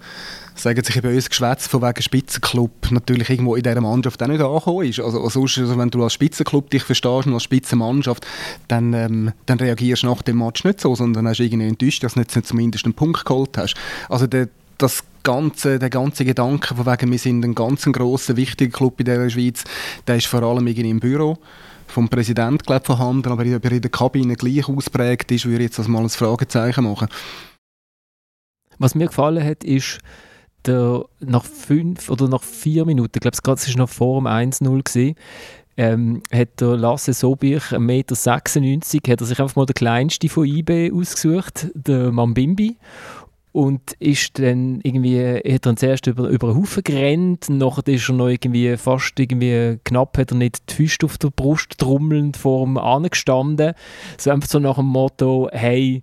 sagen 0.55 0.83
sich 0.85 1.03
bei 1.03 1.15
uns 1.15 1.29
Geschwätz 1.29 1.67
von 1.67 1.83
wegen 1.83 2.01
Spitzenclub 2.01 2.91
natürlich 2.91 3.29
irgendwo 3.29 3.57
in 3.57 3.63
dieser 3.63 3.81
Mannschaft 3.81 4.23
auch 4.23 4.29
nicht 4.29 4.41
angekommen 4.41 4.87
ist. 4.87 5.01
Also, 5.01 5.23
also, 5.23 5.43
also 5.43 5.79
wenn 5.79 5.91
du 5.91 6.03
als 6.03 6.13
Spitzenclub 6.13 6.71
dich 6.71 6.83
verstehst 6.83 7.27
und 7.27 7.35
als 7.35 7.43
Spitzenmannschaft, 7.43 8.27
dann, 8.69 8.93
ähm, 8.93 9.33
dann 9.47 9.59
reagierst 9.59 10.05
du 10.05 10.07
nach 10.07 10.23
dem 10.23 10.39
Match 10.39 10.65
nicht 10.65 10.81
so, 10.81 10.95
sondern 10.95 11.27
hast 11.27 11.41
irgendwie 11.41 11.69
enttäuscht, 11.69 12.05
dass 12.05 12.15
du 12.15 12.21
nicht 12.21 12.47
zumindest 12.47 12.85
einen 12.85 12.95
Punkt 12.95 13.25
geholt 13.25 13.59
hast. 13.59 13.75
Also 14.09 14.27
der, 14.27 14.49
das 14.79 15.03
ganze, 15.25 15.81
der 15.81 15.91
ganze 15.91 16.25
Gedanke 16.25 16.77
von 16.77 16.87
wegen, 16.87 17.11
wir 17.11 17.19
sind 17.19 17.45
ein 17.45 17.57
ganz 17.57 17.85
grosser, 17.85 18.37
wichtiger 18.37 18.71
Club 18.71 19.01
in 19.01 19.07
der 19.07 19.29
Schweiz, 19.29 19.65
der 20.07 20.17
ist 20.17 20.27
vor 20.27 20.43
allem 20.45 20.67
irgendwie 20.67 20.91
im 20.91 21.01
Büro 21.01 21.39
vom 21.89 22.09
Präsidenten 22.09 22.59
glaub, 22.59 22.87
vorhanden, 22.87 23.31
aber 23.31 23.43
ob 23.43 23.65
er 23.65 23.73
in 23.73 23.83
der 23.83 23.91
Kabine 23.91 24.37
gleich 24.37 24.69
ausprägt 24.69 25.31
ist, 25.31 25.47
würde 25.47 25.65
ich 25.65 25.69
jetzt 25.69 25.79
das 25.79 25.89
mal 25.89 26.03
ein 26.03 26.09
Fragezeichen 26.09 26.85
machen. 26.85 27.09
Was 28.79 28.95
mir 28.95 29.07
gefallen 29.07 29.45
hat, 29.45 29.65
ist, 29.65 29.99
der, 30.67 31.05
nach 31.21 31.45
fünf 31.45 32.11
oder 32.11 32.29
nach 32.29 32.43
vier 32.43 32.85
Minuten, 32.85 33.13
ich 33.15 33.21
glaube, 33.21 33.59
es 33.59 33.69
war 33.69 33.77
noch 33.77 33.89
vor 33.89 34.21
dem 34.21 34.27
1-0 34.27 34.83
gesehen, 34.83 35.17
ähm, 35.77 36.23
hat 36.33 36.61
der 36.61 36.77
Lasse 36.77 37.13
Sobich, 37.13 37.65
1,96 37.65 37.79
Meter, 37.79 39.13
hat 39.13 39.21
er 39.21 39.27
sich 39.27 39.41
einfach 39.41 39.57
mal 39.57 39.67
den 39.67 39.75
kleinsten 39.75 40.29
von 40.29 40.47
IB 40.47 40.93
ausgesucht, 40.93 41.69
der 41.75 42.13
Mambimbi 42.13 42.77
und 43.55 43.93
ist 44.01 44.41
dann 44.41 44.81
irgendwie, 44.83 45.37
hat 45.37 45.65
er 45.65 45.77
zuerst 45.77 46.09
über, 46.09 46.29
über 46.29 46.49
einen 46.49 46.57
Haufen 46.57 46.83
gerannt, 46.83 47.49
nachher 47.49 47.87
ist 47.87 48.09
er 48.09 48.17
noch 48.17 48.27
irgendwie 48.27 48.77
fast 48.77 49.13
irgendwie 49.17 49.79
knapp, 49.85 50.19
hat 50.19 50.33
er 50.33 50.39
nicht 50.39 50.69
die 50.69 50.75
Füße 50.75 50.99
auf 51.05 51.19
der 51.19 51.31
Brust 51.31 51.79
trommelnd 51.79 52.37
vor 52.37 52.67
ihm 52.67 52.77
angestanden, 52.77 53.75
so 54.19 54.33
einfach 54.33 54.49
so 54.49 54.59
nach 54.59 54.75
dem 54.75 54.87
Motto, 54.87 55.49
hey, 55.53 56.03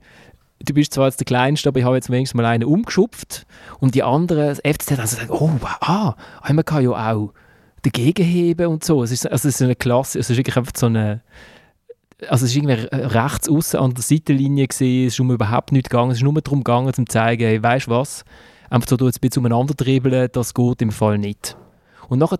du 0.63 0.73
bist 0.73 0.93
zwar 0.93 1.07
jetzt 1.07 1.19
der 1.19 1.25
Kleinste, 1.25 1.67
aber 1.67 1.79
ich 1.79 1.85
habe 1.85 1.95
jetzt 1.95 2.09
wenigstens 2.09 2.37
mal 2.37 2.45
einen 2.45 2.63
umgeschupft 2.63 3.45
und 3.81 3.95
die 3.95 4.03
anderen, 4.03 4.47
das 4.47 4.59
FCZ, 4.59 4.97
also 4.97 5.17
sagen, 5.17 5.31
oh, 5.31 5.49
ah, 5.81 6.15
man 6.53 6.63
kann 6.63 6.85
ja 6.85 7.11
auch 7.11 7.33
dagegen 7.81 8.23
heben 8.23 8.67
und 8.67 8.85
so. 8.85 9.03
Es 9.03 9.11
ist, 9.11 9.29
also 9.29 9.49
es 9.49 9.55
ist 9.55 9.61
eine 9.61 9.75
Klasse, 9.75 10.19
es 10.19 10.29
ist 10.29 10.37
wirklich 10.37 10.55
einfach 10.55 10.71
so 10.73 10.85
eine 10.85 11.21
also 12.29 12.45
es 12.45 12.55
war 12.55 12.63
irgendwie 12.63 12.95
rechts 12.95 13.49
außen 13.49 13.79
an 13.79 13.93
der 13.93 14.03
Seitenlinie 14.03 14.67
gesehen, 14.67 15.07
es 15.07 15.13
ist 15.13 15.19
um 15.19 15.31
überhaupt 15.31 15.71
nicht 15.71 15.89
gegangen, 15.89 16.11
es 16.11 16.17
ist 16.17 16.23
nur 16.23 16.33
darum 16.41 16.63
gegangen, 16.63 16.87
um 16.87 16.93
zu 16.93 17.05
zeigen, 17.05 17.43
hey, 17.43 17.61
weißt 17.61 17.87
was, 17.87 18.23
einfach 18.69 18.89
so 18.89 18.95
ein 18.97 19.11
bisschen 19.19 19.39
umeinander 19.45 19.73
dribbeln, 19.73 20.29
das 20.31 20.53
geht 20.53 20.81
im 20.81 20.91
Fall 20.91 21.17
nicht. 21.17 21.57
Und 22.09 22.19
nachher, 22.19 22.39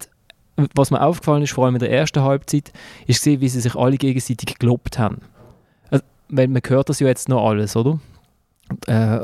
was 0.75 0.91
mir 0.91 1.01
aufgefallen 1.01 1.43
ist, 1.43 1.53
vor 1.53 1.65
allem 1.65 1.75
in 1.75 1.79
der 1.79 1.91
ersten 1.91 2.21
Halbzeit, 2.21 2.71
ist 3.07 3.19
gesehen, 3.19 3.41
wie 3.41 3.49
sie 3.49 3.61
sich 3.61 3.75
alle 3.75 3.97
gegenseitig 3.97 4.59
gelobt 4.59 4.99
haben. 4.99 5.21
Also, 5.89 6.03
man 6.29 6.61
hört 6.67 6.89
das 6.89 6.99
ja 6.99 7.07
jetzt 7.07 7.29
noch 7.29 7.47
alles, 7.47 7.75
oder? 7.75 7.99
Äh, 8.87 9.19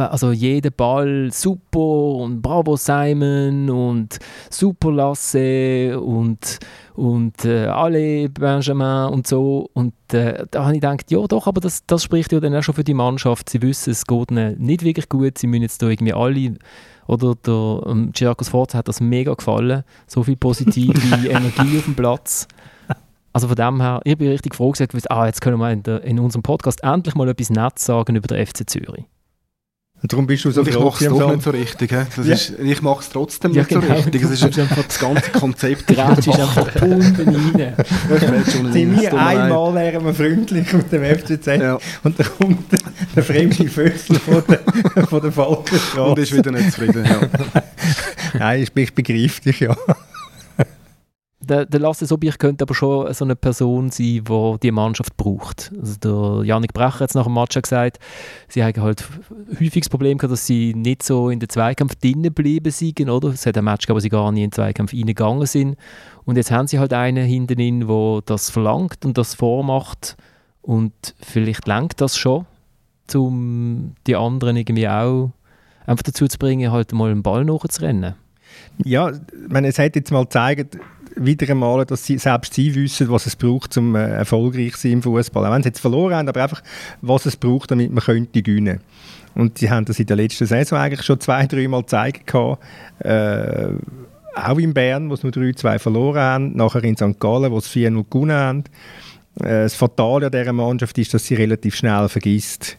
also 0.00 0.32
jeder 0.32 0.70
Ball 0.70 1.30
super 1.32 1.78
und 1.78 2.42
bravo 2.42 2.76
Simon 2.76 3.70
und 3.70 4.18
super 4.50 4.92
Lasse 4.92 6.00
und, 6.00 6.58
und 6.94 7.44
äh, 7.44 7.66
alle 7.66 8.28
Benjamin 8.28 9.12
und 9.12 9.26
so. 9.26 9.70
Und 9.72 9.94
äh, 10.12 10.44
da 10.50 10.64
habe 10.64 10.74
ich 10.74 10.80
gedacht, 10.80 11.10
ja 11.10 11.26
doch, 11.26 11.46
aber 11.46 11.60
das, 11.60 11.84
das 11.86 12.02
spricht 12.04 12.32
ja 12.32 12.40
dann 12.40 12.54
auch 12.54 12.62
schon 12.62 12.74
für 12.74 12.84
die 12.84 12.94
Mannschaft. 12.94 13.48
Sie 13.48 13.62
wissen, 13.62 13.90
es 13.90 14.06
geht 14.06 14.30
ihnen 14.30 14.58
nicht 14.58 14.82
wirklich 14.84 15.08
gut. 15.08 15.38
Sie 15.38 15.46
müssen 15.46 15.62
jetzt 15.62 15.82
da 15.82 15.88
irgendwie 15.88 16.14
alle 16.14 16.54
oder 17.06 17.34
der 17.34 17.90
ähm, 17.90 18.12
Giacos 18.12 18.48
Forza 18.48 18.78
hat 18.78 18.88
das 18.88 19.00
mega 19.00 19.34
gefallen. 19.34 19.82
So 20.06 20.22
viel 20.22 20.36
positive 20.36 20.92
Energie 21.28 21.78
auf 21.78 21.84
dem 21.84 21.94
Platz. 21.94 22.46
Also 23.32 23.48
von 23.48 23.56
dem 23.56 23.80
her, 23.80 24.00
ich 24.04 24.16
bin 24.18 24.28
richtig 24.28 24.54
froh 24.54 24.70
gesagt, 24.70 24.94
ah, 25.10 25.26
jetzt 25.26 25.40
können 25.40 25.58
wir 25.58 25.70
in, 25.70 25.82
der, 25.82 26.02
in 26.04 26.18
unserem 26.18 26.42
Podcast 26.42 26.82
endlich 26.82 27.14
mal 27.14 27.28
etwas 27.28 27.50
Nettes 27.50 27.84
sagen 27.84 28.16
über 28.16 28.28
den 28.28 28.46
FC 28.46 28.68
Zürich. 28.68 29.04
Und 30.02 30.12
darum 30.12 30.26
bist 30.26 30.44
du 30.44 30.50
so 30.50 30.62
Ich 30.66 30.76
mache 30.76 31.04
es 31.04 31.10
doch 31.10 31.30
nicht 31.30 31.42
so 31.44 31.50
richtig. 31.50 31.90
Das 31.90 32.26
ja. 32.26 32.34
ist, 32.34 32.58
ich 32.58 32.82
mache 32.82 33.00
es 33.00 33.08
trotzdem 33.08 33.52
ja, 33.52 33.60
nicht 33.60 33.68
genau. 33.68 33.86
so 33.86 33.92
richtig. 33.92 34.22
Das 34.22 34.30
ist 34.32 34.58
das 34.88 34.98
ganze 34.98 35.30
Konzept. 35.30 35.86
Grätsch 35.86 36.26
ist 36.26 36.40
einfach 36.40 36.82
unten 36.82 37.56
rein. 37.56 37.74
Sind 38.72 39.00
wir 39.00 39.14
einmal 39.14 39.74
wären 39.76 40.04
wir 40.04 40.12
freundlich 40.12 40.72
mit 40.72 40.90
dem 40.90 41.04
FCZ 41.04 41.46
ja. 41.46 41.78
und 42.02 42.18
dann 42.18 42.26
kommt 42.36 42.72
der 43.14 43.22
fremde 43.22 43.68
Füßel 43.68 44.18
von 44.18 44.42
der, 44.48 45.06
von 45.06 45.22
der 45.22 45.30
Falkenstraße. 45.30 46.02
Und 46.02 46.18
ist 46.18 46.36
wieder 46.36 46.50
nicht 46.50 46.72
zufrieden, 46.72 47.04
ja. 47.04 47.20
Nein, 48.38 48.62
ich, 48.62 48.72
ich 48.74 48.94
begreife 48.94 49.40
dich, 49.40 49.60
ja 49.60 49.76
der, 51.42 51.66
der 51.66 51.80
Lasse 51.80 52.06
Sobich 52.06 52.38
könnte 52.38 52.64
aber 52.64 52.74
schon 52.74 53.12
so 53.12 53.24
eine 53.24 53.36
Person 53.36 53.90
sein, 53.90 54.24
die 54.24 54.56
die 54.62 54.70
Mannschaft 54.70 55.16
braucht. 55.16 55.72
Also 55.78 55.96
der 55.98 56.46
Janik 56.46 56.72
Brecher 56.72 57.00
hat 57.00 57.10
es 57.10 57.14
nach 57.14 57.24
dem 57.24 57.34
Match 57.34 57.60
gesagt, 57.60 57.98
sie 58.48 58.62
haben 58.62 58.80
halt 58.80 59.08
häufig 59.50 59.82
das 59.82 59.88
Problem 59.88 60.18
gehabt, 60.18 60.32
dass 60.32 60.46
sie 60.46 60.74
nicht 60.74 61.02
so 61.02 61.30
in 61.30 61.40
den 61.40 61.48
Zweikampf 61.48 61.96
drinnen 61.96 62.22
geblieben 62.22 62.70
sind, 62.70 63.08
oder? 63.08 63.28
Es 63.28 63.44
hat 63.44 63.58
ein 63.58 63.64
Match 63.64 63.86
gehabt, 63.86 63.96
wo 63.96 64.00
sie 64.00 64.08
gar 64.08 64.30
nicht 64.30 64.44
in 64.44 64.50
den 64.50 64.54
Zweikampf 64.54 64.92
reingegangen 64.92 65.46
sind. 65.46 65.76
Und 66.24 66.36
jetzt 66.36 66.50
haben 66.50 66.68
sie 66.68 66.78
halt 66.78 66.92
einen 66.92 67.26
hinten 67.26 67.56
drin, 67.56 67.88
der 67.88 68.22
das 68.24 68.50
verlangt 68.50 69.04
und 69.04 69.18
das 69.18 69.34
vormacht. 69.34 70.16
Und 70.62 70.92
vielleicht 71.20 71.66
lenkt 71.66 72.00
das 72.00 72.16
schon, 72.16 72.46
um 73.14 73.94
die 74.06 74.14
anderen 74.14 74.56
irgendwie 74.56 74.88
auch 74.88 75.32
einfach 75.86 76.04
dazu 76.04 76.28
zu 76.28 76.38
bringen, 76.38 76.70
halt 76.70 76.92
mal 76.92 77.10
einen 77.10 77.24
Ball 77.24 77.44
nachzurennen. 77.44 78.14
Ja, 78.84 79.10
ich 79.10 79.18
meine, 79.48 79.68
es 79.68 79.78
hat 79.78 79.96
jetzt 79.96 80.12
mal 80.12 80.22
gezeigt, 80.22 80.78
wieder 81.16 81.50
einmal, 81.50 81.84
dass 81.84 82.04
sie, 82.04 82.18
selbst 82.18 82.54
sie 82.54 82.74
wissen, 82.74 83.10
was 83.10 83.26
es 83.26 83.36
braucht, 83.36 83.76
um 83.76 83.94
äh, 83.94 84.08
erfolgreich 84.08 84.72
zu 84.72 84.82
sein 84.82 84.92
im 84.92 85.02
Fußball. 85.02 85.46
Auch 85.46 85.52
wenn 85.52 85.62
sie 85.62 85.68
jetzt 85.68 85.80
verloren 85.80 86.14
haben, 86.14 86.28
aber 86.28 86.42
einfach, 86.42 86.62
was 87.00 87.26
es 87.26 87.36
braucht, 87.36 87.70
damit 87.70 87.90
man 87.90 88.02
könnte 88.02 88.42
gewinnen 88.42 88.80
Und 89.34 89.58
sie 89.58 89.70
haben 89.70 89.84
das 89.84 89.98
in 89.98 90.06
der 90.06 90.16
letzten 90.16 90.46
Saison 90.46 90.78
eigentlich 90.78 91.04
schon 91.04 91.20
zwei, 91.20 91.46
dreimal 91.46 91.82
gezeigt. 91.82 92.32
Äh, 93.00 93.68
auch 94.34 94.58
in 94.58 94.74
Bern, 94.74 95.10
wo 95.10 95.16
sie 95.16 95.26
nur 95.26 95.32
3-2 95.32 95.78
verloren 95.78 96.20
haben, 96.20 96.56
nachher 96.56 96.84
in 96.84 96.96
St. 96.96 97.20
Gallen, 97.20 97.52
wo 97.52 97.60
sie 97.60 97.86
4-0 97.86 98.04
gewonnen 98.08 98.32
haben. 98.32 98.64
Äh, 99.40 99.64
das 99.64 99.74
Fatale 99.74 100.26
an 100.26 100.32
dieser 100.32 100.52
Mannschaft 100.52 100.96
ist, 100.98 101.12
dass 101.14 101.26
sie 101.26 101.34
relativ 101.34 101.74
schnell 101.74 102.08
vergisst. 102.08 102.78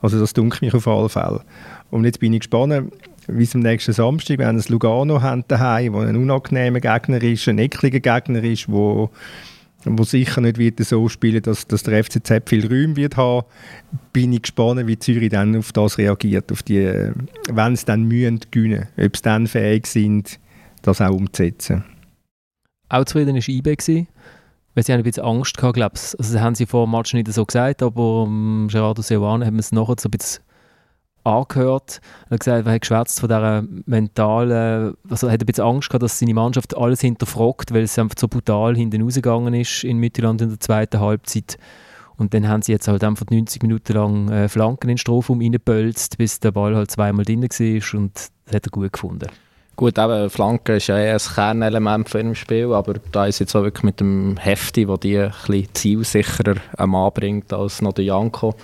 Also 0.00 0.18
das 0.18 0.32
dunkelt 0.32 0.62
mich 0.62 0.74
auf 0.74 0.88
alle 0.88 1.08
Fälle. 1.08 1.42
Und 1.90 2.04
jetzt 2.04 2.20
bin 2.20 2.32
ich 2.32 2.40
gespannt, 2.40 2.92
wie 3.32 3.44
es 3.44 3.54
am 3.54 3.60
nächsten 3.60 3.92
Samstag, 3.92 4.38
wir 4.38 4.52
Lugano 4.68 5.22
haben 5.22 5.44
daheim, 5.48 5.92
wo 5.92 5.98
ein 6.00 6.16
unangenehmer 6.16 6.80
Gegner 6.80 7.22
ist, 7.22 7.48
ein 7.48 7.58
ekliger 7.58 8.00
Gegner 8.00 8.42
ist, 8.42 8.70
wo 8.70 9.10
wo 9.84 10.04
sicher 10.04 10.40
nicht 10.40 10.58
wird 10.58 10.78
so 10.80 11.08
spielen, 11.08 11.42
dass, 11.42 11.66
dass 11.66 11.82
der 11.82 12.04
FCZ 12.04 12.42
viel 12.46 12.66
Räume 12.66 12.96
wird 12.96 13.16
haben, 13.16 13.46
bin 14.12 14.32
ich 14.32 14.42
gespannt, 14.42 14.86
wie 14.86 14.98
Zürich 14.98 15.30
dann 15.30 15.56
auf 15.56 15.72
das 15.72 15.96
reagiert, 15.96 16.52
auf 16.52 16.62
die, 16.62 17.10
wenn 17.50 17.76
sie 17.76 17.86
dann 17.86 18.02
mühen 18.02 18.40
gewinnen, 18.50 18.88
ob 18.98 19.16
sie 19.16 19.22
dann 19.22 19.46
fähig 19.46 19.86
sind, 19.86 20.38
das 20.82 21.00
auch 21.00 21.14
umzusetzen. 21.14 21.84
Auch 22.88 23.04
zufrieden 23.04 23.36
war 23.36 23.48
IB, 23.48 23.66
weil 24.74 24.84
sie 24.84 24.92
haben 24.92 25.00
ein 25.00 25.02
bisschen 25.02 25.24
Angst 25.24 25.56
gehabt, 25.56 25.74
glaube 25.74 25.94
ich. 25.96 26.18
Also 26.18 26.34
das 26.34 26.42
haben 26.42 26.54
sie 26.54 26.66
vor 26.66 26.86
dem 26.86 26.90
Match 26.90 27.14
nicht 27.14 27.32
so 27.32 27.46
gesagt, 27.46 27.82
aber 27.82 28.24
um, 28.24 28.68
Gerardo 28.70 29.02
Seoane 29.02 29.46
haben 29.46 29.58
es 29.58 29.72
nachher 29.72 29.96
so 29.98 30.08
ein 30.08 30.10
bisschen 30.10 30.42
angehört. 31.24 32.00
Er 32.28 32.34
hat 32.34 32.40
gesagt, 32.40 32.66
er 32.66 32.72
hat 32.72 32.80
geschwätzt 32.80 33.20
von 33.20 33.28
dieser 33.28 33.64
mentalen, 33.86 34.94
also 35.08 35.26
er 35.26 35.32
hat 35.32 35.42
ein 35.42 35.46
bisschen 35.46 35.64
Angst 35.64 35.90
gehabt, 35.90 36.02
dass 36.02 36.18
seine 36.18 36.34
Mannschaft 36.34 36.76
alles 36.76 37.00
hinterfragt, 37.00 37.72
weil 37.72 37.82
es 37.82 37.98
einfach 37.98 38.16
so 38.18 38.28
brutal 38.28 38.76
hinten 38.76 39.02
rausgegangen 39.02 39.54
ist 39.54 39.84
in 39.84 39.98
Mittelland 39.98 40.40
in 40.42 40.50
der 40.50 40.60
zweiten 40.60 41.00
Halbzeit. 41.00 41.58
Und 42.16 42.34
dann 42.34 42.48
haben 42.48 42.62
sie 42.62 42.72
jetzt 42.72 42.86
halt 42.86 43.02
einfach 43.02 43.26
90 43.30 43.62
Minuten 43.62 43.94
lang 43.94 44.28
äh, 44.30 44.48
Flanken 44.48 44.90
in 44.90 44.96
den 44.96 44.98
Strafraum 44.98 45.40
reingepölzt, 45.40 46.18
bis 46.18 46.38
der 46.38 46.52
Ball 46.52 46.76
halt 46.76 46.90
zweimal 46.90 47.24
drin 47.24 47.42
war 47.42 47.98
und 47.98 48.14
das 48.14 48.54
hat 48.54 48.66
er 48.66 48.70
gut 48.70 48.92
gefunden. 48.92 49.28
Gut, 49.76 49.96
eben, 49.96 50.28
Flanken 50.28 50.76
ist 50.76 50.88
ja 50.88 50.98
eher 50.98 51.14
ein 51.14 51.34
Kernelement 51.34 52.10
von 52.10 52.20
ihrem 52.20 52.34
Spiel, 52.34 52.74
aber 52.74 52.96
da 53.12 53.24
ist 53.24 53.38
jetzt 53.38 53.56
auch 53.56 53.62
wirklich 53.62 53.84
mit 53.84 54.00
dem 54.00 54.36
Hefti, 54.36 54.86
wo 54.86 54.98
die 54.98 55.18
ein 55.18 55.30
bisschen 55.30 55.68
zielsicherer 55.72 56.56
am 56.76 56.94
anbringt 56.94 57.50
als 57.54 57.80
noch 57.80 57.94
der 57.94 58.04
Janko 58.04 58.54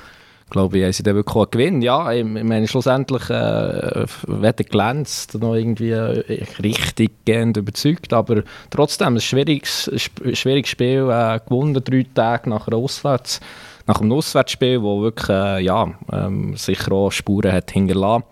glaube 0.50 0.78
ich, 0.78 0.84
haben 0.84 0.92
sie 0.92 1.02
dann 1.02 1.16
wirklich 1.16 1.36
auch 1.36 1.50
Gewinn. 1.50 1.82
Ja, 1.82 2.12
ich, 2.12 2.24
ich 2.24 2.44
meine, 2.44 2.68
schlussendlich 2.68 3.28
äh, 3.30 4.06
weder 4.26 4.64
glänzt 4.64 5.34
noch 5.40 5.54
irgendwie 5.54 5.90
äh, 5.90 6.44
richtig 6.62 7.24
gehend 7.24 7.56
überzeugt, 7.56 8.12
aber 8.12 8.42
trotzdem 8.70 9.14
ein 9.14 9.20
schwieriges, 9.20 9.90
schwieriges 10.32 10.70
Spiel, 10.70 11.08
äh, 11.10 11.40
gewonnen 11.44 11.74
drei 11.74 12.06
Tage 12.14 12.50
nach 12.50 12.68
Auswärts, 12.68 13.40
nach 13.86 14.00
einem 14.00 14.12
Auswärtsspiel, 14.12 14.82
wo 14.82 15.02
wirklich 15.02 15.28
äh, 15.28 15.60
ja, 15.64 15.92
ähm, 16.12 16.56
sicher 16.56 16.92
auch 16.92 17.10
Spuren 17.10 17.52
hat 17.52 17.70
hinterlassen. 17.70 18.24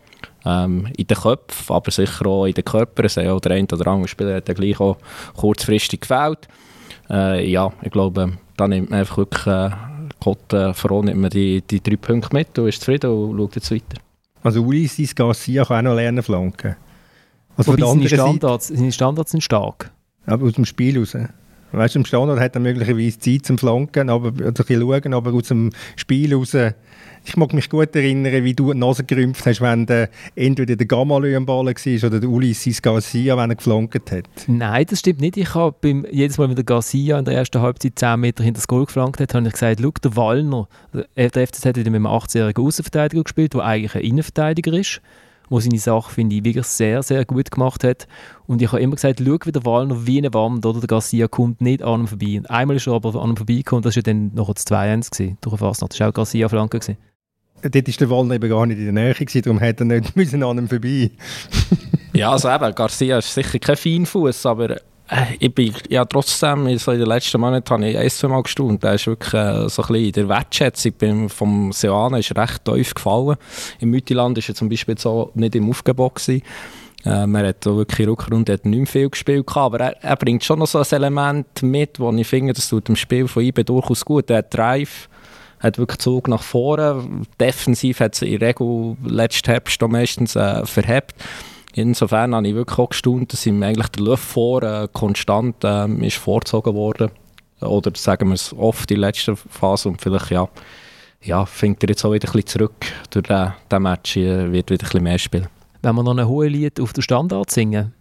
Ähm, 0.47 0.89
in 0.99 1.07
den 1.07 1.17
Köpfen, 1.17 1.75
aber 1.75 1.91
sicher 1.91 2.27
auch 2.27 2.45
in 2.45 2.53
den 2.53 2.65
Körpern. 2.65 3.07
Es 3.07 3.15
ja 3.15 3.39
der 3.39 3.53
eine 3.53 3.67
oder 3.73 3.87
andere 3.87 4.09
Spieler 4.09 4.37
hat 4.37 4.49
ja 4.49 4.53
gleich 4.53 4.79
auch 4.79 4.99
kurzfristig 5.37 6.03
gefällt. 6.03 6.49
Äh, 7.09 7.49
ja, 7.51 7.73
ich 7.83 7.91
glaube, 7.91 8.33
da 8.57 8.69
nimmt 8.69 8.91
man 8.91 9.01
einfach 9.01 9.17
wirklich 9.17 9.47
äh, 9.47 9.71
Gott 10.25 10.53
äh, 10.55 10.73
froh, 10.73 11.03
nimmt 11.03 11.21
man 11.21 11.31
die, 11.31 11.61
die 11.61 11.83
drei 11.83 11.97
Punkte 11.97 12.35
mit 12.35 12.59
und 12.59 12.69
ist 12.69 12.81
zufrieden 12.81 13.11
und 13.11 13.37
schaut 13.37 13.57
jetzt 13.57 13.71
weiter. 13.71 14.01
Also 14.43 14.63
Ulisses 14.63 15.15
Garcia 15.15 15.65
kann 15.65 15.87
auch 15.87 15.91
noch 15.91 15.97
lernen 15.97 16.23
flanken. 16.23 16.77
Also 17.57 17.73
Wobei 17.73 17.87
seine 17.87 18.09
Standards, 18.09 18.69
seine 18.69 18.93
Standards 18.93 19.31
sind 19.33 19.43
stark. 19.43 19.91
Aber 20.27 20.47
aus 20.47 20.55
dem 20.55 20.65
Spiel 20.65 20.99
raus. 20.99 21.17
Weißt 21.73 21.95
du, 21.95 21.99
im 21.99 22.05
Standard 22.05 22.41
hat 22.41 22.55
er 22.55 22.61
möglicherweise 22.61 23.19
Zeit 23.19 23.45
zum 23.45 23.59
Flanken, 23.59 24.09
aber, 24.09 24.29
also 24.29 24.47
ein 24.47 24.53
bisschen 24.55 24.81
schauen, 24.81 25.15
aber 25.15 25.33
aus 25.33 25.49
dem 25.49 25.71
Spiel 25.97 26.35
raus 26.35 26.57
ich 27.25 27.37
mag 27.37 27.53
mich 27.53 27.69
gut 27.71 27.95
erinnern, 27.97 28.45
wie 28.45 28.55
du 28.55 28.73
die 28.73 28.79
Nase 28.79 29.05
gerümpft 29.05 29.47
hast, 29.47 29.61
wenn 29.61 29.87
der, 29.87 30.11
entweder 30.37 30.77
der 30.77 30.87
Gamalö 30.87 31.37
am 31.37 31.47
Ball 31.47 31.67
war 31.67 32.09
oder 32.09 32.21
der 32.21 32.29
Ulysses 32.29 32.83
Garcia, 32.83 33.37
wenn 33.37 33.51
er 33.51 33.57
geflankt 33.57 34.11
hat. 34.11 34.29
Nein, 34.47 34.87
das 34.89 35.01
stimmt 35.01 35.21
nicht. 35.21 35.37
Ich 35.37 35.55
habe 35.55 36.05
jedes 36.11 36.39
Mal, 36.39 36.49
wenn 36.49 36.57
der 36.57 36.65
Garcia 36.65 37.19
in 37.19 37.25
der 37.25 37.35
ersten 37.35 37.61
Halbzeit 37.61 37.99
10 37.99 38.21
Meter 38.21 38.45
hinter 38.45 38.59
das 38.59 38.69
Goal 38.69 38.87
geflankt 38.87 39.21
hat, 39.21 39.35
habe 39.35 39.47
ich 39.47 39.53
gesagt, 39.53 39.81
schau, 39.83 39.91
der 40.03 40.17
Wallner, 40.17 40.69
der 40.93 41.47
FCZ 41.47 41.67
hat 41.67 41.77
wieder 41.77 41.91
mit 41.91 41.99
einem 41.99 42.07
18-jährigen 42.07 42.65
Außenverteidiger 42.65 43.23
gespielt, 43.23 43.55
der 43.55 43.63
eigentlich 43.63 43.95
ein 43.95 44.03
Innenverteidiger 44.03 44.73
ist 44.73 45.01
der 45.51 45.61
seine 45.61 45.79
Sache, 45.79 46.11
finde 46.11 46.37
ich, 46.37 46.45
wirklich 46.45 46.67
sehr, 46.67 47.03
sehr 47.03 47.25
gut 47.25 47.51
gemacht 47.51 47.85
hat. 47.85 48.07
Und 48.47 48.63
ich 48.63 48.73
habe 48.73 48.81
immer 48.81 48.97
gesagt, 48.97 49.21
schau, 49.25 49.37
wie 49.45 49.53
der 49.53 49.65
Wallner 49.65 50.07
wie 50.07 50.19
eine 50.19 50.33
Wand, 50.33 50.65
oder? 50.65 50.81
Der 50.81 50.89
Garcia 50.89 51.29
kommt 51.29 51.61
nicht 51.61 51.83
an 51.83 52.03
ihm 52.03 52.07
vorbei. 52.09 52.39
Und 52.39 52.51
einmal 52.51 52.77
ist 52.77 52.87
er 52.87 52.95
aber 52.95 53.15
an 53.23 53.31
ihm 53.31 53.37
vorbeigekommen, 53.37 53.83
das 53.83 53.95
war 53.95 53.99
ja 53.99 54.03
dann 54.03 54.33
noch 54.35 54.53
das 54.53 54.67
2-1 54.67 55.37
durch 55.41 55.59
Fastnacht. 55.59 55.93
Das 55.93 56.01
war 56.01 56.09
auch 56.09 56.15
Garcia-Flanke 56.15 56.81
dort 57.71 57.89
war 57.89 57.95
der 57.99 58.11
Wallner 58.11 58.35
eben 58.35 58.51
gar 58.51 58.67
nicht 58.67 58.79
in 58.79 58.85
der 58.85 58.93
Nähe, 58.93 59.15
gewesen, 59.15 59.43
darum 59.43 59.59
hätte 59.59 59.85
er 59.85 60.01
nicht 60.15 60.35
an 60.43 60.59
ihm 60.59 60.69
vorbei 60.69 61.11
Ja, 62.13 62.31
also 62.31 62.49
eben, 62.49 62.75
Garcia 62.75 63.19
ist 63.19 63.35
sicher 63.35 63.59
kein 63.59 63.77
Feinfuß, 63.77 64.47
aber 64.47 64.77
äh, 65.09 65.37
ich 65.39 65.55
bin 65.55 65.75
ja 65.89 66.05
trotzdem, 66.05 66.79
so 66.79 66.93
in 66.93 66.99
den 66.99 67.09
letzten 67.09 67.41
Monaten 67.41 67.69
habe 67.71 67.89
ich 67.89 67.99
ein, 67.99 68.11
zwei 68.11 68.29
Mal 68.29 68.43
gestaunt. 68.43 68.83
Der 68.83 68.95
ist 68.95 69.07
wirklich 69.07 69.35
äh, 69.35 69.69
so 69.69 69.83
ein 69.83 69.89
bisschen 69.89 70.13
der 70.13 70.29
Wertschätzung 70.29 70.93
beim, 70.99 71.29
vom 71.29 71.73
Seoane 71.73 72.21
ist 72.21 72.37
recht 72.37 72.65
tief 72.65 72.95
gefallen. 72.95 73.37
Im 73.81 73.91
Mütterland 73.91 74.37
war 74.37 74.45
er 74.47 74.55
zum 74.55 74.69
Beispiel 74.69 74.97
so 74.99 75.31
nicht 75.35 75.55
im 75.57 75.69
Aufgebot 75.69 76.15
gewesen. 76.15 76.43
Äh, 77.05 77.27
man 77.27 77.47
hat 77.47 77.67
auch 77.67 77.77
wirklich 77.77 78.09
Rückrunde 78.09 78.53
hat 78.55 78.65
nicht 78.65 78.91
viel 78.91 79.11
gespielt, 79.11 79.47
aber 79.55 79.81
er, 79.81 80.03
er, 80.03 80.17
bringt 80.17 80.43
schon 80.43 80.59
noch 80.59 80.67
so 80.67 80.79
ein 80.79 80.87
Element 80.91 81.63
mit, 81.63 82.01
wo 82.01 82.11
ich 82.13 82.27
finde, 82.27 82.55
das 82.55 82.69
tut 82.69 82.89
dem 82.89 82.97
Spiel 82.97 83.29
von 83.29 83.43
IB 83.43 83.63
durchaus 83.65 84.05
gut. 84.05 84.31
Er 84.31 84.39
hat 84.39 84.55
Drive, 84.55 85.09
hat 85.65 85.79
wirklich 85.79 85.99
Zug 85.99 86.29
nach 86.29 86.43
vorne. 86.43 87.03
Defensiv 87.41 88.01
hat 88.01 88.15
sie 88.15 88.35
in 88.35 88.39
der 88.39 88.51
Regel 88.51 88.97
letzten 89.05 89.51
Herbst 89.51 89.81
meistens 89.83 90.37
äh, 90.37 90.65
verhebt. 90.67 91.15
Insofern 91.75 92.35
habe 92.35 92.47
ich 92.47 92.55
wirklich 92.55 92.79
auch 92.79 92.91
gestaunt, 92.91 93.33
dass 93.33 93.47
ihm 93.47 93.63
eigentlich 93.63 93.89
der 93.89 94.05
Luft 94.05 94.25
vor 94.25 94.63
äh, 94.63 94.89
konstant 94.93 95.65
äh, 95.65 95.89
ist 96.07 96.19
vorgezogen 96.19 96.75
worden. 96.75 97.11
Oder 97.61 97.93
sagen 97.97 98.29
wir 98.29 98.35
es 98.35 98.53
oft 98.53 98.91
in 98.91 99.01
der 99.01 99.09
letzten 99.09 99.37
Phase 99.37 99.89
und 99.89 100.01
vielleicht 100.01 100.31
ja, 100.31 100.49
ja, 101.23 101.47
findet 101.47 101.85
er 101.85 101.89
jetzt 101.91 102.05
auch 102.05 102.13
wieder 102.13 102.29
ein 102.29 102.33
bisschen 102.33 102.47
zurück. 102.47 102.85
Durch 103.11 103.27
den, 103.27 103.53
den 103.73 103.83
Match 103.83 104.17
wird 104.17 104.53
wieder 104.53 104.73
ein 104.73 104.79
bisschen 104.79 105.03
mehr 105.03 105.19
spielen. 105.19 105.49
Wenn 105.83 105.95
wir 105.97 106.03
noch 106.03 106.17
ein 106.17 106.29
hohes 106.29 106.51
Lied 106.51 106.79
auf 106.79 106.93
der 106.93 107.03
Standard 107.03 107.51
singen, 107.51 107.95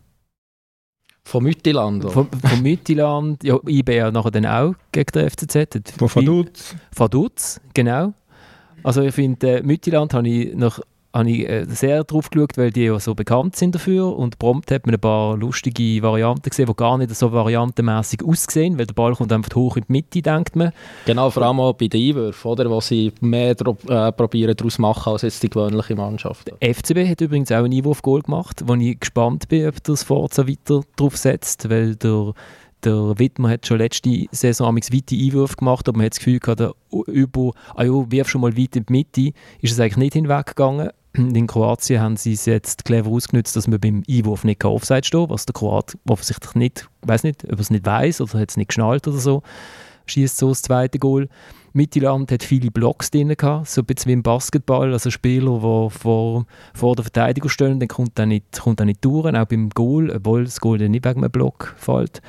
von 1.24 1.44
Müttiland? 1.44 2.12
Von, 2.12 2.28
von 2.30 2.62
Müttiland, 2.62 3.44
ja, 3.44 3.58
IB 3.68 3.96
ja 3.96 4.12
nachher 4.12 4.32
dann 4.32 4.46
auch 4.46 4.76
gegen 4.92 5.12
den 5.14 5.30
FCZ. 5.30 5.94
Von 5.98 6.10
Vaduz. 6.14 6.76
Vaduz, 6.96 7.62
genau. 7.74 8.14
Also 8.84 9.02
ich 9.02 9.16
finde, 9.16 9.60
äh, 9.60 9.64
Müttiland 9.64 10.14
habe 10.14 10.28
ich 10.28 10.54
nach 10.56 10.80
habe 11.14 11.30
ich 11.30 11.48
äh, 11.48 11.66
sehr 11.68 12.04
drauf 12.04 12.30
geschaut, 12.30 12.58
weil 12.58 12.72
die 12.72 12.86
ja 12.86 13.00
so 13.00 13.14
bekannt 13.14 13.56
sind 13.56 13.76
dafür 13.76 14.18
und 14.18 14.40
prompt 14.40 14.72
hat 14.72 14.88
man 14.88 14.96
ein 14.96 15.02
paar 15.02 15.38
lustige 15.38 16.02
Varianten 16.02 16.50
gesehen, 16.50 16.66
die 16.66 16.76
gar 16.76 16.98
nicht 16.98 17.16
so 17.16 17.32
variantenmäßig 17.32 18.24
aussehen, 18.26 18.80
weil 18.80 18.88
der 18.88 18.96
Ball 18.96 19.14
kommt 19.14 19.32
einfach 19.32 19.56
hoch 19.56 19.78
in 19.78 19.84
die 19.88 19.92
Mitte, 19.92 20.22
denkt 20.22 20.56
man. 20.56 20.72
Genau, 21.06 21.30
vor 21.30 21.44
allem 21.44 21.60
auch 21.60 21.74
bei 21.74 21.88
den 21.88 22.10
Einwürfen, 22.10 22.52
oder, 22.52 22.70
wo 22.70 22.82
sie 22.82 23.12
mehr 23.22 23.52
äh, 23.52 24.12
probieren 24.12 24.56
daraus 24.56 24.80
machen 24.80 25.14
als 25.14 25.22
jetzt 25.22 25.44
die 25.44 25.50
gewöhnliche 25.50 25.96
Mannschaft. 25.96 26.52
Der 26.62 26.74
FCB 26.74 27.08
hat 27.08 27.22
übrigens 27.22 27.52
auch 27.52 27.64
ein 27.64 27.72
Einwurfgoal 27.74 28.22
gemacht, 28.22 28.64
wo 28.66 28.74
ich 28.74 29.00
gespannt 29.00 29.48
bin, 29.50 29.68
ob 29.68 29.84
das 29.84 30.04
Forza 30.04 30.48
weiter 30.48 30.82
drauf 30.96 31.16
setzt, 31.16 31.70
weil 31.70 31.96
der 31.96 32.34
der 32.84 33.18
Wittmer 33.18 33.50
hat 33.50 33.66
schon 33.66 33.78
letzte 33.78 34.26
Saison 34.32 34.68
amigs 34.68 34.92
weite 34.92 35.16
Einwürfe 35.16 35.56
gemacht, 35.56 35.88
aber 35.88 35.98
man 35.98 36.06
hat 36.06 36.14
das 36.14 36.20
Gefühl 36.20 36.40
gehabt, 36.40 36.76
über, 37.08 37.52
ah 37.76 37.84
ja, 37.84 38.12
wirf 38.12 38.28
schon 38.28 38.42
mal 38.42 38.58
weit 38.58 38.76
in 38.76 38.86
die 38.86 38.92
Mitte, 38.92 39.34
ist 39.62 39.72
es 39.72 39.80
eigentlich 39.80 39.98
nicht 39.98 40.14
hinweggegangen. 40.16 40.90
In 41.18 41.48
Kroatien 41.48 42.02
haben 42.02 42.18
sie 42.18 42.34
es 42.34 42.46
jetzt 42.46 42.86
clever 42.86 43.10
ausgenutzt, 43.10 43.56
dass 43.56 43.68
man 43.68 43.80
beim 43.80 44.04
Einwurf 44.10 44.44
nicht 44.44 44.66
Offside 44.66 45.04
steht, 45.04 45.30
was 45.30 45.46
der 45.46 45.54
Kroat 45.54 45.98
offensichtlich 46.08 46.56
nicht, 46.56 46.90
weiß 47.02 47.24
nicht, 47.24 47.44
ob 47.46 47.52
er 47.52 47.60
es 47.60 47.70
nicht 47.70 47.86
weiß 47.86 48.22
oder 48.22 48.40
hat 48.40 48.50
es 48.50 48.58
nicht 48.58 48.70
geschnallt 48.70 49.08
oder 49.08 49.18
so, 49.18 49.44
schießt 50.08 50.38
so 50.38 50.50
das 50.50 50.64
zweite 50.64 51.00
Goal. 51.00 51.30
Mittelland 51.74 52.32
hat 52.32 52.44
viele 52.44 52.70
Blocks 52.70 53.10
drin 53.10 53.34
gehabt, 53.36 53.68
so 53.68 53.82
ein 53.82 53.86
bisschen 53.86 54.10
wie 54.10 54.14
im 54.14 54.24
Basketball, 54.24 54.94
also 54.94 55.10
Spieler, 55.10 55.56
die 55.56 55.90
vor, 55.98 56.46
vor 56.74 56.96
der 56.96 57.04
Verteidigung 57.04 57.50
stehen, 57.50 57.80
dann 57.80 57.90
kommt 57.90 58.18
er 58.20 58.28
nicht, 58.28 58.60
kommt 58.60 58.80
nicht 58.80 59.04
durch, 59.04 59.34
auch 59.34 59.46
beim 59.46 59.70
Goal, 59.70 60.12
obwohl 60.12 60.44
das 60.44 60.60
Goal 60.60 60.78
dann 60.78 60.92
nicht 60.92 61.06
wegen 61.06 61.24
einem 61.24 61.32
Block 61.32 61.74
fällt. 61.78 62.22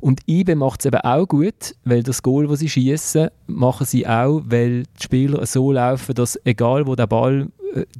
Und 0.00 0.20
IBE 0.26 0.54
macht 0.54 0.80
es 0.80 0.86
eben 0.86 1.00
auch 1.00 1.26
gut, 1.26 1.74
weil 1.84 2.02
das 2.02 2.22
Goal, 2.22 2.46
das 2.46 2.60
sie 2.60 2.70
schießen, 2.70 3.28
machen 3.46 3.86
sie 3.86 4.06
auch, 4.06 4.40
weil 4.46 4.84
die 4.84 5.02
Spieler 5.02 5.44
so 5.44 5.72
laufen, 5.72 6.14
dass 6.14 6.40
egal 6.44 6.86
wo 6.86 6.94
der 6.94 7.06
Ball 7.06 7.48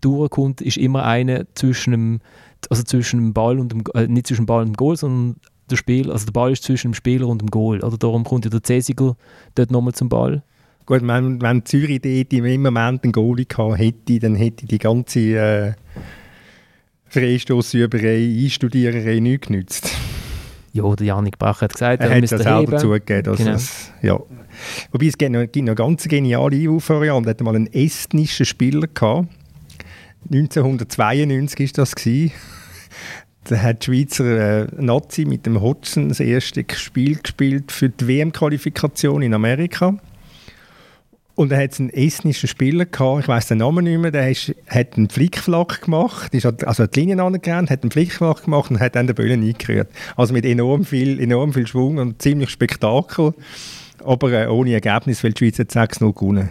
durchkommt, 0.01 0.61
ist 0.61 0.77
immer 0.77 1.05
einer 1.05 1.45
zwischen 1.55 1.93
dem, 1.93 2.21
also 2.69 2.83
zwischen 2.83 3.21
dem 3.21 3.33
Ball 3.33 3.59
und 3.59 3.73
dem, 3.73 3.85
äh, 3.95 4.07
nicht 4.07 4.27
zwischen 4.27 4.43
dem 4.43 4.47
Ball 4.47 4.63
und 4.63 4.69
dem 4.69 4.77
Goal, 4.77 4.97
sondern 4.97 5.37
der 5.71 5.77
Spiel, 5.77 6.11
also 6.11 6.27
der 6.27 6.33
Ball 6.33 6.53
ist 6.53 6.65
zwischen 6.65 6.91
dem 6.91 6.95
Spieler 6.95 7.29
und 7.29 7.41
dem 7.41 7.51
Goal. 7.51 7.81
Oder 7.81 7.97
darum 7.97 8.25
kommt 8.25 8.45
ja 8.45 8.51
der 8.51 8.63
Cesiger 8.65 9.17
dort 9.55 9.71
nochmal 9.71 9.95
zum 9.95 10.09
Ball. 10.09 10.43
Gut, 10.87 11.07
wenn, 11.07 11.41
wenn 11.41 11.65
Zürich 11.65 12.01
dort 12.01 12.33
im 12.33 12.63
Moment 12.63 13.05
einen 13.05 13.13
Goalie 13.13 13.47
gehabt 13.47 13.79
hätte, 13.79 14.19
dann 14.19 14.35
hätte 14.35 14.67
die 14.67 14.79
ganze 14.79 15.21
äh, 15.21 15.73
Freistossüberei, 17.07 18.39
Einstudiererei 18.43 19.21
nichts 19.21 19.47
genützt. 19.47 19.91
Ja, 20.73 20.95
der 20.95 21.07
Janik 21.07 21.39
Bach 21.39 21.61
hat 21.63 21.73
gesagt, 21.73 22.03
er, 22.03 22.11
er 22.11 22.17
hat 22.17 22.25
es 22.25 22.31
selber 22.31 22.77
zugegeben. 22.79 23.37
Genau. 23.37 23.51
es, 23.53 23.91
ja. 24.03 24.19
Wobei 24.93 25.07
es 25.07 25.19
gibt 25.19 25.33
noch, 25.33 25.41
gibt 25.41 25.57
noch 25.57 25.67
eine 25.69 25.75
ganz 25.75 26.07
geniale 26.07 26.57
Einwurfvariante. 26.57 27.29
Er 27.29 27.31
hatte 27.31 27.45
mal 27.45 27.57
einen 27.57 27.67
estnischen 27.73 28.47
Spieler 28.47 28.87
gehabt. 28.87 29.29
1992 30.25 31.71
war 31.71 31.73
das. 31.77 31.95
Gewesen. 31.95 32.33
Da 33.45 33.57
hat 33.57 33.87
die 33.87 33.87
Schweizer 33.87 34.65
äh, 34.65 34.67
Nazi 34.77 35.25
mit 35.25 35.47
dem 35.47 35.63
Hodgson 35.63 36.11
das 36.11 36.21
erste 36.21 36.63
Spiel 36.75 37.19
gespielt 37.19 37.73
für 37.73 37.89
die 37.89 38.07
WM-Qualifikation 38.07 39.23
in 39.23 39.33
Amerika. 39.33 39.99
Und 41.37 41.53
er 41.53 41.63
hat 41.63 41.81
einen 41.81 41.89
estnischen 41.89 42.51
Spieler 42.51 42.85
gehabt, 42.85 43.23
ich 43.23 43.29
weiß 43.29 43.49
den 43.49 43.59
Namen 43.59 43.85
nicht 43.85 43.99
mehr, 43.99 44.11
der 44.11 44.31
ist, 44.31 44.55
hat 44.69 44.99
einen 44.99 45.09
Flickflack 45.09 45.81
gemacht, 45.81 46.35
ist, 46.35 46.45
also 46.45 46.83
hat 46.83 46.95
die 46.95 47.01
Linien 47.01 47.19
angerannt, 47.19 47.71
hat 47.71 47.83
einen 47.83 47.91
Flickflack 47.91 48.45
gemacht 48.45 48.71
und 48.71 48.79
hat 48.79 48.95
dann 48.95 49.07
den 49.07 49.17
Böllen 49.17 49.43
eingerührt. 49.43 49.89
Also 50.17 50.35
mit 50.35 50.45
enorm 50.45 50.85
viel, 50.85 51.19
enorm 51.19 51.55
viel 51.55 51.67
Schwung 51.67 51.97
und 51.97 52.21
ziemlich 52.21 52.51
Spektakel, 52.51 53.33
aber 54.05 54.33
äh, 54.33 54.47
ohne 54.49 54.75
Ergebnis, 54.75 55.25
weil 55.25 55.33
die 55.33 55.47
Schweiz 55.47 55.59
hat 55.59 55.71
6-0 55.71 56.13
gewonnen. 56.13 56.51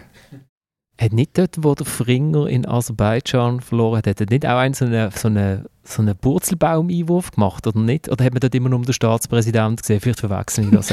Hat 1.00 1.12
nicht 1.14 1.38
dort, 1.38 1.56
wo 1.60 1.74
der 1.74 1.86
Fringer 1.86 2.46
in 2.46 2.68
Aserbaidschan 2.68 3.60
verloren 3.60 3.96
hat, 3.96 4.06
hat 4.06 4.20
er 4.20 4.26
nicht 4.28 4.44
auch 4.44 4.58
einen 4.58 4.74
so 4.74 4.84
einen, 4.84 5.10
so 5.12 5.28
einen, 5.28 5.64
so 5.82 6.02
einen 6.02 6.14
Purzelbaum-Einwurf 6.14 7.30
gemacht, 7.30 7.66
oder 7.66 7.80
nicht? 7.80 8.10
Oder 8.10 8.22
hat 8.22 8.34
man 8.34 8.40
dort 8.40 8.54
immer 8.54 8.68
nur 8.68 8.82
den 8.82 8.92
Staatspräsident 8.92 9.80
gesehen? 9.80 9.98
Vielleicht 9.98 10.20
verwechseln 10.20 10.66
ich 10.66 10.72
das. 10.72 10.88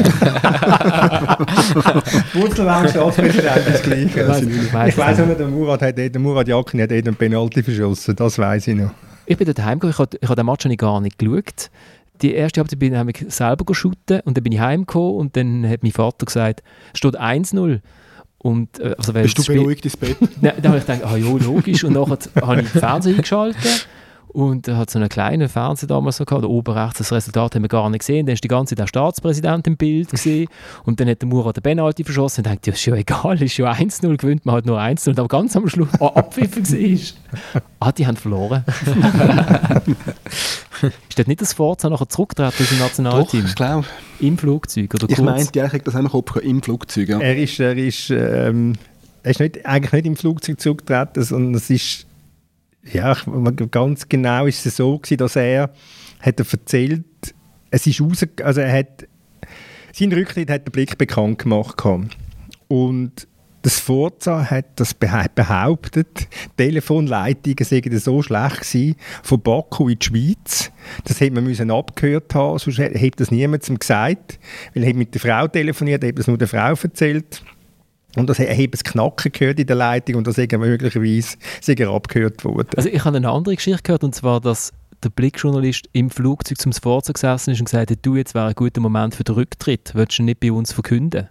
Purzelbaum, 2.31 2.87
Staatspräsident 2.91 3.67
ist 3.67 3.83
gleich. 3.83 4.15
ich 4.15 4.97
weiss 4.97 5.19
auch 5.19 5.25
nicht, 5.25 5.39
der 5.41 5.47
Murat, 5.47 5.81
hat, 5.81 5.97
der 5.97 6.19
Murat 6.21 6.47
Yakin 6.47 6.81
hat 6.83 6.93
einen 6.93 7.13
Penalty 7.13 7.61
verschossen, 7.61 8.15
das 8.15 8.39
weiß 8.39 8.67
ich 8.67 8.75
noch. 8.75 8.91
Ich 9.25 9.35
bin 9.35 9.45
dort 9.45 9.61
heimgekommen, 9.61 9.91
ich 9.91 9.99
habe, 9.99 10.17
ich 10.21 10.29
habe 10.29 10.37
den 10.37 10.45
Match 10.45 10.65
gar 10.77 11.01
nicht 11.01 11.19
geschaut. 11.19 11.69
Die 12.21 12.33
erste 12.33 12.61
Halbzeit 12.61 12.79
bin 12.79 12.93
ich 13.09 13.25
selber 13.27 13.65
geschossen 13.65 14.21
und 14.23 14.37
dann 14.37 14.43
bin 14.45 14.53
ich 14.53 14.61
heimgekommen 14.61 15.15
und 15.17 15.35
dann 15.35 15.69
hat 15.69 15.83
mein 15.83 15.91
Vater 15.91 16.25
gesagt, 16.25 16.63
es 16.93 16.99
steht 16.99 17.19
1-0. 17.19 17.81
Und, 18.39 18.79
äh, 18.79 18.95
also 18.97 19.13
Bist 19.13 19.37
du 19.37 19.43
beruhigt 19.43 19.83
ins 19.85 19.97
Bett? 19.97 20.17
Dann, 20.41 20.53
dann 20.61 20.71
habe 20.71 20.77
ich 20.77 20.85
gedacht, 20.85 21.03
ah 21.03 21.17
ja, 21.17 21.25
logisch. 21.25 21.83
Und 21.83 21.95
dann 21.95 22.09
habe 22.09 22.61
ich 22.61 22.69
den 22.69 22.79
Fernseher 22.79 23.15
eingeschaltet 23.15 23.86
und 24.37 24.67
er 24.67 24.77
hat 24.77 24.91
so 24.91 24.99
einen 24.99 25.09
kleinen 25.09 25.49
Fernseher 25.49 25.87
damals 25.87 26.17
so 26.17 26.25
gehabt, 26.25 26.43
da 26.43 26.47
oben 26.47 26.71
rechts, 26.71 26.99
das 26.99 27.11
Resultat 27.11 27.55
haben 27.55 27.63
wir 27.63 27.69
gar 27.69 27.89
nicht 27.89 28.01
gesehen. 28.01 28.27
Dann 28.27 28.33
ist 28.33 28.43
die 28.43 28.47
ganze 28.47 28.75
Zeit 28.75 28.83
der 28.83 28.87
Staatspräsident 28.87 29.65
im 29.65 29.77
Bild 29.77 30.11
gesehen 30.11 30.47
und 30.83 30.99
dann 30.99 31.09
hat 31.09 31.23
der 31.23 31.27
Murat 31.27 31.57
den 31.57 31.63
Penalty 31.63 32.03
verschossen 32.03 32.45
und 32.45 32.53
dachte, 32.53 32.69
ja, 32.69 32.73
ist 32.75 32.85
ja 32.85 32.93
egal, 32.93 33.41
ist 33.41 33.57
ja 33.57 33.71
1-0, 33.71 34.15
gewinnt 34.15 34.45
man 34.45 34.53
halt 34.53 34.67
nur 34.67 34.79
1-0. 34.79 35.09
Und 35.09 35.17
aber 35.17 35.27
ganz 35.27 35.55
am 35.55 35.67
Schluss 35.67 35.89
oh, 35.99 36.09
abpfiffen 36.09 36.69
war. 36.69 37.61
ah, 37.79 37.91
die 37.91 38.05
haben 38.05 38.15
verloren. 38.15 38.63
ist 41.09 41.17
das 41.17 41.25
nicht 41.25 41.41
das 41.41 41.53
Forza 41.53 41.89
nachher 41.89 42.07
zurückgetreten 42.07 42.61
aus 42.61 42.69
dem 42.69 42.77
Nationalteam? 42.77 43.41
Doch, 43.41 43.49
ich 43.49 43.55
glaube. 43.55 43.87
Im 44.19 44.37
Flugzeug 44.37 44.93
oder 44.93 45.09
Ich 45.09 45.17
meinte, 45.17 45.57
ja, 45.57 45.65
ich 45.65 45.81
das 45.81 45.95
auch 45.95 46.03
noch 46.03 46.35
im 46.35 46.61
Flugzeug, 46.61 47.09
ja. 47.09 47.19
Er 47.19 47.35
ist, 47.37 47.59
er 47.59 47.75
ist, 47.75 48.11
ähm, 48.11 48.73
er 49.23 49.31
ist 49.31 49.39
nicht, 49.39 49.65
eigentlich 49.65 49.93
nicht 49.93 50.05
im 50.05 50.15
Flugzeug 50.15 50.61
zurückgetreten, 50.61 51.23
sondern 51.23 51.55
es 51.55 51.71
ist 51.71 52.06
ja, 52.93 53.15
ganz 53.71 54.07
genau 54.07 54.45
ist 54.45 54.65
es 54.65 54.77
so 54.77 54.97
gewesen, 54.97 55.17
dass 55.17 55.35
er 55.35 55.71
hat 56.19 56.39
er 56.39 56.45
erzählt, 56.51 57.05
es 57.69 57.85
ist 57.85 58.01
raus, 58.01 58.25
also 58.41 58.61
er 58.61 58.79
hat 58.79 59.07
sein 59.93 60.13
Rücktritt 60.13 60.49
hat 60.49 60.67
den 60.67 60.71
Blick 60.71 60.97
bekannt 60.97 61.39
gemacht 61.39 61.83
Und 62.67 63.27
das 63.63 63.79
Forza 63.79 64.49
hat 64.49 64.79
das 64.79 64.93
behauptet, 64.93 66.27
Telefonleitungen 66.55 67.65
seien 67.65 67.99
so 67.99 68.21
schlecht 68.21 68.61
gewesen, 68.61 68.95
von 69.23 69.41
Baku 69.41 69.89
in 69.89 69.99
die 69.99 70.05
Schweiz. 70.05 70.71
Das 71.03 71.19
hätte 71.19 71.33
man 71.33 71.43
müssen 71.43 71.71
abgehört 71.71 72.33
haben, 72.35 72.59
sonst 72.59 72.77
hätte 72.77 73.11
das 73.17 73.31
niemandem 73.31 73.79
gesagt. 73.79 74.39
Weil 74.73 74.83
er 74.83 74.93
mit 74.93 75.13
der 75.13 75.21
Frau 75.21 75.47
telefoniert, 75.47 76.03
hat 76.03 76.19
es 76.19 76.27
nur 76.27 76.37
der 76.37 76.47
Frau 76.47 76.75
erzählt. 76.81 77.43
Und 78.15 78.27
das 78.29 78.39
habe 78.39 78.69
es 78.71 78.83
knacken 78.83 79.31
gehört 79.31 79.59
in 79.59 79.67
der 79.67 79.75
Leitung 79.75 80.15
und 80.15 80.27
das 80.27 80.37
ist 80.37 80.51
möglicherweise 80.51 81.37
er 81.67 81.89
abgehört 81.89 82.43
worden. 82.43 82.69
Also 82.75 82.89
ich 82.89 83.03
habe 83.05 83.17
eine 83.17 83.29
andere 83.29 83.55
Geschichte 83.55 83.83
gehört 83.83 84.03
und 84.03 84.15
zwar, 84.15 84.41
dass 84.41 84.71
der 85.03 85.09
Blickjournalist 85.09 85.89
im 85.93 86.09
Flugzeug 86.09 86.59
zum 86.59 86.71
Forza 86.71 87.13
gesessen 87.13 87.51
ist 87.51 87.59
und 87.59 87.65
gesagt 87.65 87.91
hat, 87.91 87.99
du, 88.01 88.15
jetzt 88.15 88.33
wäre 88.33 88.47
ein 88.47 88.55
guter 88.55 88.81
Moment 88.81 89.13
für 89.13 89.23
den 89.23 89.35
Rücktritt, 89.35 89.93
würdest 89.93 90.19
du 90.19 90.23
nicht 90.23 90.39
bei 90.39 90.51
uns 90.51 90.73
verkünden? 90.73 91.29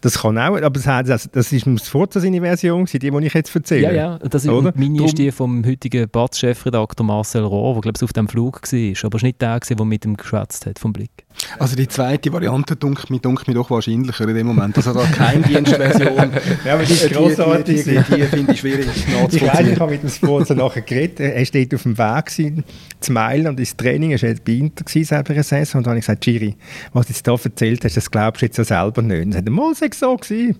Das 0.00 0.18
kann 0.18 0.36
auch, 0.38 0.60
aber 0.60 0.70
das, 0.70 1.30
das 1.30 1.52
ist 1.52 1.66
das 1.66 1.88
Forza 1.88 2.20
seine 2.20 2.40
Version, 2.40 2.84
die, 2.84 2.98
die 2.98 3.26
ich 3.26 3.34
jetzt 3.34 3.54
erzähle. 3.54 3.82
Ja, 3.82 3.92
ja, 3.92 4.18
das 4.18 4.44
ist, 4.44 4.50
Oder? 4.50 4.72
meine 4.76 5.04
ist 5.04 5.16
die 5.16 5.30
vom 5.32 5.64
heutigen 5.64 6.08
Batz-Chefredakteur 6.08 7.06
Marcel 7.06 7.44
Rohr, 7.44 7.74
der 7.74 7.82
glaube 7.82 7.96
ich 7.96 8.02
auf 8.02 8.12
dem 8.12 8.28
Flug 8.28 8.60
war, 8.62 9.04
aber 9.04 9.16
es 9.16 9.22
war 9.22 9.26
nicht 9.26 9.40
der, 9.40 9.60
der 9.60 9.84
mit 9.84 10.04
ihm 10.04 10.16
geschwätzt 10.16 10.66
hat 10.66 10.78
vom 10.78 10.92
Blick. 10.92 11.24
Also 11.58 11.76
die 11.76 11.88
zweite 11.88 12.32
Variante 12.32 12.76
dunkelt 12.76 13.10
mich, 13.10 13.20
dunkelt 13.20 13.48
mich 13.48 13.56
doch 13.56 13.70
wahrscheinlicher 13.70 14.28
in 14.28 14.34
dem 14.34 14.46
Moment. 14.46 14.76
Also 14.76 14.92
da 14.92 15.04
keine 15.04 15.42
Dienstversion. 15.42 16.32
ja, 16.64 16.74
aber 16.74 16.84
die 16.84 16.92
ist 16.92 17.10
grossartig. 17.10 17.84
Die, 17.84 17.90
die, 17.90 18.02
die, 18.02 18.14
die 18.14 18.22
finde 18.22 18.52
ich 18.52 18.60
schwierig 18.60 18.86
Ich 19.30 19.42
weiß, 19.42 19.66
ich 19.66 19.80
habe 19.80 19.92
mit 19.92 20.02
dem 20.02 20.10
Sponsor 20.10 20.56
nachher 20.56 20.82
geredet. 20.82 21.20
Er 21.20 21.44
steht 21.44 21.74
auf 21.74 21.82
dem 21.82 21.98
Weg 21.98 22.26
gewesen, 22.26 22.64
zu 23.00 23.12
Meilen 23.12 23.48
und 23.48 23.60
ins 23.60 23.76
Training. 23.76 24.12
Er 24.12 24.22
war 24.22 24.34
bei 24.44 24.52
Inter 24.52 24.84
selber 24.86 25.30
eine 25.34 25.42
Saison. 25.42 25.78
Und 25.78 25.86
dann 25.86 25.92
habe 25.92 25.98
ich 25.98 26.06
gesagt, 26.06 26.22
Giri, 26.22 26.56
was 26.92 27.06
du 27.06 27.12
jetzt 27.12 27.26
da 27.26 27.32
erzählt 27.32 27.84
hast, 27.84 27.96
das 27.96 28.10
glaubst 28.10 28.42
du 28.42 28.46
jetzt 28.46 28.58
ja 28.58 28.64
selber 28.64 29.02
nicht. 29.02 29.26
Und 29.26 29.34
er 29.34 29.38
hat 29.38 29.48
mal 29.48 29.74
so 29.74 30.16
gewesen. 30.16 30.56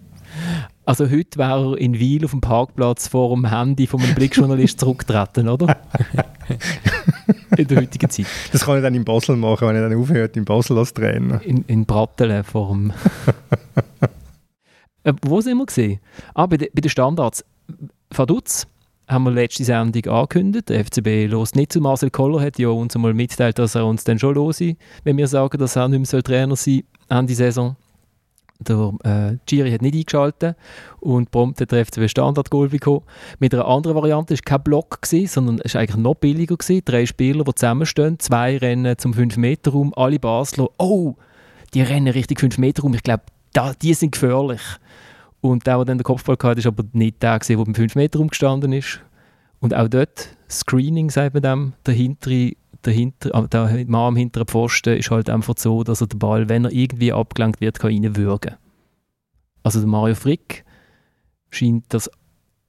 Also 0.84 1.08
heute 1.08 1.38
wäre 1.38 1.72
er 1.72 1.78
in 1.78 1.98
Wiel 1.98 2.24
auf 2.24 2.32
dem 2.32 2.40
Parkplatz 2.40 3.06
vor 3.06 3.34
dem 3.34 3.48
Handy 3.48 3.86
von 3.86 4.00
einem 4.00 4.14
Blickjournalist 4.14 4.80
zurückgetreten, 4.80 5.48
oder? 5.48 5.76
in 7.56 7.66
der 7.66 7.78
heutigen 7.78 8.10
Zeit. 8.10 8.26
Das 8.52 8.64
kann 8.64 8.76
ich 8.76 8.82
dann 8.82 8.94
in 8.94 9.04
Basel 9.04 9.36
machen, 9.36 9.68
wenn 9.68 9.76
er 9.76 9.88
dann 9.88 9.98
aufhört, 9.98 10.36
in 10.36 10.44
Basel 10.44 10.78
als 10.78 10.92
Trainer. 10.92 11.40
In, 11.42 11.64
in 11.66 11.86
Brattelen 11.86 12.44
äh, 15.04 15.12
wo 15.22 15.40
sind 15.40 15.58
wir 15.58 15.66
gesehen? 15.66 16.00
Ah, 16.34 16.46
bei, 16.46 16.56
de, 16.56 16.70
bei 16.72 16.80
den 16.80 16.90
Standards. 16.90 17.44
Vaduz 18.10 18.66
haben 19.08 19.24
wir 19.24 19.30
letzte 19.30 19.64
Sendung 19.64 20.06
angekündigt. 20.12 20.68
Der 20.68 20.84
FCB 20.84 21.30
los 21.30 21.54
nicht 21.54 21.72
zu 21.72 21.80
Marcel 21.80 22.10
Koller, 22.10 22.40
hat 22.40 22.58
ja 22.58 22.68
uns 22.68 22.94
einmal 22.94 23.14
mitteilt, 23.14 23.58
dass 23.58 23.74
er 23.74 23.86
uns 23.86 24.04
dann 24.04 24.18
schon 24.18 24.34
los 24.34 24.60
ist, 24.60 24.76
wenn 25.04 25.16
wir 25.16 25.28
sagen, 25.28 25.58
dass 25.58 25.76
er 25.76 25.88
nicht 25.88 26.12
mehr 26.12 26.22
Trainer 26.22 26.56
sein 26.56 26.82
soll, 27.08 27.18
Ende 27.18 27.34
Saison. 27.34 27.76
Der 28.64 28.92
äh, 29.04 29.36
Giri 29.46 29.70
hat 29.70 29.82
nicht 29.82 29.94
eingeschaltet 29.94 30.56
und 31.00 31.30
prompt 31.30 31.60
hat 31.60 31.72
der 31.72 31.84
FCB 31.84 32.08
Standard-Goal 32.08 32.68
bekommen. 32.68 33.02
Mit 33.38 33.54
einer 33.54 33.66
anderen 33.66 33.96
Variante 33.96 34.34
war 34.34 34.40
kein 34.44 34.62
Block, 34.62 35.02
gewesen, 35.02 35.26
sondern 35.28 35.60
es 35.64 35.74
war 35.74 35.80
eigentlich 35.80 35.96
noch 35.96 36.14
billiger. 36.14 36.56
Gewesen. 36.56 36.82
Drei 36.84 37.06
Spieler, 37.06 37.44
die 37.44 37.54
zusammenstehen, 37.54 38.18
zwei 38.18 38.58
rennen 38.58 38.98
zum 38.98 39.12
5-Meter-Raum, 39.12 39.92
alle 39.96 40.18
Basler, 40.18 40.68
oh, 40.78 41.14
die 41.74 41.82
rennen 41.82 42.08
richtig 42.08 42.40
5-Meter-Raum, 42.40 42.94
ich 42.94 43.02
glaube, 43.02 43.24
die 43.80 43.94
sind 43.94 44.12
gefährlich. 44.12 44.60
Und 45.40 45.66
der, 45.66 45.76
der 45.76 45.84
dann 45.86 45.98
den 45.98 46.04
Kopfball 46.04 46.36
hatte, 46.40 46.64
war 46.64 46.72
aber 46.72 46.84
nicht 46.92 47.22
der, 47.22 47.38
der 47.38 47.56
beim 47.56 47.74
5-Meter-Raum 47.74 48.28
gestanden 48.28 48.72
ist. 48.72 49.00
Und 49.60 49.74
auch 49.74 49.88
dort, 49.88 50.36
Screening, 50.50 51.10
sagt 51.10 51.34
man 51.34 51.42
dem, 51.42 51.72
der 51.86 51.94
hintere 51.94 52.52
der, 52.84 52.92
hinter, 52.92 53.34
ah, 53.34 53.46
der 53.46 53.84
Mann 53.86 54.08
am 54.08 54.16
hinteren 54.16 54.46
Pfosten 54.46 54.96
ist 54.96 55.10
halt 55.10 55.30
einfach 55.30 55.54
so, 55.56 55.84
dass 55.84 56.00
er 56.00 56.06
den 56.06 56.18
Ball, 56.18 56.48
wenn 56.48 56.64
er 56.64 56.72
irgendwie 56.72 57.12
abgelenkt 57.12 57.60
wird, 57.60 57.78
kann 57.78 57.92
reinwürgen. 57.92 58.56
Also 59.62 59.78
der 59.80 59.88
Mario 59.88 60.14
Frick 60.14 60.64
scheint 61.50 61.84
das 61.88 62.10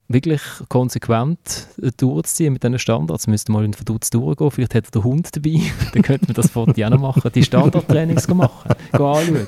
wirklich 0.08 0.42
konsequent 0.70 1.68
durchzuziehen 1.98 2.54
mit 2.54 2.64
diesen 2.64 2.80
Standards. 2.80 3.28
Müsste 3.28 3.52
mal 3.52 3.66
in 3.66 3.74
Verdutz 3.74 4.10
durchgehen, 4.10 4.52
vielleicht 4.52 4.76
hat 4.76 4.86
er 4.86 4.92
den 4.92 5.04
Hund 5.04 5.36
dabei, 5.36 5.62
dann 5.94 6.02
könnte 6.02 6.28
man 6.28 6.36
das 6.36 6.52
vor 6.52 6.68
auch 6.68 6.90
noch 6.90 7.00
machen, 7.00 7.32
die 7.34 7.44
Standardtrainings 7.44 8.28
machen, 8.28 8.72
anschauen. 8.92 9.48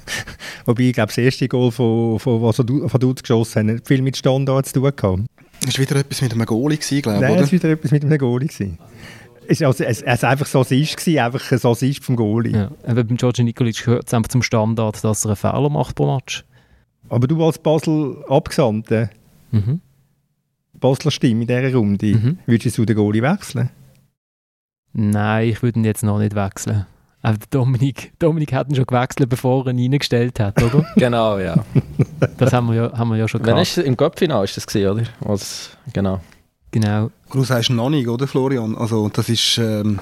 Wobei, 0.66 0.82
ich 0.84 0.92
glaube, 0.92 1.08
das 1.08 1.18
erste 1.18 1.48
Goal, 1.48 1.72
von, 1.72 2.18
von, 2.20 2.40
was 2.42 2.56
Verdutz 2.56 3.22
geschossen 3.22 3.68
hat, 3.68 3.76
hat 3.78 3.88
viel 3.88 4.02
mit 4.02 4.16
Standards 4.16 4.72
zu 4.72 4.80
tun 4.80 4.92
gehabt. 4.94 5.22
Das 5.64 5.78
war 5.78 5.80
wieder 5.84 5.96
etwas 5.96 6.20
mit 6.22 6.32
einem 6.32 6.46
Goalie, 6.46 6.76
glaube 6.76 6.98
ich, 6.98 7.04
Nein, 7.04 7.34
es 7.34 7.40
war 7.40 7.52
wieder 7.52 7.70
etwas 7.70 7.90
mit 7.90 8.04
einem 8.04 8.18
Goalie. 8.18 8.48
Gewesen. 8.48 8.78
Es, 9.52 9.60
also, 9.60 9.84
es, 9.84 10.00
es 10.00 10.24
einfach 10.24 10.46
so 10.46 10.62
ist, 10.62 11.08
einfach 11.08 11.58
so 11.58 11.72
ist 11.72 12.02
vom 12.02 12.16
Goalie. 12.16 12.52
Ja. 12.52 12.70
Aber 12.86 13.04
beim 13.04 13.18
Georgi 13.18 13.44
Nikolic 13.44 13.84
gehört 13.84 14.06
es 14.06 14.14
einfach 14.14 14.28
zum 14.28 14.42
Standard, 14.42 15.04
dass 15.04 15.26
er 15.26 15.30
einen 15.30 15.36
Fehler 15.36 15.68
macht 15.68 15.94
pro 15.94 16.14
Match. 16.14 16.44
Aber 17.10 17.26
du 17.26 17.44
als 17.44 17.58
Basel 17.58 18.24
Abgesandte, 18.28 19.10
mhm. 19.50 19.82
Basler 20.72 21.10
Stimme 21.10 21.42
in 21.42 21.48
dieser 21.48 21.74
Runde, 21.74 22.06
mhm. 22.06 22.38
würdest 22.46 22.78
du 22.78 22.86
den 22.86 22.96
Goalie 22.96 23.20
wechseln? 23.20 23.68
Nein, 24.94 25.50
ich 25.50 25.62
würde 25.62 25.80
ihn 25.80 25.84
jetzt 25.84 26.02
noch 26.02 26.18
nicht 26.18 26.34
wechseln. 26.34 26.86
Aber 27.20 27.36
Dominik, 27.50 28.14
Dominik 28.18 28.54
hat 28.54 28.70
ihn 28.70 28.74
schon 28.74 28.86
gewechselt, 28.86 29.28
bevor 29.28 29.66
er 29.66 29.72
ihn 29.72 29.92
reingestellt 29.92 30.40
hat, 30.40 30.62
oder? 30.62 30.86
genau, 30.96 31.38
ja. 31.38 31.62
Das 32.38 32.54
haben 32.54 32.68
wir 32.68 32.74
ja, 32.74 32.98
haben 32.98 33.10
wir 33.10 33.18
ja 33.18 33.28
schon 33.28 33.42
gehabt. 33.42 33.54
Wenn 33.54 33.62
ist, 33.62 33.76
Im 33.76 33.98
Cup-Final 33.98 34.44
ist 34.44 34.56
das 34.56 34.66
gewesen, 34.66 34.90
oder? 34.90 35.02
Was, 35.20 35.76
genau. 35.92 36.20
Genau. 36.72 37.10
Du 37.30 37.44
sagst 37.44 37.70
noch 37.70 37.90
nicht, 37.90 38.08
oder 38.08 38.26
Florian? 38.26 38.74
Also 38.76 39.08
das 39.08 39.28
ist, 39.28 39.58
ähm, 39.58 40.00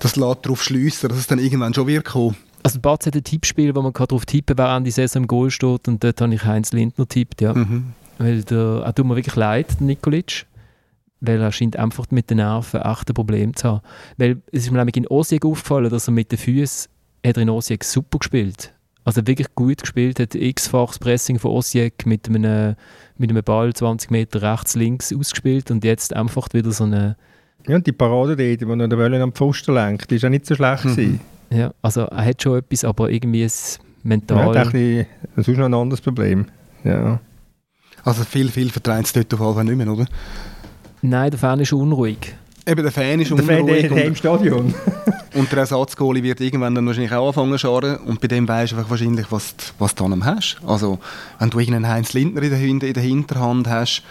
das 0.00 0.16
lässt 0.16 0.44
darauf 0.44 0.62
schliessen, 0.62 1.08
dass 1.08 1.18
es 1.18 1.26
dann 1.28 1.38
irgendwann 1.38 1.72
schon 1.72 1.86
wird 1.86 2.04
kommen. 2.04 2.36
Also 2.64 2.80
Batz 2.80 3.06
hat 3.06 3.16
ein 3.16 3.24
Tippspiel, 3.24 3.74
wo 3.74 3.82
man 3.82 3.92
darauf 3.92 4.26
tippen 4.26 4.56
kann, 4.56 4.66
wer 4.66 4.72
an 4.72 4.84
die 4.84 4.90
Saison 4.90 5.22
im 5.22 5.28
Goal 5.28 5.50
steht 5.50 5.88
und 5.88 6.04
dort 6.04 6.20
habe 6.20 6.34
ich 6.34 6.44
Heinz 6.44 6.72
Lindner 6.72 7.08
tippt, 7.08 7.40
ja. 7.40 7.54
Mhm. 7.54 7.92
Weil 8.18 8.42
der, 8.42 8.82
er 8.84 8.94
tut 8.94 9.06
mir 9.06 9.16
wirklich 9.16 9.34
leid, 9.34 9.80
Nikolic, 9.80 10.46
weil 11.20 11.40
er 11.40 11.50
scheint 11.50 11.76
einfach 11.76 12.06
mit 12.10 12.30
den 12.30 12.36
Nerven 12.36 12.82
echt 12.82 13.08
ein 13.08 13.14
Problem 13.14 13.56
zu 13.56 13.68
haben. 13.68 13.80
Weil 14.16 14.42
es 14.52 14.64
ist 14.64 14.70
mir 14.70 14.78
nämlich 14.78 14.96
in 14.96 15.06
Osijek 15.06 15.44
aufgefallen, 15.44 15.90
dass 15.90 16.08
er 16.08 16.12
mit 16.12 16.30
den 16.30 16.38
Füßen, 16.38 16.90
hat 17.26 17.36
er 17.36 17.42
in 17.42 17.50
Osijek 17.50 17.84
super 17.84 18.18
gespielt 18.18 18.72
also 19.04 19.26
wirklich 19.26 19.54
gut 19.54 19.80
gespielt, 19.80 20.20
hat 20.20 20.34
x-faches 20.34 20.98
Pressing 20.98 21.38
von 21.38 21.52
Osijek 21.52 22.06
mit 22.06 22.28
einem, 22.28 22.76
mit 23.16 23.30
einem 23.30 23.42
Ball 23.42 23.72
20 23.72 24.10
Meter 24.10 24.42
rechts, 24.42 24.74
links 24.74 25.12
ausgespielt 25.12 25.70
und 25.70 25.84
jetzt 25.84 26.14
einfach 26.14 26.48
wieder 26.52 26.72
so 26.72 26.84
eine... 26.84 27.16
Ja, 27.66 27.76
und 27.76 27.86
die 27.86 27.92
Parade 27.92 28.36
dort, 28.36 28.60
die 28.60 28.96
er 29.00 29.08
den 29.10 29.22
am 29.22 29.32
Pfosten 29.32 29.74
lenkt, 29.74 30.10
die 30.10 30.16
ist 30.16 30.22
ja 30.22 30.30
nicht 30.30 30.46
so 30.46 30.54
schlecht 30.54 30.84
mhm. 30.84 31.20
Ja, 31.50 31.72
also 31.82 32.02
er 32.02 32.24
hat 32.24 32.42
schon 32.42 32.58
etwas, 32.58 32.84
aber 32.84 33.10
irgendwie 33.10 33.44
ist 33.44 33.78
mental... 34.02 34.54
Ja, 34.54 34.64
bisschen, 34.64 35.06
das 35.36 35.48
ist 35.48 35.58
noch 35.58 35.66
ein 35.66 35.74
anderes 35.74 36.00
Problem, 36.00 36.46
ja. 36.84 37.20
Also 38.04 38.24
viel, 38.24 38.48
viel 38.48 38.70
vertreibt 38.70 39.06
es 39.06 39.12
dort 39.12 39.32
auf 39.34 39.40
jeden 39.40 39.54
Fall 39.54 39.64
nicht 39.64 39.76
mehr, 39.76 39.88
oder? 39.88 40.06
Nein, 41.02 41.30
der 41.30 41.38
Fan 41.38 41.60
ist 41.60 41.72
unruhig. 41.72 42.34
Eben, 42.66 42.82
der 42.82 42.92
Fan 42.92 43.20
ist 43.20 43.30
der 43.30 43.38
unruhig. 43.38 43.86
Fan 43.86 43.96
der 43.96 44.04
im 44.04 44.14
Stadion. 44.14 44.74
und 45.34 45.50
der 45.50 45.58
Ersatzgoalie 45.60 46.22
wird 46.22 46.40
irgendwann 46.40 46.74
dann 46.74 46.86
wahrscheinlich 46.86 47.12
auch 47.12 47.28
anfangen 47.28 47.52
zu 47.52 47.58
scharen 47.58 47.96
und 47.98 48.20
bei 48.20 48.28
dem 48.28 48.46
weisst 48.46 48.72
du 48.72 48.76
einfach 48.76 48.90
wahrscheinlich, 48.90 49.26
was, 49.30 49.54
was 49.78 49.94
du 49.94 50.08
dann 50.08 50.24
hast. 50.24 50.58
Also, 50.66 50.98
wenn 51.38 51.50
du 51.50 51.58
irgendeinen 51.58 51.88
Heinz 51.88 52.12
Lindner 52.12 52.42
in 52.42 52.78
der, 52.78 52.88
in 52.88 52.94
der 52.94 53.02
Hinterhand 53.02 53.66
hast, 53.66 54.02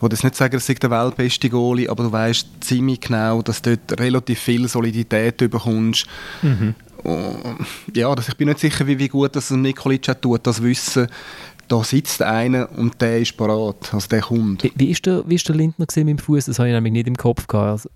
wo 0.00 0.08
das 0.08 0.22
nicht 0.22 0.36
sagen, 0.36 0.56
es 0.56 0.66
sei 0.66 0.74
der 0.74 0.90
weltbeste 0.90 1.50
Goalie, 1.50 1.88
aber 1.88 2.04
du 2.04 2.12
weißt 2.12 2.46
ziemlich 2.60 3.00
genau, 3.00 3.42
dass 3.42 3.62
du 3.62 3.76
dort 3.76 4.00
relativ 4.00 4.38
viel 4.38 4.68
Solidität 4.68 5.38
bekommst. 5.38 6.06
Mhm. 6.42 6.74
ja, 7.94 8.14
das, 8.14 8.28
ich 8.28 8.36
bin 8.36 8.48
nicht 8.48 8.60
sicher, 8.60 8.86
wie, 8.86 8.98
wie 8.98 9.08
gut 9.08 9.34
das 9.34 9.50
Nikolic 9.50 10.08
hat 10.08 10.22
tut, 10.22 10.46
das 10.46 10.62
Wissen, 10.62 11.08
da 11.68 11.84
sitzt 11.84 12.22
einer 12.22 12.68
und 12.76 13.00
der 13.00 13.20
ist 13.20 13.36
parat, 13.36 13.92
also 13.92 14.08
der 14.08 14.22
kommt. 14.22 14.64
Wie, 14.64 14.72
wie, 14.74 14.90
ist, 14.90 15.06
der, 15.06 15.22
wie 15.26 15.34
ist 15.34 15.48
der 15.48 15.56
Lindner 15.56 15.86
mit 15.86 15.96
dem 15.96 16.18
Fuß? 16.18 16.46
Das 16.46 16.58
habe 16.58 16.68
ich 16.68 16.74
nämlich 16.74 16.92
nicht 16.92 17.06
im 17.06 17.16
Kopf 17.16 17.46
gehabt. 17.46 17.70
Also, 17.70 17.90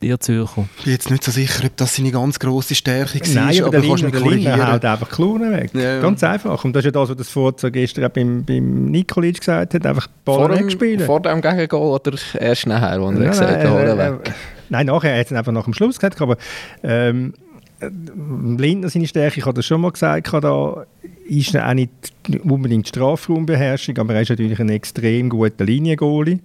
der 0.00 0.20
Zürcher. 0.20 0.68
Ich 0.78 0.84
bin 0.84 0.92
jetzt 0.92 1.10
nicht 1.10 1.24
so 1.24 1.32
sicher, 1.32 1.64
ob 1.66 1.76
das 1.76 1.96
seine 1.96 2.12
ganz 2.12 2.38
grosse 2.38 2.76
Stärke 2.76 3.20
war. 3.20 3.34
Nein, 3.34 3.64
aber, 3.64 3.66
aber 3.66 3.70
der 3.70 3.80
Lindner, 3.80 4.10
der 4.10 4.20
Lindner 4.20 4.72
haut 4.72 4.84
einfach 4.84 5.10
Klaunen 5.10 5.50
weg. 5.50 5.70
Ja. 5.74 6.00
Ganz 6.00 6.22
einfach. 6.22 6.64
Und 6.64 6.72
das 6.74 6.80
ist 6.80 6.84
ja 6.86 6.90
das, 6.92 7.08
was 7.08 7.16
das 7.16 7.28
Forza 7.28 7.68
gestern 7.68 8.04
auch 8.04 8.10
beim, 8.10 8.44
beim 8.44 8.86
Nikolic 8.86 9.40
gesagt 9.40 9.74
hat, 9.74 9.86
einfach 9.86 10.06
Ball 10.24 10.50
wegspielen. 10.50 11.04
Vor 11.04 11.20
dem 11.20 11.40
Gegengol 11.40 11.94
oder 11.94 12.16
erst 12.38 12.66
nachher, 12.68 13.00
wo 13.00 13.10
er 13.10 13.22
ja, 13.22 13.30
gesagt 13.30 13.50
hat, 13.50 13.64
äh, 13.64 13.92
äh, 13.92 13.98
weg? 13.98 14.34
Nein, 14.68 14.86
nachher, 14.86 15.14
er 15.14 15.20
hat 15.20 15.26
es 15.26 15.32
einfach 15.32 15.52
nach 15.52 15.64
dem 15.64 15.74
Schluss 15.74 15.96
gesagt, 15.96 16.20
aber 16.20 16.36
ähm, 16.84 17.34
Lindner 17.80 18.90
seine 18.90 19.06
Stärke, 19.06 19.40
ich 19.40 19.46
habe 19.46 19.54
das 19.54 19.66
schon 19.66 19.80
mal 19.80 19.90
gesagt, 19.90 20.32
da 20.32 20.86
ist 21.28 21.56
auch 21.56 21.74
nicht 21.74 21.90
unbedingt 22.42 22.88
Strafraumbeherrschung, 22.88 23.98
aber 23.98 24.14
er 24.14 24.22
ist 24.22 24.30
natürlich 24.30 24.58
ein 24.58 24.70
extrem 24.70 25.28
guter 25.28 25.64
Liniengoalie. 25.64 26.40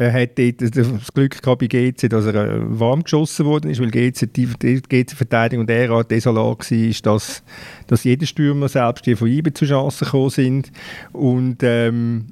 Er 0.00 0.12
hat 0.12 0.38
das 0.38 1.12
Glück 1.12 1.42
gehabt 1.42 1.58
bei 1.58 1.66
GC, 1.66 2.08
dass 2.08 2.24
er 2.24 2.34
äh, 2.34 2.78
warm 2.78 3.02
geschossen 3.02 3.46
worden 3.46 3.68
ist, 3.68 3.80
weil 3.80 3.90
GC, 3.90 4.32
die, 4.32 4.46
die 4.46 4.80
GC-Verteidigung 4.80 5.66
derart 5.66 6.12
desolat 6.12 6.70
war, 6.70 6.94
dass, 7.02 7.42
dass 7.88 8.04
jeder 8.04 8.24
Stürmer, 8.24 8.68
selbst 8.68 9.06
die 9.06 9.16
von 9.16 9.26
IBE 9.26 9.52
zu 9.52 9.66
Chancen 9.66 10.04
gekommen 10.04 10.30
sind. 10.30 10.70
Und, 11.12 11.64
ähm, 11.64 12.26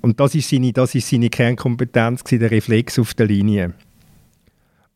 und 0.00 0.18
das 0.18 0.34
ist 0.34 0.50
seine, 0.50 0.72
das 0.72 0.96
ist 0.96 1.08
seine 1.08 1.30
Kernkompetenz, 1.30 2.24
der 2.24 2.50
Reflex 2.50 2.98
auf 2.98 3.14
der 3.14 3.26
Linie. 3.26 3.74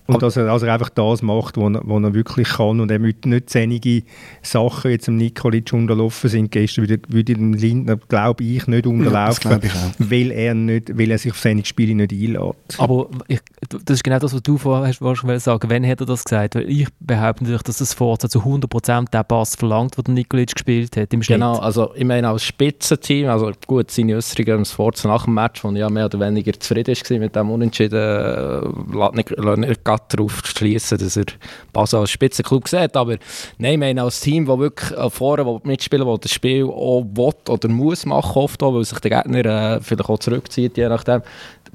Und 0.09 0.23
dass 0.23 0.39
er, 0.39 0.47
dass 0.47 0.63
er 0.63 0.73
einfach 0.73 0.89
das 0.89 1.21
macht, 1.21 1.59
was 1.59 1.75
er, 1.75 2.05
er 2.05 2.15
wirklich 2.15 2.49
kann 2.49 2.81
und 2.81 2.91
er 2.91 2.99
nicht, 2.99 3.27
nicht 3.27 3.51
zähnige 3.51 4.05
Sachen 4.41 4.91
jetzt 4.91 5.07
im 5.07 5.17
Nikolic 5.17 5.71
unterlaufen 5.75 6.31
sind 6.31 6.51
gestern, 6.51 6.89
würde, 6.89 7.03
würde 7.09 7.35
dem 7.35 7.53
Lindner, 7.53 7.99
glaube 8.09 8.43
ich, 8.43 8.67
nicht 8.67 8.87
unterlaufen, 8.87 9.61
ich 9.63 10.11
weil, 10.11 10.31
er 10.31 10.55
nicht, 10.55 10.97
weil 10.97 11.11
er 11.11 11.19
sich 11.19 11.33
auf 11.33 11.39
seine 11.39 11.63
Spiele 11.63 11.95
nicht 11.95 12.13
einlädt. 12.13 12.57
Aber 12.79 13.11
ich, 13.27 13.41
das 13.69 13.99
ist 13.99 14.03
genau 14.03 14.19
das, 14.19 14.33
was 14.33 14.43
du 14.43 14.57
vorher 14.57 14.89
hast, 14.89 15.03
was 15.03 15.45
sagen 15.45 15.69
Wann 15.69 15.87
hat 15.87 16.01
er 16.01 16.07
das 16.07 16.25
gesagt? 16.25 16.55
Weil 16.55 16.71
ich 16.71 16.89
behaupte 17.01 17.45
natürlich, 17.45 17.65
dass 17.65 17.77
das 17.77 17.93
Forza 17.93 18.31
zu 18.31 18.41
100% 18.41 19.11
der 19.11 19.25
Pass 19.25 19.57
verlangt, 19.57 19.95
den 20.07 20.15
Nikolic 20.15 20.55
gespielt 20.55 20.97
hat 20.97 21.13
im 21.13 21.23
Schnitt. 21.23 21.37
Genau, 21.37 21.59
also 21.59 21.93
ich 21.95 22.07
meine 22.07 22.31
als 22.31 22.45
Spitzenteam, 22.45 23.29
also 23.29 23.53
gut, 23.67 23.91
seine 23.91 24.17
Äußerungen 24.17 24.61
im 24.61 24.65
Forza 24.65 25.07
nach 25.07 25.27
dem 25.27 25.35
Match, 25.35 25.63
wo 25.63 25.71
ja 25.73 25.91
mehr 25.91 26.07
oder 26.07 26.19
weniger 26.19 26.59
zufrieden 26.59 26.97
war 26.97 27.19
mit 27.19 27.37
dem 27.37 27.51
Unentschieden, 27.51 27.99
äh, 27.99 28.97
lässt 28.97 29.15
nicht, 29.15 29.31
lässt 29.31 29.59
nicht 29.59 29.85
darauf 30.09 30.41
schließen, 30.45 30.99
dass 30.99 31.17
er 31.17 31.27
Basel 31.73 32.01
als 32.01 32.11
Spitzenklub 32.11 32.69
sieht. 32.69 32.97
Aber 32.97 33.17
nein, 33.59 33.75
ich 33.75 33.79
meine, 33.79 34.03
als 34.03 34.21
Team, 34.21 34.47
das 34.47 34.59
wirklich 34.59 34.97
äh, 34.97 35.11
vorne 35.11 35.47
wo 35.47 35.61
mitspielen, 35.65 36.07
das 36.07 36.21
das 36.21 36.33
Spiel 36.33 36.65
auch 36.65 37.05
will 37.15 37.35
oder 37.49 37.69
muss 37.69 38.07
machen, 38.07 38.41
oft 38.41 38.63
auch, 38.63 38.75
weil 38.75 38.85
sich 38.85 38.99
der 39.01 39.23
Gegner 39.23 39.45
äh, 39.77 39.81
vielleicht 39.81 40.09
auch 40.09 40.19
zurückzieht, 40.19 40.77
je 40.77 40.89
nachdem, 40.89 41.23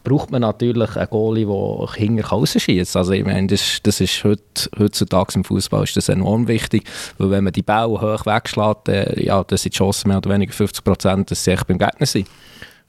braucht 0.04 0.32
man 0.32 0.42
natürlich 0.42 0.96
einen 0.96 1.10
Goalie, 1.10 1.46
der 1.46 1.94
hinter 1.96 2.28
rausschießt. 2.28 2.98
Also 2.98 3.14
ich 3.14 3.26
meine, 3.26 3.48
das, 3.48 3.80
das 3.84 4.02
ist 4.02 4.24
heut, 4.24 4.70
heutzutage 4.78 5.36
im 5.36 5.44
Fußball 5.44 5.84
ist 5.84 5.96
das 5.96 6.10
enorm 6.10 6.48
wichtig, 6.48 6.84
weil 7.18 7.32
wenn 7.32 7.44
man 7.46 7.54
die 7.54 7.64
Bälle 7.64 8.02
hoch 8.02 8.26
wegschlägt, 8.26 8.90
äh, 8.90 9.24
ja, 9.24 9.44
dann 9.44 9.58
sind 9.58 9.74
die 9.74 9.78
Chancen 9.78 10.10
mehr 10.10 10.18
oder 10.18 10.30
weniger 10.30 10.54
50 10.54 10.84
Prozent, 10.84 11.32
dass 11.32 11.44
sie 11.44 11.52
echt 11.52 11.68
beim 11.68 11.78
Gegner 11.78 12.06
sind. 12.06 12.28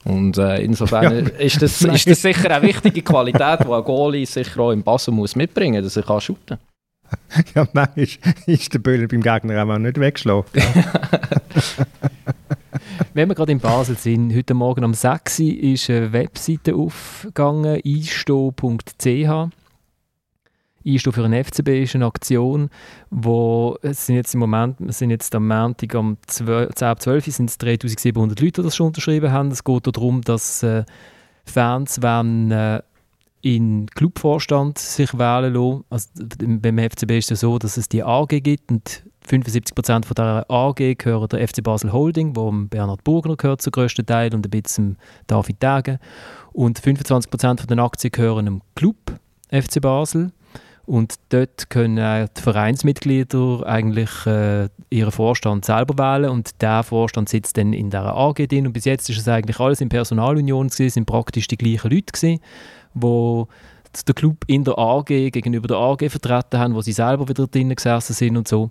Und 0.05 0.37
äh, 0.37 0.61
insofern 0.61 1.03
ja. 1.25 1.31
ist, 1.39 1.61
das, 1.61 1.81
ist 1.81 2.07
das 2.07 2.21
sicher 2.21 2.49
eine 2.51 2.65
wichtige 2.65 3.01
Qualität, 3.01 3.59
die 3.61 3.71
ein 3.71 3.83
Goalie 3.83 4.25
sicher 4.25 4.59
auch 4.61 4.71
im 4.71 4.83
Basel 4.83 5.13
muss 5.13 5.35
mitbringen 5.35 5.83
muss, 5.83 5.93
dass 5.93 6.03
er 6.03 6.07
kann 6.07 6.21
shooten 6.21 6.57
Ja, 7.55 7.67
nein, 7.73 7.89
ist, 7.95 8.19
ist 8.45 8.73
der 8.73 8.79
Böller 8.79 9.07
beim 9.07 9.21
Gegner 9.21 9.63
auch 9.63 9.77
nicht 9.77 9.99
weggeschlagen. 9.99 10.45
Wenn 13.13 13.29
wir 13.29 13.35
gerade 13.35 13.51
in 13.51 13.59
Basel 13.59 13.97
sind, 13.97 14.35
heute 14.35 14.53
Morgen 14.53 14.83
um 14.83 14.93
6 14.93 15.39
Uhr 15.39 15.45
ist 15.45 15.89
eine 15.89 16.13
Webseite 16.13 16.75
aufgegangen, 16.75 17.81
einsto.ch. 17.85 19.64
Einstehen 20.85 21.13
für 21.13 21.25
einen 21.25 21.43
FCB 21.43 21.69
ist 21.83 21.95
eine 21.95 22.05
Aktion, 22.05 22.69
wo 23.09 23.77
es 23.81 24.05
sind 24.05 24.15
jetzt 24.15 24.33
im 24.33 24.39
Moment, 24.39 24.79
wir 24.79 24.93
sind 24.93 25.09
jetzt 25.09 25.33
am 25.33 25.47
Montag 25.47 25.95
um 25.95 26.17
10 26.27 26.47
ab 26.81 27.01
12 27.01 27.25
sind 27.25 27.49
es 27.49 27.57
3700 27.57 28.39
Leute, 28.39 28.61
die 28.61 28.65
das 28.65 28.75
schon 28.75 28.87
unterschrieben 28.87 29.31
haben. 29.31 29.49
Es 29.49 29.63
geht 29.63 29.87
darum, 29.87 30.21
dass 30.21 30.63
äh, 30.63 30.83
Fans 31.45 32.01
wenn 32.01 32.51
äh, 32.51 32.81
in 33.41 33.85
Clubvorstand 33.87 34.79
sich 34.79 35.13
wählen 35.17 35.53
lassen. 35.53 35.83
Also, 35.89 36.09
beim 36.59 36.79
FCB 36.79 37.11
ist 37.11 37.31
es 37.31 37.41
so, 37.41 37.59
dass 37.59 37.77
es 37.77 37.87
die 37.87 38.03
AG 38.03 38.27
gibt 38.41 38.71
und 38.71 39.03
75% 39.29 40.05
von 40.05 40.15
dieser 40.15 40.49
AG 40.49 40.95
gehören 40.97 41.27
der 41.29 41.47
FC 41.47 41.63
Basel 41.63 41.91
Holding, 41.91 42.35
wo 42.35 42.51
Bernhard 42.51 43.03
Burgner 43.03 43.35
gehört 43.35 43.61
zum 43.61 43.71
grössten 43.71 44.05
Teil 44.05 44.33
und 44.33 44.45
ein 44.45 44.49
bisschen 44.49 44.97
David 45.27 45.61
Degen. 45.61 45.99
Und 46.53 46.79
25% 46.79 47.59
von 47.59 47.67
den 47.67 47.79
Aktien 47.79 48.11
gehören 48.11 48.45
dem 48.45 48.61
Club 48.75 48.97
FC 49.51 49.81
Basel. 49.81 50.31
Und 50.85 51.15
dort 51.29 51.69
können 51.69 52.29
die 52.37 52.41
Vereinsmitglieder 52.41 53.65
eigentlich 53.65 54.25
äh, 54.27 54.69
ihren 54.91 55.11
Vorstand 55.11 55.65
selber 55.65 55.97
wählen 55.97 56.29
und 56.29 56.61
der 56.61 56.83
Vorstand 56.83 57.27
sitzt 57.27 57.57
dann 57.57 57.73
in 57.73 57.89
der 57.89 58.15
AG 58.15 58.47
drin. 58.47 58.67
Und 58.67 58.73
bis 58.73 58.85
jetzt 58.85 59.09
ist 59.09 59.17
es 59.17 59.27
eigentlich 59.27 59.59
alles 59.59 59.81
in 59.81 59.89
Personalunion 59.89 60.67
gewesen, 60.67 60.89
sind 60.89 61.05
praktisch 61.05 61.47
die 61.47 61.57
gleichen 61.57 61.89
Leute 61.89 62.13
gewesen, 62.13 62.39
wo 62.93 63.47
der 64.07 64.13
Club 64.13 64.37
in 64.45 64.63
der 64.63 64.77
AG 64.77 65.05
gegenüber 65.05 65.67
der 65.67 65.77
AG 65.77 66.09
vertreten 66.09 66.59
haben, 66.59 66.75
wo 66.75 66.81
sie 66.81 66.91
selber 66.91 67.27
wieder 67.27 67.47
drinnen 67.47 67.75
gesessen 67.75 68.13
sind 68.13 68.37
und 68.37 68.47
so. 68.47 68.69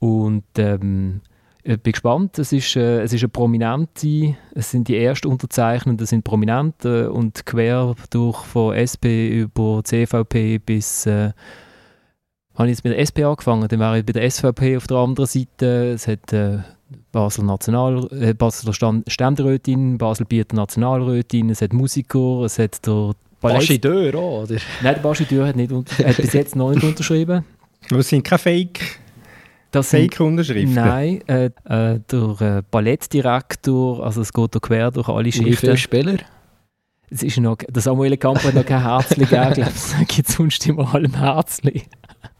Und 0.00 0.44
ähm, 0.58 1.22
ich 1.68 1.82
bin 1.82 1.92
gespannt. 1.92 2.38
Es 2.38 2.52
ist, 2.52 2.76
äh, 2.76 3.02
es 3.02 3.12
ist 3.12 3.22
eine 3.22 3.28
prominente, 3.28 4.36
es 4.54 4.70
sind 4.70 4.88
die 4.88 4.96
ersten 4.96 5.28
Unterzeichnenden, 5.28 6.06
sind 6.06 6.24
prominente 6.24 7.12
und 7.12 7.44
quer 7.44 7.94
durch 8.10 8.38
von 8.44 8.74
SP 8.74 9.28
über 9.28 9.82
CVP 9.84 10.58
bis 10.58 11.06
äh, 11.06 11.32
habe 12.54 12.68
ich 12.68 12.76
jetzt 12.76 12.84
mit 12.84 12.92
der 12.94 13.00
SP 13.04 13.22
angefangen, 13.22 13.68
dann 13.68 13.78
wäre 13.78 13.98
ich 13.98 14.04
bei 14.04 14.12
der 14.12 14.28
SVP 14.28 14.78
auf 14.78 14.86
der 14.88 14.96
anderen 14.96 15.28
Seite. 15.28 15.92
Es 15.92 16.08
hat 16.08 16.32
äh, 16.32 16.58
Basel 17.12 17.44
National, 17.44 18.08
äh, 18.10 18.34
Basler 18.34 18.72
Ständerätin, 19.06 19.98
Basel 19.98 20.26
Bieter 20.26 20.56
Nationalrätin, 20.56 21.50
es 21.50 21.62
hat 21.62 21.72
Musiker, 21.72 22.42
es 22.44 22.58
hat 22.58 22.84
der 22.86 23.12
Bastideur 23.40 24.14
auch, 24.16 24.42
oder? 24.42 24.56
Nein, 24.82 24.94
der 24.94 25.02
Bastideur 25.02 25.46
hat, 25.46 25.54
nicht, 25.54 25.70
hat 25.70 26.16
bis 26.16 26.32
jetzt 26.32 26.56
noch 26.56 26.72
nicht 26.72 26.82
unterschrieben. 26.82 27.44
Das 27.90 28.08
sind 28.08 28.24
keine 28.24 28.38
Fake 28.38 28.98
das 29.70 29.90
Fake-Unterschriften? 29.90 30.74
Nein, 30.74 31.20
äh, 31.28 31.46
äh, 31.64 32.00
der 32.10 32.40
äh, 32.40 32.62
Ballettdirektor, 32.70 34.04
also 34.04 34.22
es 34.22 34.32
geht 34.32 34.54
da 34.54 34.58
quer 34.58 34.90
durch 34.90 35.08
alle 35.08 35.30
Schriften. 35.30 35.52
Wie 35.52 35.56
viele 35.56 35.76
Spieler? 35.76 36.16
Es 37.10 37.22
ist 37.22 37.38
noch, 37.38 37.56
der 37.56 37.82
Samuel 37.82 38.16
Kamp 38.16 38.42
hat 38.42 38.54
noch 38.54 38.66
kein 38.66 38.82
Herzli 38.82 39.24
gegeben, 39.24 39.54
glaube 39.54 39.70
es 39.70 39.94
gibt 40.08 40.28
sonst 40.28 40.66
immer 40.66 40.94
allem 40.94 41.14
Herzli. 41.14 41.84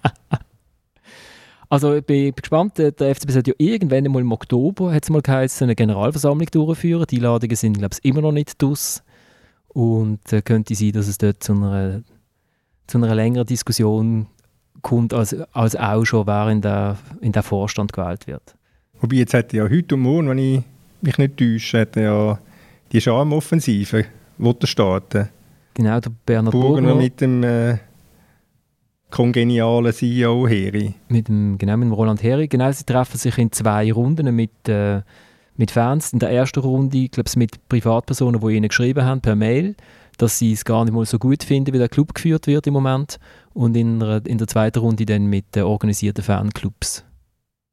also 1.71 1.95
ich 1.95 2.05
bin, 2.05 2.35
gespannt, 2.35 2.77
der 2.77 2.93
FCB 2.93 3.35
hat 3.35 3.49
ja 3.49 3.55
irgendwann 3.57 4.05
einmal 4.05 4.23
im 4.23 4.33
Oktober 4.33 4.93
hat's 4.93 5.09
mal 5.09 5.23
geheißen, 5.23 5.65
eine 5.65 5.75
Generalversammlung 5.75 6.49
durchführen. 6.51 7.07
Die 7.11 7.17
Einladungen 7.17 7.57
sind, 7.57 7.79
glaube 7.79 7.97
ich, 7.99 8.09
immer 8.09 8.21
noch 8.21 8.33
nicht 8.33 8.61
durch. 8.61 9.01
Und 9.69 10.33
äh, 10.33 10.43
könnte 10.43 10.75
sein, 10.75 10.93
dass 10.93 11.09
es 11.09 11.19
dort 11.19 11.43
zu 11.43 11.53
einer, 11.53 12.03
zu 12.87 12.99
einer 12.99 13.15
längeren 13.15 13.47
Diskussion 13.47 14.27
kommt, 14.83 15.13
als, 15.13 15.35
als 15.53 15.77
auch 15.77 16.05
schon 16.05 16.27
während 16.27 16.65
der, 16.65 16.97
in 17.21 17.33
der 17.33 17.43
Vorstand 17.43 17.93
gewählt 17.93 18.27
wird. 18.27 18.55
Wobei 19.01 19.17
jetzt 19.17 19.35
hat 19.35 19.53
ja 19.53 19.65
heute 19.65 19.95
und 19.95 20.03
morgen, 20.03 20.29
wenn 20.29 20.39
ich 20.39 20.63
mich 21.01 21.19
nicht 21.19 21.37
täusche, 21.37 21.81
hat 21.81 21.97
ja 21.97 22.39
die 22.93 23.01
Charmoffensive 23.01 24.07
starten. 24.65 25.29
Genau, 25.75 26.01
der 26.01 26.11
Bernhard 26.27 26.53
Burger 26.53 26.69
Burgner 26.69 26.95
mit 26.95 27.21
dem 27.21 27.43
äh, 27.45 27.79
kongenialen 29.11 29.93
CEO 29.93 30.49
Heri. 30.49 30.95
Mit 31.09 31.29
dem, 31.29 31.57
genau, 31.59 31.77
mit 31.77 31.87
dem 31.87 31.93
Roland 31.93 32.23
Heri. 32.23 32.49
Genau, 32.49 32.71
sie 32.73 32.85
treffen 32.85 33.17
sich 33.17 33.39
in 33.39 33.53
zwei 33.53 33.93
Runden 33.93 34.35
mit, 34.35 34.69
äh, 34.69 35.03
mit 35.57 35.71
Fans. 35.71 36.13
In 36.13 36.19
der 36.19 36.31
ersten 36.31 36.61
Runde, 36.61 36.99
ich 36.99 37.11
glaube 37.13 37.31
mit 37.37 37.69
Privatpersonen, 37.69 38.41
die 38.41 38.57
ihnen 38.57 38.69
geschrieben 38.69 39.05
haben 39.05 39.21
per 39.21 39.37
Mail 39.37 39.77
dass 40.19 40.39
sie 40.39 40.53
es 40.53 40.65
gar 40.65 40.85
nicht 40.85 40.93
mal 40.93 41.07
so 41.07 41.19
gut 41.19 41.45
finden, 41.45 41.73
wie 41.73 41.79
der 41.79 41.89
Club 41.89 42.13
geführt 42.15 42.47
wird 42.47 42.67
im 42.67 42.75
Moment. 42.75 43.19
Und 43.59 43.77
in, 43.77 43.99
der, 43.99 44.25
in 44.25 44.39
der 44.39 44.47
zweiten 44.47 44.79
Runde 44.79 45.05
dann 45.05 45.27
mit 45.27 45.57
den 45.57 45.65
organisierten 45.65 46.23
Fanclubs. 46.23 47.05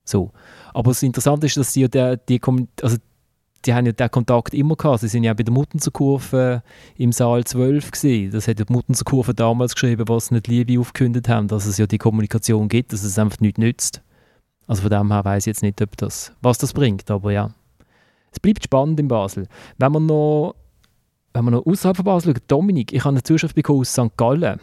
So. 0.04 0.32
Aber 0.74 0.90
das 0.90 1.04
Interessante 1.04 1.46
ist, 1.46 1.58
dass 1.58 1.74
sie 1.74 1.82
ja 1.82 1.88
der, 1.88 2.18
die, 2.18 2.42
also 2.82 2.98
die 3.64 3.72
haben 3.72 3.86
ja 3.86 3.92
den 3.92 4.10
Kontakt 4.10 4.56
immer 4.56 4.76
gehabt. 4.76 5.02
Sie 5.02 5.08
sind 5.08 5.26
ja 5.26 5.34
bei 5.36 5.44
der 5.44 5.54
Muttenzer 5.54 6.64
im 6.98 7.12
Saal 7.12 7.44
12 7.44 7.92
gesehen. 7.92 8.32
Das 8.32 8.48
hat 8.48 8.58
die 8.58 8.64
Muttenzer 8.68 9.06
damals 9.36 9.76
geschrieben, 9.76 10.08
was 10.08 10.28
sie 10.28 10.34
nicht 10.34 10.48
Liebe 10.48 10.80
aufgekündigt 10.80 11.30
haben, 11.30 11.48
dass 11.48 11.68
es 11.68 11.78
ja 11.78 11.86
die 11.86 12.00
Kommunikation 12.00 12.68
gibt, 12.68 12.92
dass 12.92 13.04
es 13.04 13.20
einfach 13.20 13.40
nichts 13.40 13.60
nützt. 13.60 14.02
Also 14.66 14.82
von 14.82 14.90
dem 14.90 15.12
her 15.12 15.24
weiß 15.24 15.44
ich 15.44 15.52
jetzt 15.52 15.62
nicht, 15.62 15.80
ob 15.84 15.96
das, 15.98 16.32
was 16.42 16.58
das 16.58 16.74
bringt, 16.74 17.12
aber 17.12 17.32
ja. 17.32 17.52
Es 18.32 18.40
bleibt 18.40 18.64
spannend 18.64 19.00
in 19.00 19.08
Basel. 19.08 19.48
Wenn 19.78 19.92
man 19.92 20.08
noch 20.08 20.56
noch 21.36 21.64
außerhalb 21.64 21.96
von 21.96 22.06
Basel 22.06 22.34
schauen, 22.34 22.44
Dominik, 22.48 22.92
ich 22.92 23.02
habe 23.02 23.10
eine 23.10 23.22
Zuschrift 23.22 23.54
bekommen 23.54 23.82
aus 23.82 23.94
St. 23.94 24.18
Gallen. 24.18 24.60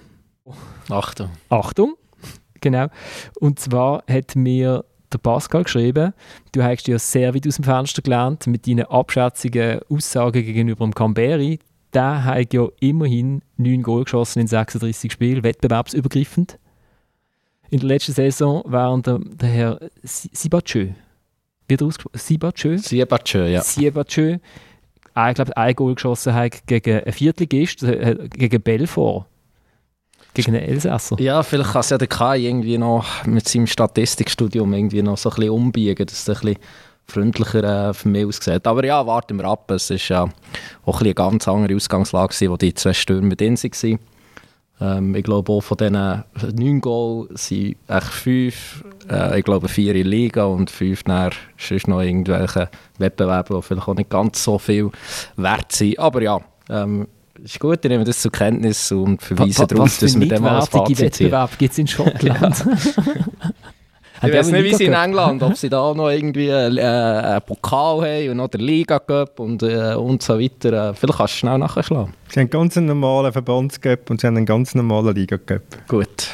Achtung. 0.88 1.30
Achtung, 1.48 1.94
genau. 2.60 2.88
Und 3.40 3.60
zwar 3.60 4.04
hat 4.08 4.34
mir 4.36 4.84
der 5.12 5.18
Pascal 5.18 5.64
geschrieben, 5.64 6.12
du 6.52 6.62
hast 6.62 6.88
ja 6.88 6.98
sehr 6.98 7.34
weit 7.34 7.46
aus 7.46 7.56
dem 7.56 7.64
Fenster 7.64 8.02
gelernt 8.02 8.46
mit 8.46 8.66
deinen 8.66 8.86
abschätzigen 8.86 9.80
Aussagen 9.90 10.44
gegenüber 10.44 10.84
dem 10.84 10.94
Camberi. 10.94 11.58
Der 11.92 12.24
hat 12.24 12.54
ja 12.54 12.68
immerhin 12.80 13.42
9 13.58 13.82
Goal 13.82 14.04
geschossen 14.04 14.40
in 14.40 14.46
36 14.46 15.12
Spielen, 15.12 15.42
wettbewerbsübergreifend. 15.42 16.58
In 17.68 17.80
der 17.80 17.88
letzten 17.88 18.12
Saison 18.12 18.62
waren 18.64 19.02
der, 19.02 19.18
der 19.18 19.48
Herr 19.48 19.80
Sibatschö, 20.02 20.88
wird 21.68 21.82
ausgesprochen? 21.82 22.18
Sibatschö? 22.18 22.78
Sibatschö, 22.78 23.46
ja. 23.48 23.60
Sibatschö 23.60 24.38
ich 25.14 25.34
glaube, 25.34 25.56
ein 25.56 25.74
Goal 25.74 25.94
geschossen 25.94 26.34
hat 26.34 26.66
gegen 26.66 27.04
ein 27.04 27.12
Viertligist, 27.12 27.82
äh, 27.82 28.16
gegen 28.30 28.62
Belfort. 28.62 29.26
Gegen 30.34 30.54
einen 30.54 30.64
Elsässer. 30.64 31.20
Ja, 31.20 31.42
vielleicht 31.42 31.72
kann 31.72 31.80
es 31.80 31.90
ja 31.90 31.98
der 31.98 32.08
Kai 32.08 32.38
irgendwie 32.38 32.78
noch 32.78 33.24
mit 33.26 33.48
seinem 33.48 33.66
Statistikstudium 33.66 34.72
irgendwie 34.72 35.02
noch 35.02 35.18
so 35.18 35.30
ein 35.30 35.36
bisschen 35.36 35.50
umbiegen, 35.50 36.06
dass 36.06 36.26
es 36.26 36.28
ein 36.28 36.34
bisschen 36.34 36.56
freundlicher 37.06 37.90
äh, 37.90 37.94
für 37.94 38.08
mich 38.08 38.26
aussieht. 38.26 38.66
Aber 38.66 38.84
ja, 38.84 39.06
warten 39.06 39.36
wir 39.36 39.44
ab. 39.44 39.70
Es 39.70 39.90
war 39.90 39.96
ja 39.98 40.28
auch 40.86 41.00
ein 41.00 41.04
eine 41.04 41.14
ganz 41.14 41.48
andere 41.48 41.76
Ausgangslage, 41.76 42.50
wo 42.50 42.56
die 42.56 42.74
zwei 42.74 42.92
Stürme 42.92 43.36
drin 43.36 43.56
waren. 43.56 43.98
Ähm, 44.80 45.14
ich 45.14 45.22
glaube, 45.22 45.52
auch 45.52 45.60
von 45.60 45.76
diesen 45.76 46.24
neun 46.54 46.80
Goals 46.80 47.48
sind 47.48 47.76
echt 47.88 48.06
fünf, 48.06 48.84
äh, 49.10 49.38
ich 49.38 49.44
glaube, 49.44 49.68
vier 49.68 49.94
in 49.94 50.06
Liga 50.06 50.44
und 50.44 50.70
fünf 50.70 51.04
nach 51.04 51.32
sonst 51.58 51.88
noch 51.88 52.00
irgendwelche 52.00 52.68
Wettbewerbe, 52.98 53.54
die 53.54 53.62
vielleicht 53.62 53.88
auch 53.88 53.94
nicht 53.94 54.10
ganz 54.10 54.42
so 54.42 54.58
viel 54.58 54.90
wert 55.36 55.72
sind. 55.72 55.98
Aber 55.98 56.22
ja, 56.22 56.40
ähm, 56.68 57.06
Ist 57.42 57.58
gut, 57.58 57.78
ich 57.82 57.88
nehme 57.88 58.04
das 58.04 58.20
zur 58.20 58.30
Kenntnis 58.30 58.92
und 58.92 59.22
verweise 59.22 59.66
darauf, 59.66 59.98
dass 59.98 60.18
wir 60.18 60.40
mal 60.40 60.60
ein 60.60 60.66
Fazit. 60.66 61.00
Wettbewerb 61.00 61.58
gibt 61.58 61.72
es 61.72 61.78
in 61.78 61.86
Schottland? 61.86 62.64
ich 64.22 64.32
weiß 64.32 64.50
nicht, 64.50 64.64
wie 64.64 64.74
sie 64.74 64.84
in 64.84 64.92
England, 64.92 65.42
ob 65.42 65.56
sie 65.56 65.70
da 65.70 65.94
noch 65.96 66.10
irgendwie 66.10 66.52
einen, 66.52 66.76
äh, 66.76 66.82
einen 66.82 67.42
Pokal 67.42 68.02
haben 68.02 68.30
und 68.30 68.36
noch 68.36 68.48
der 68.48 68.60
Liga 68.60 68.98
Cup 68.98 69.40
und, 69.40 69.62
äh, 69.62 69.94
und 69.94 70.22
so 70.22 70.38
weiter. 70.38 70.90
Äh, 70.90 70.94
vielleicht 70.94 71.18
kannst 71.18 71.34
du 71.34 71.38
schnell 71.38 71.58
nachschlagen. 71.58 72.12
Sie 72.28 72.40
haben 72.40 72.50
ganz 72.50 72.76
einen 72.76 72.86
normalen 72.86 73.32
Verbandscup 73.32 74.10
und 74.10 74.20
sie 74.20 74.26
haben 74.26 74.36
einen 74.36 74.46
ganz 74.46 74.74
normalen 74.74 75.14
Liga 75.14 75.38
Cup. 75.38 75.62
Gut. 75.88 76.28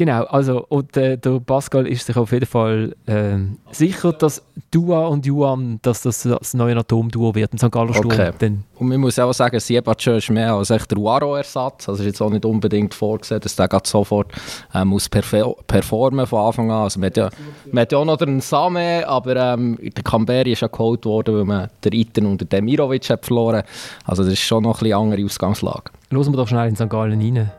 Genau, 0.00 0.24
also 0.24 0.64
und 0.70 0.96
äh, 0.96 1.18
der 1.18 1.40
Pascal 1.40 1.86
ist 1.86 2.06
sich 2.06 2.16
auf 2.16 2.32
jeden 2.32 2.46
Fall 2.46 2.96
äh, 3.04 3.36
sicher, 3.70 4.14
dass 4.14 4.42
Dua 4.70 5.06
und 5.08 5.26
Juan, 5.26 5.78
dass 5.82 6.00
das 6.00 6.22
das 6.22 6.54
neue 6.54 6.74
Atomduo 6.74 7.34
wird 7.34 7.52
im 7.52 7.58
St. 7.58 7.70
Galler 7.70 7.92
Sturm. 7.92 8.06
Okay. 8.06 8.30
Dann. 8.38 8.64
Und 8.76 8.88
man 8.88 8.98
muss 8.98 9.18
auch 9.18 9.34
sagen, 9.34 9.60
Siebatschö 9.60 10.16
ist 10.16 10.30
mehr 10.30 10.54
als 10.54 10.70
echt 10.70 10.90
der 10.90 10.96
Waro-Ersatz. 10.96 11.86
Also 11.86 12.02
ist 12.02 12.06
jetzt 12.06 12.22
auch 12.22 12.30
nicht 12.30 12.46
unbedingt 12.46 12.94
vorgesehen, 12.94 13.42
dass 13.42 13.56
der 13.56 13.68
sofort 13.84 14.32
äh, 14.72 14.86
muss 14.86 15.06
performen 15.10 16.26
von 16.26 16.46
Anfang 16.46 16.70
an. 16.70 16.84
Also 16.84 16.98
man 16.98 17.08
hat 17.08 17.18
ja, 17.18 17.28
man 17.70 17.82
hat 17.82 17.92
ja 17.92 17.98
auch 17.98 18.06
noch 18.06 18.16
den 18.16 18.40
Same, 18.40 19.06
aber 19.06 19.36
ähm, 19.36 19.76
der 19.82 20.02
Camberi 20.02 20.52
ist 20.52 20.62
ja 20.62 20.68
geholt 20.68 21.04
worden, 21.04 21.34
weil 21.34 21.44
man 21.44 21.68
den 21.84 21.92
Iten 21.92 22.24
und 22.24 22.40
den 22.40 22.48
Demirovic 22.48 23.10
hat 23.10 23.26
verloren. 23.26 23.64
Also 24.06 24.24
das 24.24 24.32
ist 24.32 24.40
schon 24.40 24.62
noch 24.62 24.78
ein 24.78 24.84
bisschen 24.84 24.98
andere 24.98 25.22
Ausgangslage. 25.26 25.90
Hören 26.10 26.32
wir 26.32 26.38
doch 26.38 26.48
schnell 26.48 26.70
in 26.70 26.76
St. 26.76 26.88
Gallen 26.88 27.20
rein. 27.20 27.50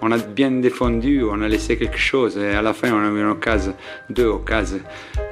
On, 0.00 0.10
a 0.10 0.18
bien 0.18 0.50
défendu, 0.50 1.22
on 1.24 1.40
a 1.42 1.48
laissé 1.48 1.76
quelque 1.76 1.98
chose 1.98 2.36
et 2.36 2.50
à 2.50 2.62
la 2.62 2.72
fin 2.72 2.92
on 2.92 3.04
a 3.04 3.08
eu 3.08 3.20
une 3.20 3.30
occasion, 3.30 3.74
deux 4.08 4.26
occasions 4.26 4.80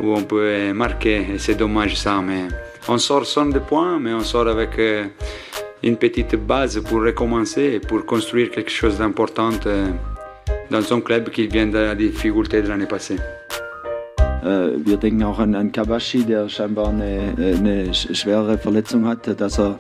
où 0.01 0.15
on 0.15 0.23
peut 0.23 0.73
marquer 0.73 1.27
et 1.35 1.39
c'est 1.39 1.55
dommage 1.55 1.97
ça 1.97 2.21
mais 2.21 2.45
on 2.89 2.99
sort 2.99 3.27
sans 3.27 3.47
de 3.47 3.59
points 3.59 3.99
mais 3.99 4.13
on 4.13 4.21
sort 4.21 4.49
avec 4.49 4.79
euh, 4.79 5.07
une 5.83 5.97
petite 5.97 6.37
base 6.37 6.81
pour 6.81 7.03
recommencer 7.03 7.81
pour 7.81 8.05
construire 8.05 8.51
quelque 8.51 8.71
chose 8.71 8.99
d'important 8.99 9.51
euh, 9.67 9.89
dans 10.71 10.93
un 10.93 11.01
club 11.01 11.31
qui 11.31 11.47
vient 11.47 11.67
de 11.67 11.79
la 11.79 11.95
difficulté 11.95 12.63
de 12.63 12.69
l'année 12.69 12.87
passée. 12.87 13.17
Äh, 14.43 14.85
wir 14.85 14.97
denken 14.97 15.23
auch 15.23 15.39
an, 15.39 15.55
an 15.55 15.71
Kabashi, 15.71 16.25
der 16.25 16.49
scheinbar 16.49 16.89
eine, 16.89 17.35
eine, 17.37 17.93
schwere 17.95 18.57
Verletzung 18.57 19.07
hat, 19.07 19.41
dass 19.41 19.59
er 19.59 19.79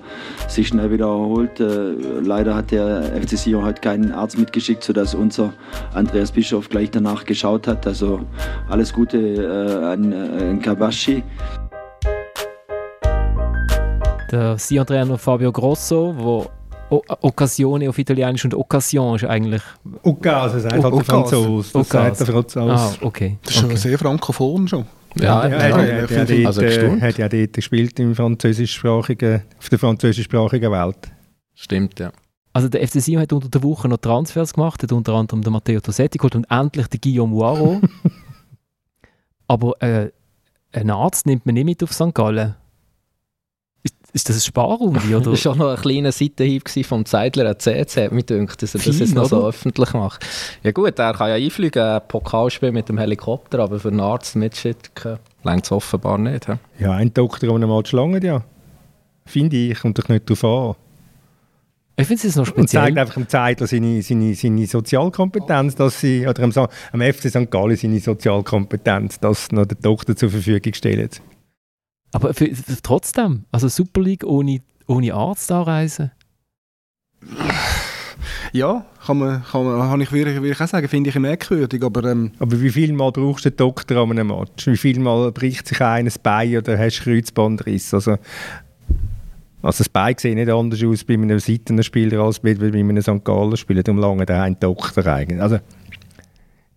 sich 0.48 0.68
schnell 0.68 0.90
wieder 0.90 1.06
erholt. 1.06 1.61
Äh, 1.61 1.92
leider 2.22 2.54
hat 2.54 2.70
der 2.70 3.02
FC 3.22 3.38
Sion 3.38 3.64
heute 3.64 3.80
keinen 3.80 4.12
Arzt 4.12 4.38
mitgeschickt, 4.38 4.82
sodass 4.82 5.14
unser 5.14 5.52
Andreas 5.94 6.32
Bischof 6.32 6.68
gleich 6.68 6.90
danach 6.90 7.24
geschaut 7.24 7.66
hat. 7.66 7.86
Also 7.86 8.20
alles 8.68 8.92
Gute 8.92 9.18
äh, 9.18 9.84
an, 9.84 10.12
an 10.12 10.61
Kabashi. 10.61 11.22
Der 14.30 14.56
Sion-Trainer 14.56 15.18
Fabio 15.18 15.50
Grosso, 15.50 16.14
der 16.16 16.59
O 16.91 17.03
Occasione 17.20 17.88
auf 17.88 17.99
Italienisch 17.99 18.45
und 18.45 18.55
Occasion 18.55 19.16
ist 19.16 19.24
eigentlich... 19.24 19.62
Occase 20.03 20.61
sagt 20.61 20.82
halt 20.82 20.95
der 20.95 21.05
Franzose. 21.05 21.72
Das 21.72 21.88
sagt 21.88 22.20
der 22.20 22.26
Franzose. 22.26 22.72
Ah, 22.72 22.93
okay. 23.01 23.38
Das 23.45 23.57
ist 23.57 23.64
okay. 23.64 23.76
sehr 23.76 23.99
frankophon 23.99 24.66
schon. 24.68 24.84
Ja, 25.16 25.47
ja, 25.47 25.68
ja, 25.68 25.82
ja, 25.82 26.05
ja, 26.05 26.24
ja 26.24 26.47
also 26.47 26.62
hat 26.62 27.18
ja 27.18 27.28
dort 27.28 27.53
gespielt 27.53 27.99
im 27.99 28.14
französischsprachigen, 28.14 29.43
auf 29.59 29.68
der 29.68 29.78
französischsprachigen 29.78 30.70
Welt. 30.70 31.12
Stimmt, 31.55 31.99
ja. 31.99 32.12
Also 32.53 32.68
der 32.68 32.86
FC 32.86 33.01
Sion 33.01 33.20
hat 33.20 33.32
unter 33.32 33.49
der 33.49 33.62
Woche 33.62 33.88
noch 33.88 33.99
Transfers 33.99 34.55
gemacht, 34.55 34.82
hat 34.82 34.93
unter 34.93 35.14
anderem 35.14 35.43
den 35.43 35.53
Matteo 35.53 35.80
Tosetti 35.80 36.18
geholt 36.18 36.34
und 36.34 36.51
endlich 36.51 36.88
den 36.88 37.01
Guillaume 37.01 37.36
Waro. 37.36 37.80
Aber 39.47 39.80
äh, 39.82 40.11
einen 40.72 40.91
Arzt 40.91 41.26
nimmt 41.26 41.47
man 41.47 41.55
nicht 41.55 41.64
mit 41.64 41.82
auf 41.82 41.93
St. 41.93 42.14
Gallen. 42.14 42.55
Ist 44.12 44.28
das 44.28 44.36
ein 44.36 44.40
Sparrunde, 44.40 45.00
oder? 45.16 45.20
das 45.30 45.44
war 45.44 45.52
auch 45.52 45.56
noch 45.56 45.68
ein 45.70 45.80
kleiner 45.80 46.12
Seitenhieb 46.12 46.68
vom 46.84 47.04
Zeidler 47.04 47.58
CC, 47.58 48.08
mir 48.11 48.22
dünkt, 48.22 48.62
dass 48.62 48.74
er 48.74 48.80
das 48.80 48.98
jetzt 48.98 49.14
noch 49.14 49.26
so 49.26 49.46
öffentlich 49.46 49.92
macht. 49.92 50.26
Ja 50.62 50.72
gut, 50.72 50.98
er 50.98 51.14
kann 51.14 51.28
ja 51.28 51.34
einfliegen, 51.34 51.82
ein 51.82 52.00
Pokalspiel 52.08 52.72
mit 52.72 52.88
dem 52.88 52.98
Helikopter, 52.98 53.61
aber 53.61 53.78
für 53.78 53.88
einen 53.88 54.00
Arzt 54.00 54.36
mitschicken, 54.36 55.18
längt 55.44 55.64
es 55.64 55.72
offenbar 55.72 56.18
nicht. 56.18 56.46
He? 56.46 56.54
Ja, 56.78 56.92
ein 56.92 57.14
Doktor 57.14 57.50
um 57.50 57.62
einmal 57.62 57.86
schlangen, 57.86 58.22
ja. 58.22 58.42
Finde 59.26 59.56
ich, 59.56 59.78
kommt 59.78 59.98
doch 59.98 60.08
nicht 60.08 60.28
darauf 60.28 60.44
an. 60.44 60.74
Ich 62.00 62.06
finde 62.06 62.26
es 62.26 62.36
noch 62.36 62.46
speziell. 62.46 62.62
Und 62.62 62.68
zeigt 62.68 62.98
einfach 62.98 63.14
dem 63.14 63.28
Zeitler 63.28 63.66
seine, 63.66 64.02
seine, 64.02 64.34
seine 64.34 64.66
Sozialkompetenz, 64.66 65.74
dass 65.74 66.00
sie, 66.00 66.26
oder 66.26 66.42
am, 66.42 66.52
am 66.92 67.00
FC 67.00 67.28
St. 67.28 67.50
Gallen 67.50 67.76
seine 67.76 68.00
Sozialkompetenz, 68.00 69.20
dass 69.20 69.52
noch 69.52 69.66
der 69.66 69.76
Doktor 69.76 70.16
zur 70.16 70.30
Verfügung 70.30 70.72
stellt. 70.72 71.20
Aber 72.12 72.34
für, 72.34 72.54
für 72.54 72.82
trotzdem, 72.82 73.44
also 73.52 73.68
Super 73.68 74.00
League 74.00 74.24
ohne, 74.24 74.61
ohne 74.86 75.14
Arzt 75.14 75.50
anreisen? 75.52 76.11
Ja, 78.52 78.84
kann 79.06 79.18
man, 79.18 79.44
kann 79.44 79.64
man, 79.64 79.78
kann 79.78 80.00
ich 80.00 80.11
wirklich, 80.11 80.34
wirklich 80.36 80.61
auch 80.61 80.66
sagen, 80.66 80.88
finde 80.88 81.11
ich 81.11 81.16
merkwürdig. 81.16 81.82
Aber, 81.84 82.04
ähm 82.11 82.32
aber 82.38 82.61
wie 82.61 82.70
viel 82.70 82.92
Mal 82.92 83.12
brauchst 83.12 83.44
du 83.44 83.50
den 83.50 83.56
Doktor 83.56 84.02
an 84.02 84.11
einem 84.11 84.28
Match? 84.28 84.66
Wie 84.66 84.76
viel 84.76 84.98
Mal 84.98 85.30
bricht 85.30 85.68
sich 85.68 85.80
eines 85.80 86.18
Bein 86.18 86.56
oder 86.56 86.76
hast 86.76 86.98
du 86.98 87.04
Kreuzbandriss? 87.04 87.94
Also, 87.94 88.16
also 89.62 89.78
das 89.78 89.88
Bein 89.88 90.16
sieht 90.18 90.34
nicht 90.34 90.50
anders 90.50 90.82
aus 90.82 91.04
bei 91.04 91.14
einem 91.14 91.38
Seitenspieler 91.38 92.20
als 92.20 92.40
bei, 92.40 92.54
bei 92.54 92.66
einem 92.66 93.00
St. 93.00 93.24
Galler 93.24 93.56
Spieler. 93.56 93.84
Darum 93.84 94.00
lange 94.00 94.26
der 94.26 94.42
ein 94.42 94.58
Doktor 94.58 95.06
eigentlich. 95.06 95.40
Also, 95.40 95.58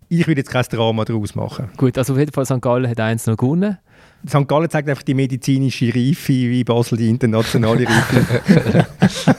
ich 0.09 0.27
würde 0.27 0.41
jetzt 0.41 0.51
kein 0.51 0.63
Drama 0.63 1.05
daraus 1.05 1.33
machen. 1.33 1.69
Gut, 1.77 1.97
also 1.97 2.13
auf 2.13 2.19
jeden 2.19 2.31
Fall 2.31 2.45
St. 2.45 2.61
Gallen 2.61 2.87
hat 2.87 2.99
eins 2.99 3.25
noch 3.25 3.37
gewonnen. 3.37 3.79
St. 4.27 4.47
Gallen 4.47 4.69
zeigt 4.69 4.87
einfach 4.89 5.03
die 5.03 5.13
medizinische 5.13 5.87
Reife, 5.87 6.33
wie 6.33 6.63
Basel 6.63 6.97
die 6.97 7.09
internationale 7.09 7.85
Reife. 7.87 8.87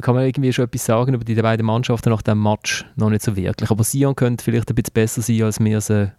Kann 0.00 0.14
man 0.14 0.24
irgendwie 0.24 0.52
schon 0.52 0.64
etwas 0.64 0.84
sagen 0.84 1.14
über 1.14 1.24
die 1.24 1.34
beiden 1.34 1.66
Mannschaften 1.66 2.10
nach 2.10 2.22
dem 2.22 2.40
Match? 2.42 2.84
Noch 2.96 3.10
nicht 3.10 3.22
so 3.22 3.36
wirklich. 3.36 3.70
Aber 3.70 3.82
Sion 3.82 4.14
könnte 4.14 4.44
vielleicht 4.44 4.70
ein 4.70 4.74
bisschen 4.74 4.94
besser 4.94 5.22
sein, 5.22 5.42
als 5.42 5.58
wir 5.58 5.80
sie, 5.80 6.12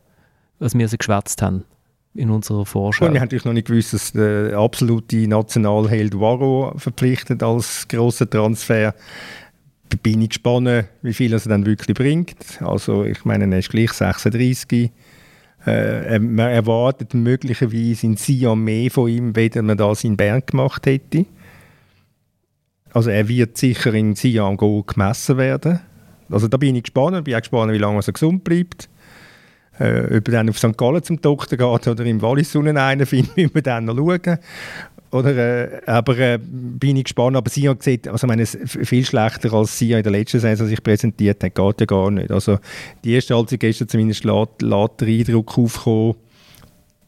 als 0.59 0.77
wir 0.77 0.87
sie 0.87 0.97
geschwätzt 0.97 1.41
haben 1.41 1.63
in 2.13 2.29
unserer 2.29 2.65
Vorschau. 2.65 3.05
Und 3.05 3.13
wir 3.13 3.21
haben 3.21 3.25
natürlich 3.25 3.45
noch 3.45 3.53
nicht 3.53 3.67
gewusst, 3.67 3.93
dass 3.93 4.11
der 4.11 4.57
absolute 4.57 5.27
Nationalheld 5.27 6.19
Waro 6.19 6.73
verpflichtet 6.75 7.41
als 7.41 7.87
grosser 7.87 8.29
Transfer. 8.29 8.93
Bin 10.03 10.21
ich 10.21 10.29
gespannt, 10.29 10.85
wie 11.01 11.13
viel 11.13 11.33
er 11.33 11.39
dann 11.39 11.65
wirklich 11.65 11.95
bringt. 11.95 12.61
Also 12.61 13.05
ich 13.05 13.23
meine, 13.25 13.45
er 13.51 13.59
ist 13.59 13.69
gleich 13.69 13.91
36 13.93 14.91
äh, 15.69 16.19
man 16.19 16.49
erwartet 16.49 17.13
möglicherweise 17.13 18.07
in 18.07 18.17
Sion 18.17 18.63
mehr 18.63 18.91
von 18.91 19.09
ihm, 19.09 19.35
weder 19.35 19.61
man 19.61 19.77
das 19.77 20.03
in 20.03 20.17
Bern 20.17 20.43
gemacht 20.45 20.85
hätte. 20.85 21.25
Also 22.91 23.09
er 23.09 23.27
wird 23.27 23.57
sicher 23.57 23.93
in 23.93 24.15
Sion 24.15 24.57
gemessen 24.57 25.37
werden. 25.37 25.79
Also 26.29 26.47
da 26.47 26.57
bin 26.57 26.75
ich 26.75 26.83
gespannt. 26.83 27.23
Bin 27.23 27.35
auch 27.35 27.39
gespannt, 27.39 27.71
wie 27.71 27.77
lange 27.77 28.01
er 28.05 28.13
gesund 28.13 28.43
bleibt. 28.43 28.89
Äh, 29.79 30.17
ob 30.17 30.27
er 30.27 30.33
dann 30.33 30.49
auf 30.49 30.57
St. 30.57 30.77
Gallen 30.77 31.01
zum 31.03 31.21
Doktor 31.21 31.55
geht 31.55 31.87
oder 31.87 32.05
im 32.05 32.21
Wallis 32.21 32.55
einen 32.55 33.05
findet, 33.05 33.37
müssen 33.37 33.55
wir 33.55 33.61
dann 33.61 33.85
noch 33.85 33.95
schauen. 33.95 34.37
Oder, 35.11 35.35
äh, 35.35 35.81
aber 35.87 36.17
äh, 36.19 36.39
bin 36.41 36.97
ich 36.97 37.05
gespannt. 37.05 37.35
Aber 37.35 37.49
sie 37.49 37.67
hat 37.67 37.79
gesehen, 37.79 38.01
also 38.09 38.27
meine, 38.27 38.45
viel 38.45 39.05
schlechter 39.05 39.53
als 39.53 39.77
sie 39.77 39.91
in 39.91 40.03
der 40.03 40.11
letzten 40.11 40.39
Saison 40.39 40.67
sich 40.67 40.83
präsentiert 40.83 41.43
hat, 41.43 41.55
geht 41.55 41.79
ja 41.81 41.85
gar 41.85 42.11
nicht. 42.11 42.31
Also 42.31 42.59
die 43.03 43.13
erste 43.13 43.35
Halbzeit 43.35 43.59
gestern 43.59 43.87
zumindest 43.87 44.23
lässt, 44.23 44.61
lässt 44.61 45.01
der 45.01 45.07
Eindruck 45.07 45.57
aufkommen, 45.57 46.15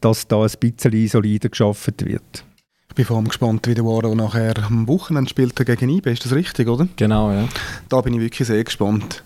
dass 0.00 0.26
da 0.26 0.42
ein 0.42 0.50
bisschen 0.58 1.08
solider 1.08 1.48
geschaffen 1.48 1.94
wird. 2.00 2.44
Ich 2.88 2.96
bin 2.96 3.04
vor 3.06 3.16
allem 3.16 3.28
gespannt, 3.28 3.66
wie 3.68 3.74
der 3.74 3.84
Waro 3.84 4.14
nachher 4.14 4.52
am 4.64 4.86
Wochenende 4.86 5.30
spielt 5.30 5.56
gegen 5.56 5.88
IBE. 5.88 6.10
Ist 6.10 6.26
das 6.26 6.34
richtig, 6.34 6.68
oder? 6.68 6.88
Genau, 6.96 7.32
ja. 7.32 7.48
Da 7.88 8.00
bin 8.02 8.12
ich 8.14 8.20
wirklich 8.20 8.46
sehr 8.46 8.62
gespannt. 8.62 9.22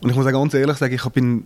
Und 0.00 0.10
ich 0.10 0.16
muss 0.16 0.26
auch 0.26 0.32
ganz 0.32 0.54
ehrlich 0.54 0.78
sagen, 0.78 0.94
ich 0.94 1.04
bin 1.10 1.44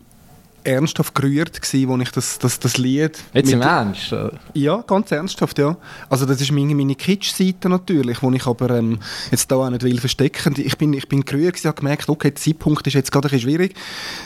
ernsthaft 0.67 1.15
gerührt 1.15 1.61
gewesen, 1.61 1.91
als 1.91 2.03
ich 2.03 2.11
das, 2.11 2.39
das, 2.39 2.59
das 2.59 2.77
Lied... 2.77 3.19
Jetzt 3.33 3.53
im 3.53 3.63
Ernst? 3.63 4.15
Ja, 4.55 4.83
ganz 4.87 5.11
ernsthaft, 5.11 5.59
ja. 5.59 5.77
Also 6.09 6.27
das 6.27 6.41
ist 6.41 6.53
meine, 6.53 6.75
meine 6.75 6.95
Kitsch-Seite 6.95 7.69
natürlich, 7.69 8.19
die 8.19 8.37
ich 8.37 8.47
aber 8.47 8.71
ähm, 8.71 8.99
jetzt 9.31 9.51
da 9.51 9.57
auch 9.57 9.71
nicht 9.71 9.83
will 9.83 9.99
verstecken. 9.99 10.55
Ich 10.59 10.77
bin, 10.77 10.93
ich 10.93 11.09
bin 11.09 11.25
gerührt 11.25 11.55
gewesen, 11.55 11.69
habe 11.69 11.81
gemerkt, 11.81 12.09
okay, 12.09 12.31
der 12.31 12.37
Zeitpunkt 12.37 12.87
ist 12.87 12.95
jetzt 12.95 13.13
gerade 13.13 13.29
ein 13.29 13.31
bisschen 13.31 13.51
schwierig, 13.51 13.75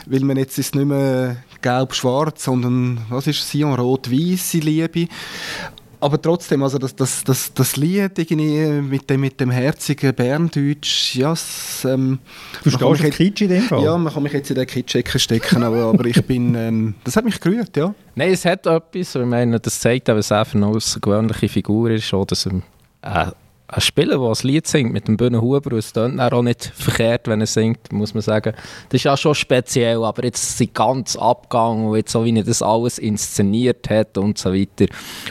weil 0.07 0.20
man 0.20 0.36
jetzt 0.36 0.59
ist 0.59 0.74
nicht 0.74 0.86
mehr 0.86 1.36
gelb-schwarz, 1.62 2.45
sondern 2.45 3.01
was 3.09 3.26
ist 3.26 3.49
Sion, 3.49 3.74
rot-weiße 3.74 4.59
Liebe. 4.59 5.09
Aber 6.03 6.20
trotzdem, 6.20 6.62
also 6.62 6.78
das, 6.78 6.96
das, 6.96 7.22
das, 7.24 7.53
das 7.53 7.76
Lied 7.76 8.18
irgendwie 8.18 8.80
mit 8.80 9.09
dem, 9.11 9.20
mit 9.20 9.38
dem 9.38 9.51
herzigen 9.51 10.14
Berndeutsch, 10.14 11.14
ja, 11.14 11.32
es, 11.32 11.84
ähm, 11.84 12.18
Du 12.64 12.70
stehst 12.70 13.03
jetzt, 13.03 13.16
Kitsch 13.16 13.42
in 13.42 13.51
dem 13.51 13.62
Fall? 13.62 13.84
Ja, 13.84 13.98
man 13.98 14.12
kann 14.12 14.22
mich 14.22 14.32
jetzt 14.32 14.48
in 14.48 14.57
den 14.57 14.66
Kitsch-Ecke 14.66 15.18
stecken, 15.18 15.62
aber, 15.62 15.84
aber 15.84 16.07
ich 16.07 16.24
bin, 16.24 16.55
ähm, 16.55 16.94
das 17.05 17.16
hat 17.16 17.26
mich 17.26 17.38
gerührt, 17.38 17.76
ja. 17.76 17.94
Nein, 18.14 18.30
es 18.30 18.46
hat 18.46 18.66
etwas, 18.66 19.14
ich 19.14 19.26
meine, 19.26 19.61
das 19.61 19.78
zeigt, 19.78 20.09
dass 20.09 20.30
er 20.30 20.46
eine 20.55 20.66
außergewöhnliche 20.66 21.48
Figur 21.51 21.90
ist, 21.90 22.14
auch, 22.14 22.24
dass 22.24 22.46
er 22.46 22.62
äh, 23.03 23.30
ein 23.73 23.81
Spieler, 23.81 24.18
der 24.18 24.29
ein 24.29 24.37
Lied 24.43 24.66
singt 24.66 24.93
mit 24.93 25.07
dem 25.07 25.16
Bühnen 25.16 25.41
Huber, 25.41 25.73
es 25.77 25.93
klingt 25.93 26.21
auch 26.21 26.43
nicht 26.43 26.64
verkehrt, 26.75 27.29
wenn 27.29 27.41
er 27.41 27.47
singt, 27.47 27.93
muss 27.93 28.14
man 28.14 28.23
sagen. 28.23 28.53
Das 28.89 28.99
ist 29.01 29.05
ja 29.05 29.16
schon 29.16 29.35
speziell, 29.35 30.03
aber 30.03 30.25
jetzt 30.25 30.59
sein 30.59 30.71
ganz 30.75 31.16
Abgang 31.16 31.87
und 31.87 31.97
jetzt 31.97 32.12
so, 32.12 32.25
wie 32.25 32.37
er 32.37 32.45
das 32.45 32.62
alles 32.62 32.99
inszeniert 32.99 33.89
hat 33.89 34.18
und 34.18 34.39
so 34.39 34.53
weiter 34.53 34.87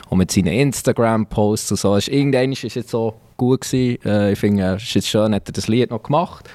und 0.10 0.20
mit 0.20 0.32
seinen 0.32 0.54
Instagram-Posts 0.54 1.72
und 1.72 1.78
so, 1.78 1.98
irgendwann 1.98 2.54
ist 2.54 2.64
es 2.64 2.76
jetzt 2.76 2.90
so 2.90 3.16
gut 3.36 3.62
gewesen. 3.62 4.04
Äh, 4.06 4.34
ich 4.34 4.40
finde, 4.40 4.76
es 4.76 4.96
ist 4.96 5.08
schön, 5.08 5.36
hat 5.36 5.50
er 5.50 5.54
das 5.54 5.68
Lied 5.68 5.90
noch 5.90 6.04
gemacht. 6.04 6.50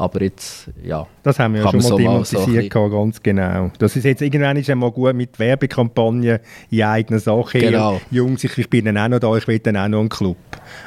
Aber 0.00 0.22
jetzt, 0.22 0.70
ja. 0.82 1.06
Das 1.22 1.38
haben 1.38 1.52
wir 1.52 1.62
ja 1.62 1.70
schon 1.70 1.82
mal 1.82 1.96
thematisiert, 1.98 2.72
so 2.72 2.88
ganz 2.88 3.22
genau. 3.22 3.70
Das 3.78 3.94
ist 3.96 4.04
jetzt 4.04 4.22
irgendwann 4.22 4.56
ist 4.56 4.74
mal 4.74 4.90
gut 4.90 5.14
mit 5.14 5.38
Werbekampagnen 5.38 6.38
in 6.70 6.82
eigener 6.82 7.18
Sache. 7.18 7.58
Genau. 7.58 8.00
Jungs, 8.10 8.42
ich, 8.42 8.56
ich 8.56 8.70
bin 8.70 8.86
dann 8.86 8.96
auch 8.96 9.08
noch 9.08 9.18
da, 9.18 9.36
ich 9.36 9.46
will 9.46 9.58
dann 9.58 9.76
auch 9.76 9.88
noch 9.88 10.00
einen 10.00 10.08
Club. 10.08 10.38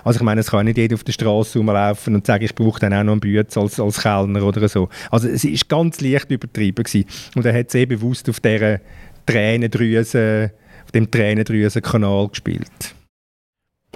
Also 0.04 0.18
ich 0.18 0.24
meine, 0.24 0.42
es 0.42 0.50
kann 0.50 0.66
nicht 0.66 0.80
jeder 0.80 0.96
auf 0.96 1.04
der 1.04 1.12
Straße 1.12 1.60
rumlaufen 1.60 2.16
und 2.16 2.26
sagen, 2.26 2.44
ich 2.44 2.56
brauche 2.56 2.80
dann 2.80 2.92
auch 2.92 3.04
noch 3.04 3.12
einen 3.12 3.22
Bütz 3.22 3.56
als, 3.56 3.80
als 3.80 4.02
Kellner 4.02 4.42
oder 4.42 4.68
so. 4.68 4.90
Also 5.12 5.28
es 5.28 5.44
ist 5.44 5.70
ganz 5.70 6.02
leicht 6.02 6.32
übertrieben 6.32 6.84
gewesen. 6.84 7.06
Und 7.36 7.46
er 7.46 7.54
hat 7.54 7.70
sehr 7.70 7.86
bewusst 7.86 8.28
auf 8.32 8.40
dieser 8.40 8.80
Tränendrüse, 9.28 10.50
auf 10.86 10.92
dem 10.92 11.12
Tränendrüsen-Kanal 11.12 12.30
gespielt. 12.30 12.96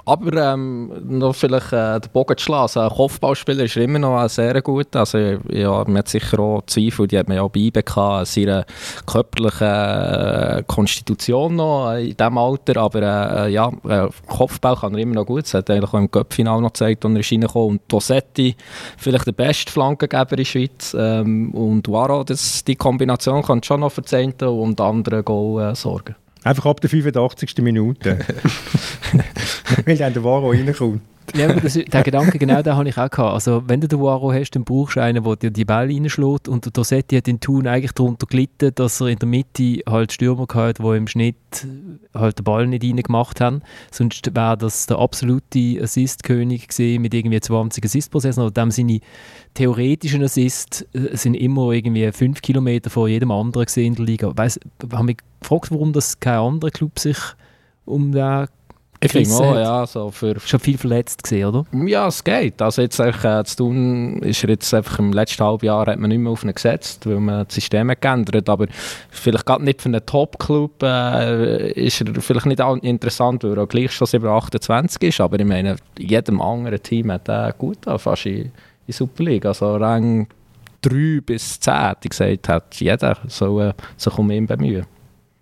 Aber 0.04 0.52
ähm, 0.52 0.90
noch 1.18 1.34
vielleicht 1.34 1.72
äh, 1.72 2.00
den 2.00 2.10
Bogen 2.12 2.36
zu 2.36 2.44
schlagen. 2.44 2.62
Also 2.62 2.88
Kopfballspieler 2.88 3.64
ist 3.64 3.76
immer 3.76 3.98
noch 3.98 4.28
sehr 4.28 4.60
gut. 4.62 4.94
Also, 4.96 5.18
ja, 5.18 5.84
man 5.84 5.98
hat 5.98 6.08
sicher 6.08 6.38
auch 6.38 6.62
Zweifel, 6.66 7.06
die 7.06 7.18
hat 7.18 7.28
man 7.28 7.36
ja 7.36 7.42
auch 7.42 7.50
bei 7.50 7.60
IBK, 7.60 8.24
seiner 8.24 8.64
körperlichen 9.06 9.66
äh, 9.66 10.62
Konstitution 10.66 11.56
noch 11.56 11.92
in 11.92 12.16
diesem 12.16 12.38
Alter. 12.38 12.80
Aber 12.80 13.02
äh, 13.02 13.50
ja, 13.50 13.70
äh, 13.88 14.08
Kopfball 14.26 14.76
kann 14.76 14.94
er 14.94 15.00
immer 15.00 15.16
noch 15.16 15.26
gut. 15.26 15.44
Das 15.44 15.54
hat 15.54 15.70
eigentlich 15.70 15.92
auch 15.92 15.98
im 15.98 16.10
Cup-Final 16.10 16.60
noch 16.60 16.72
gezeigt, 16.72 17.04
als 17.04 17.14
er 17.14 17.20
ist 17.20 17.54
Und 17.54 17.88
Tosetti, 17.88 18.56
vielleicht 18.96 19.26
der 19.26 19.32
beste 19.32 19.70
Flankengeber 19.70 20.32
in 20.32 20.36
der 20.36 20.44
Schweiz. 20.44 20.96
Ähm, 20.98 21.50
und 21.52 21.88
Waro, 21.88 22.24
das, 22.24 22.64
die 22.64 22.76
Kombination 22.76 23.42
kann 23.42 23.62
schon 23.62 23.80
noch 23.80 23.92
für 23.92 24.02
und 24.50 24.80
andere 24.80 25.22
Goal 25.22 25.70
äh, 25.70 25.74
sorgen. 25.74 26.16
Einfach 26.44 26.66
ab 26.66 26.80
der 26.80 26.90
85. 26.90 27.58
Minute. 27.58 28.18
Weil 29.84 29.96
dann 29.96 30.12
der 30.12 30.24
Varo 30.24 30.50
reinkommt. 30.50 31.02
Ja, 31.34 31.52
das, 31.52 31.74
der 31.74 32.02
Gedanke, 32.02 32.38
genau 32.38 32.62
den 32.62 32.74
habe 32.74 32.88
ich 32.88 32.96
auch 32.96 33.10
gehabt. 33.10 33.34
Also, 33.34 33.62
wenn 33.66 33.80
du 33.80 33.88
den 33.88 34.00
Waro 34.00 34.32
hast, 34.32 34.50
dann 34.52 34.64
brauchst 34.64 34.96
du 34.96 35.00
einen, 35.00 35.22
der 35.22 35.36
dir 35.36 35.50
die 35.50 35.64
Bälle 35.64 35.94
reinschlägt. 35.94 36.48
Und 36.48 36.64
der 36.64 36.72
Dossetti 36.72 37.16
hat 37.16 37.28
in 37.28 37.38
Thun 37.40 37.66
eigentlich 37.66 37.92
darunter 37.92 38.26
gelitten, 38.26 38.72
dass 38.74 39.00
er 39.00 39.08
in 39.08 39.18
der 39.18 39.28
Mitte 39.28 39.80
halt 39.88 40.12
Stürmer 40.12 40.46
hatte, 40.52 40.82
die 40.82 40.96
im 40.96 41.06
Schnitt 41.06 41.36
halt 42.14 42.38
den 42.38 42.44
Ball 42.44 42.66
nicht 42.66 42.84
reingemacht 42.84 43.40
haben. 43.40 43.62
Sonst 43.90 44.34
wäre 44.34 44.56
das 44.56 44.86
der 44.86 44.98
absolute 44.98 45.82
Assist-König 45.82 46.68
gewesen 46.68 47.02
mit 47.02 47.14
irgendwie 47.14 47.40
20 47.40 47.84
Assist-Prozessen. 47.84 48.40
Aber 48.40 48.50
dem 48.50 48.70
seine 48.70 49.00
theoretischen 49.54 50.22
Assists 50.22 50.82
äh, 50.92 51.16
sind 51.16 51.34
immer 51.34 51.72
irgendwie 51.72 52.10
5 52.10 52.40
Kilometer 52.42 52.90
vor 52.90 53.08
jedem 53.08 53.30
anderen 53.30 53.66
in 53.76 53.94
der 53.94 54.04
Liga. 54.04 54.32
Ich 54.46 54.58
habe 54.92 55.04
mich 55.04 55.18
gefragt, 55.40 55.70
warum 55.70 55.92
das 55.92 56.20
kein 56.20 56.38
anderer 56.38 56.70
Club 56.70 56.98
sich 56.98 57.18
um 57.84 58.12
den 58.12 58.48
ich 59.00 59.12
finde 59.12 59.34
auch, 59.34 59.54
ja. 59.54 59.86
So 59.86 60.10
für 60.10 60.40
Schon 60.40 60.60
viel 60.60 60.76
verletzt 60.76 61.22
gesehen, 61.22 61.46
oder? 61.46 61.64
Ja, 61.86 62.08
es 62.08 62.24
geht. 62.24 62.60
Also 62.60 62.82
jetzt 62.82 62.98
äh, 62.98 63.44
zu 63.44 63.56
tun, 63.56 64.20
ist 64.22 64.42
er 64.42 64.50
jetzt 64.50 64.72
einfach 64.74 64.98
im 64.98 65.12
letzten 65.12 65.44
halben 65.44 65.64
Jahr 65.64 65.86
hat 65.86 65.98
man 65.98 66.08
nicht 66.10 66.18
mehr 66.18 66.32
auf 66.32 66.42
ihn 66.42 66.52
gesetzt, 66.52 67.06
weil 67.06 67.20
man 67.20 67.44
das 67.44 67.54
System 67.54 67.92
geändert 68.00 68.48
Aber 68.48 68.66
vielleicht 69.10 69.46
gerade 69.46 69.64
nicht 69.64 69.82
für 69.82 69.88
einen 69.88 70.04
Top-Club 70.04 70.82
äh, 70.82 71.70
ist 71.72 72.00
er 72.00 72.20
vielleicht 72.20 72.46
nicht 72.46 72.60
interessant, 72.82 73.44
weil 73.44 73.56
er 73.56 73.62
auch 73.64 73.68
gleich 73.68 73.92
schon 73.92 74.06
7, 74.06 74.26
28 74.26 75.02
ist. 75.02 75.20
Aber 75.20 75.38
ich 75.38 75.46
meine, 75.46 75.76
jedem 75.96 76.40
anderen 76.40 76.82
Team 76.82 77.12
hat 77.12 77.28
er 77.28 77.52
gut 77.52 77.86
an, 77.86 77.98
fast 77.98 78.26
in, 78.26 78.50
in 78.86 78.92
Super 78.92 79.22
League. 79.22 79.46
Also 79.46 79.76
Rang 79.76 80.26
3 80.82 81.20
bis 81.24 81.60
10, 81.60 81.74
hätte 81.74 81.98
ich 82.04 82.10
gesagt, 82.10 82.48
hat 82.48 82.74
jeder 82.76 83.16
so, 83.28 83.60
äh, 83.60 83.74
sich 83.96 84.18
um 84.18 84.30
ihn 84.30 84.46
bemühen. 84.46 84.86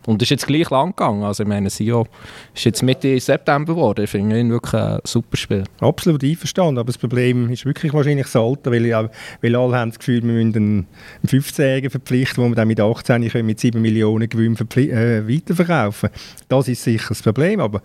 Und 0.07 0.23
ist 0.23 0.31
jetzt 0.31 0.47
gleich 0.47 0.71
lang 0.71 0.91
gegangen. 0.91 1.25
Also 1.25 1.43
ich 1.43 1.49
meine, 1.49 1.69
Sio 1.69 2.07
ist 2.55 2.65
jetzt 2.65 2.83
Mitte 2.83 3.19
September 3.19 3.75
geworden. 3.75 4.05
Ich 4.05 4.11
finde 4.11 4.39
ihn 4.39 4.51
wirklich 4.51 4.75
ein 4.75 5.01
super 5.05 5.37
Spiel. 5.37 5.65
Absolut 5.81 6.23
einverstanden. 6.23 6.79
Aber 6.79 6.87
das 6.87 6.99
Problem 6.99 7.51
ist 7.51 7.67
wirklich 7.67 7.93
wahrscheinlich 7.93 8.27
das 8.27 8.37
Alter, 8.37 8.71
weil, 8.71 9.11
weil 9.43 9.57
alle 9.57 9.77
haben 9.77 9.91
das 9.91 9.99
Gefühl, 9.99 10.23
wir 10.23 10.33
müssen 10.33 10.57
einen 10.57 10.87
15-Jährigen 11.27 11.91
verpflichten, 11.91 12.43
wo 12.43 12.49
wir 12.49 12.55
dann 12.55 12.69
mit 12.69 12.81
18 12.81 13.29
können 13.29 13.47
mit 13.47 13.59
7 13.59 13.83
Millionen 13.83 14.29
Gewinn 14.29 14.55
äh, 14.55 15.29
weiterverkaufen 15.29 16.11
Das 16.49 16.69
ist 16.69 16.83
sicher 16.83 17.09
das 17.09 17.23
Problem. 17.23 17.61
Aber 17.61 17.83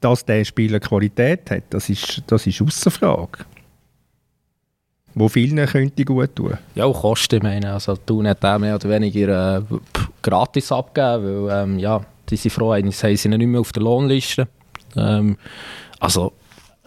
dass 0.00 0.24
der 0.24 0.44
Spieler 0.44 0.80
Qualität 0.80 1.50
hat, 1.50 1.64
das 1.70 1.88
ist, 1.88 2.22
das 2.26 2.46
ist 2.46 2.60
außer 2.60 2.90
Frage 2.90 3.46
wo 5.14 5.28
vielen 5.28 5.64
könnte 5.66 6.04
gut 6.04 6.34
tun. 6.34 6.58
Ja, 6.74 6.84
auch 6.84 7.00
Kosten, 7.00 7.40
meine 7.42 7.72
also 7.72 7.96
Thun 7.96 8.26
hat 8.28 8.44
auch 8.44 8.58
mehr 8.58 8.74
oder 8.74 8.88
weniger 8.88 9.58
äh, 9.58 9.62
gratis 10.22 10.72
abgegeben, 10.72 11.46
weil 11.46 11.62
ähm, 11.62 11.78
ja, 11.78 12.00
die 12.28 12.36
sind 12.36 12.50
froh, 12.50 12.74
haben 12.74 12.90
sie 12.90 13.28
nicht 13.28 13.46
mehr 13.46 13.60
auf 13.60 13.72
der 13.72 13.82
Lohnliste. 13.82 14.48
Ähm, 14.96 15.36
also, 16.00 16.32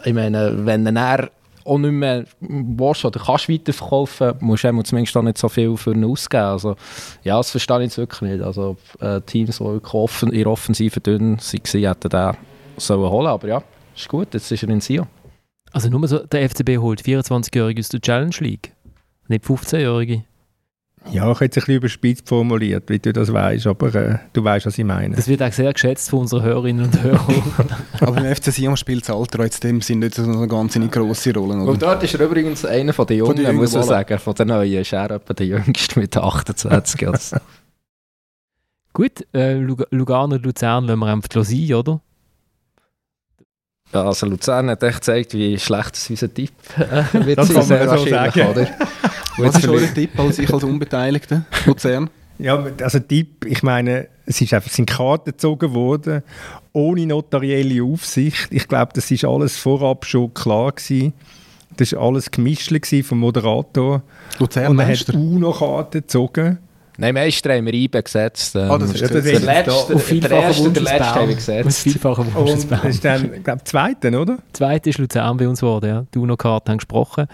ich 0.04 0.14
meine, 0.14 0.66
wenn 0.66 0.96
er 0.96 1.30
auch 1.64 1.78
nicht 1.78 1.92
mehr 1.92 2.26
willst 2.40 3.06
oder 3.06 3.20
kannst 3.20 3.50
weiterverkaufen, 3.50 4.34
musst 4.40 4.64
du 4.64 4.82
zumindest 4.84 5.18
auch 5.18 5.22
nicht 5.22 5.38
so 5.38 5.50
viel 5.50 5.76
für 5.76 5.92
ihn 5.92 6.06
ausgeben. 6.06 6.44
Also, 6.44 6.76
ja, 7.24 7.38
das 7.38 7.52
verstehe 7.52 7.78
ich 7.78 7.84
jetzt 7.84 7.98
wirklich 7.98 8.32
nicht. 8.32 8.44
Also, 8.44 8.78
äh, 9.00 9.22
Teams, 9.22 9.58
die 9.58 9.64
wirklich 9.64 9.94
offen, 9.94 10.32
in 10.32 10.48
Offensive 10.48 11.00
dünn 11.00 11.38
waren, 11.38 11.82
hätten 11.84 12.10
den 12.10 12.38
sollen 12.78 13.10
holen 13.10 13.28
aber 13.28 13.48
ja, 13.48 13.64
ist 13.96 14.08
gut, 14.08 14.34
jetzt 14.34 14.52
ist 14.52 14.64
er 14.64 14.70
in 14.70 14.82
Sion. 14.82 15.08
Also 15.72 15.90
nur 15.90 16.08
so, 16.08 16.20
der 16.20 16.50
FCB 16.50 16.78
holt 16.78 17.02
24-Jährige 17.02 17.80
aus 17.80 17.90
der 17.90 18.02
Challenge 18.02 18.36
League, 18.40 18.74
nicht 19.28 19.46
15-Jährige. 19.46 20.24
Ja, 21.12 21.32
ich 21.32 21.40
hätte 21.40 21.60
es 21.60 21.64
ein 21.64 21.68
bisschen 21.68 21.76
überspitzt 21.76 22.28
formuliert, 22.28 22.90
wie 22.90 23.00
du 23.00 23.14
das 23.14 23.32
weißt, 23.32 23.68
aber 23.68 23.96
äh, 23.96 24.20
du 24.34 24.44
weißt, 24.44 24.66
was 24.66 24.78
ich 24.78 24.84
meine. 24.84 25.16
Das 25.16 25.28
wird 25.28 25.42
auch 25.42 25.52
sehr 25.52 25.72
geschätzt 25.72 26.10
von 26.10 26.20
unseren 26.22 26.44
Hörerinnen 26.44 26.86
und 26.86 27.02
Hörern. 27.02 27.44
aber 28.02 28.18
im 28.18 28.36
FC 28.36 28.52
Sion 28.52 28.76
spielt 28.76 29.08
das 29.08 29.16
Alter 29.16 29.44
jetzt 29.44 29.64
dem 29.64 29.82
Sinn 29.82 30.00
nicht 30.00 30.16
so 30.16 30.24
eine 30.24 30.48
ganz 30.48 30.78
grosse 30.92 31.34
Rolle. 31.34 31.56
Oder? 31.56 31.72
Und 31.72 31.82
dort 31.82 32.04
ist 32.04 32.14
er 32.14 32.26
übrigens 32.26 32.66
einer 32.66 32.94
von 32.94 33.08
den 33.08 33.20
Jungen, 33.20 33.56
muss 33.56 33.74
man 33.74 33.84
sagen, 33.84 34.20
von 34.20 34.34
den 34.34 34.48
Neuen. 34.50 34.82
Ist 34.82 34.94
er 34.94 35.12
etwa 35.12 35.34
der 35.34 35.46
Jüngste 35.46 36.00
mit 36.00 36.18
28. 36.18 37.08
Gut, 38.94 39.28
äh, 39.34 39.54
Lugano 39.54 40.36
und 40.36 40.44
Luzern 40.44 40.86
lassen 40.86 41.00
wir 41.00 41.08
einfach 41.08 41.44
sein, 41.44 41.74
oder? 41.74 42.02
Ja, 43.94 44.04
also 44.04 44.26
Luzern 44.26 44.70
hat 44.70 44.84
echt 44.84 44.96
gezeigt, 45.00 45.34
wie 45.34 45.58
schlecht 45.58 45.96
es 45.96 46.10
unser 46.10 46.34
Tipp 46.34 46.52
wird 47.14 47.38
das 47.38 47.48
sein. 47.48 47.80
kann 47.80 47.88
man 47.88 47.98
so 47.98 48.08
sagen. 48.08 48.48
Oder? 48.48 48.68
Was 49.38 49.58
ist 49.58 49.68
euer 49.68 49.94
Tipp 49.94 50.20
als 50.20 50.40
ich 50.40 50.54
als 50.54 50.64
Unbeteiligter, 50.64 51.46
Luzern? 51.66 52.10
Ja, 52.40 52.64
also 52.84 53.00
Tipp, 53.00 53.46
ich 53.46 53.64
meine, 53.64 54.08
es 54.26 54.42
ist 54.42 54.54
einfach, 54.54 54.70
sind 54.70 54.88
Karten 54.88 55.32
gezogen 55.32 55.74
worden, 55.74 56.22
ohne 56.74 57.06
notarielle 57.06 57.84
Aufsicht. 57.84 58.50
Ich 58.52 58.68
glaube, 58.68 58.92
das 58.94 59.10
ist 59.10 59.26
alles 59.26 59.58
vorab 59.58 60.06
schon 60.06 60.34
klar 60.34 60.72
gewesen. 60.72 61.14
Das 61.78 61.94
war 61.94 62.04
alles 62.04 62.30
gemischt 62.30 62.72
vom 63.04 63.20
Moderator. 63.20 64.04
Luzern 64.40 64.68
Und 64.68 64.76
man 64.76 64.88
hat 64.88 65.10
UNO-Karten 65.10 66.02
gezogen. 66.02 66.60
Nein, 66.98 67.14
Meister 67.14 67.56
haben 67.56 67.66
wir 67.66 67.74
IBE 67.74 68.02
gesetzt. 68.02 68.56
Ähm, 68.56 68.72
oh, 68.72 68.78
das 68.78 68.94
ist 68.94 69.02
ja, 69.02 69.08
das 69.08 69.24
der, 69.24 69.40
letzte, 69.40 69.72
auf 69.72 70.10
der 70.10 70.32
erste 70.32 70.72
der 70.72 70.84
letzte 70.84 71.16
haben 71.16 71.28
wir 71.28 71.36
gesetzt. 71.36 71.68
Auf 71.68 71.76
vielfache 71.78 72.26
das 72.70 72.84
ist 72.86 73.06
dann, 73.06 73.44
glaube 73.44 73.60
ich, 73.60 73.64
zweite, 73.66 74.20
oder? 74.20 74.40
Zweite 74.54 74.90
ist 74.90 74.98
Luzern 74.98 75.38
bei 75.38 75.48
uns 75.48 75.60
geworden, 75.60 75.86
ja. 75.88 76.06
Die 76.14 76.18
UNO-Karte 76.18 76.72
haben 76.72 76.80
gesprochen. 76.80 77.28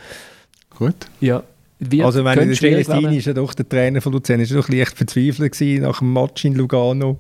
Gut. 0.78 0.96
Ja. 1.22 1.44
Wir 1.80 2.06
also 2.06 2.24
wenn 2.24 2.38
der 2.38 2.56
Celestini 2.56 3.18
ist 3.18 3.26
ja 3.26 3.34
doch 3.34 3.54
der 3.54 3.68
Trainer 3.68 4.02
von 4.02 4.14
Luzern, 4.14 4.40
ist 4.40 4.54
doch 4.54 4.70
leicht 4.70 4.96
verzweifelt 4.98 5.54
gewesen 5.54 5.84
nach 5.84 6.00
dem 6.00 6.14
Match 6.14 6.46
in 6.46 6.56
Lugano, 6.56 7.18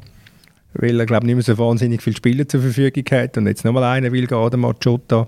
weil 0.73 0.99
er 0.99 1.05
glaube 1.05 1.25
nicht 1.25 1.35
mehr 1.35 1.43
so 1.43 1.57
wahnsinnig 1.57 2.01
viele 2.01 2.15
Spieler 2.15 2.47
zur 2.47 2.61
Verfügung 2.61 3.03
hat 3.11 3.37
und 3.37 3.47
jetzt 3.47 3.65
nochmal 3.65 3.83
einen 3.83 4.11
will 4.11 4.27
gehen, 4.27 4.49
der 4.49 4.59
Machotta. 4.59 5.27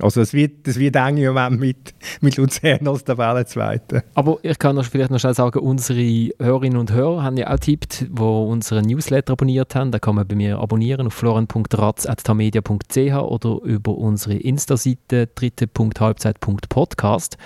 Also 0.00 0.20
es 0.20 0.32
wird, 0.32 0.68
es 0.68 0.78
wird 0.78 0.96
eng 0.96 1.16
im 1.16 1.34
Moment 1.34 1.60
mit, 1.60 1.94
mit 2.20 2.36
Luzern 2.36 2.86
als 2.86 3.04
Tabellenzweite. 3.04 4.04
Aber 4.14 4.38
ich 4.42 4.58
kann 4.58 4.76
noch 4.76 4.84
vielleicht 4.84 5.10
noch 5.10 5.18
schnell 5.18 5.34
sagen, 5.34 5.58
unsere 5.60 6.30
Hörerinnen 6.38 6.78
und 6.78 6.92
Hörer 6.92 7.22
haben 7.22 7.36
ja 7.36 7.52
auch 7.52 7.58
tippt, 7.58 8.02
die 8.02 8.22
unseren 8.22 8.84
Newsletter 8.84 9.32
abonniert 9.32 9.74
haben. 9.74 9.90
Da 9.90 9.98
kann 9.98 10.14
man 10.14 10.28
bei 10.28 10.34
mir 10.34 10.58
abonnieren 10.58 11.06
auf 11.06 11.14
florian.ratz.tamedia.ch 11.14 12.98
oder 12.98 13.60
über 13.64 13.96
unsere 13.96 14.34
Insta-Seite 14.34 15.28
dritte.halbzeit.podcast. 15.34 17.38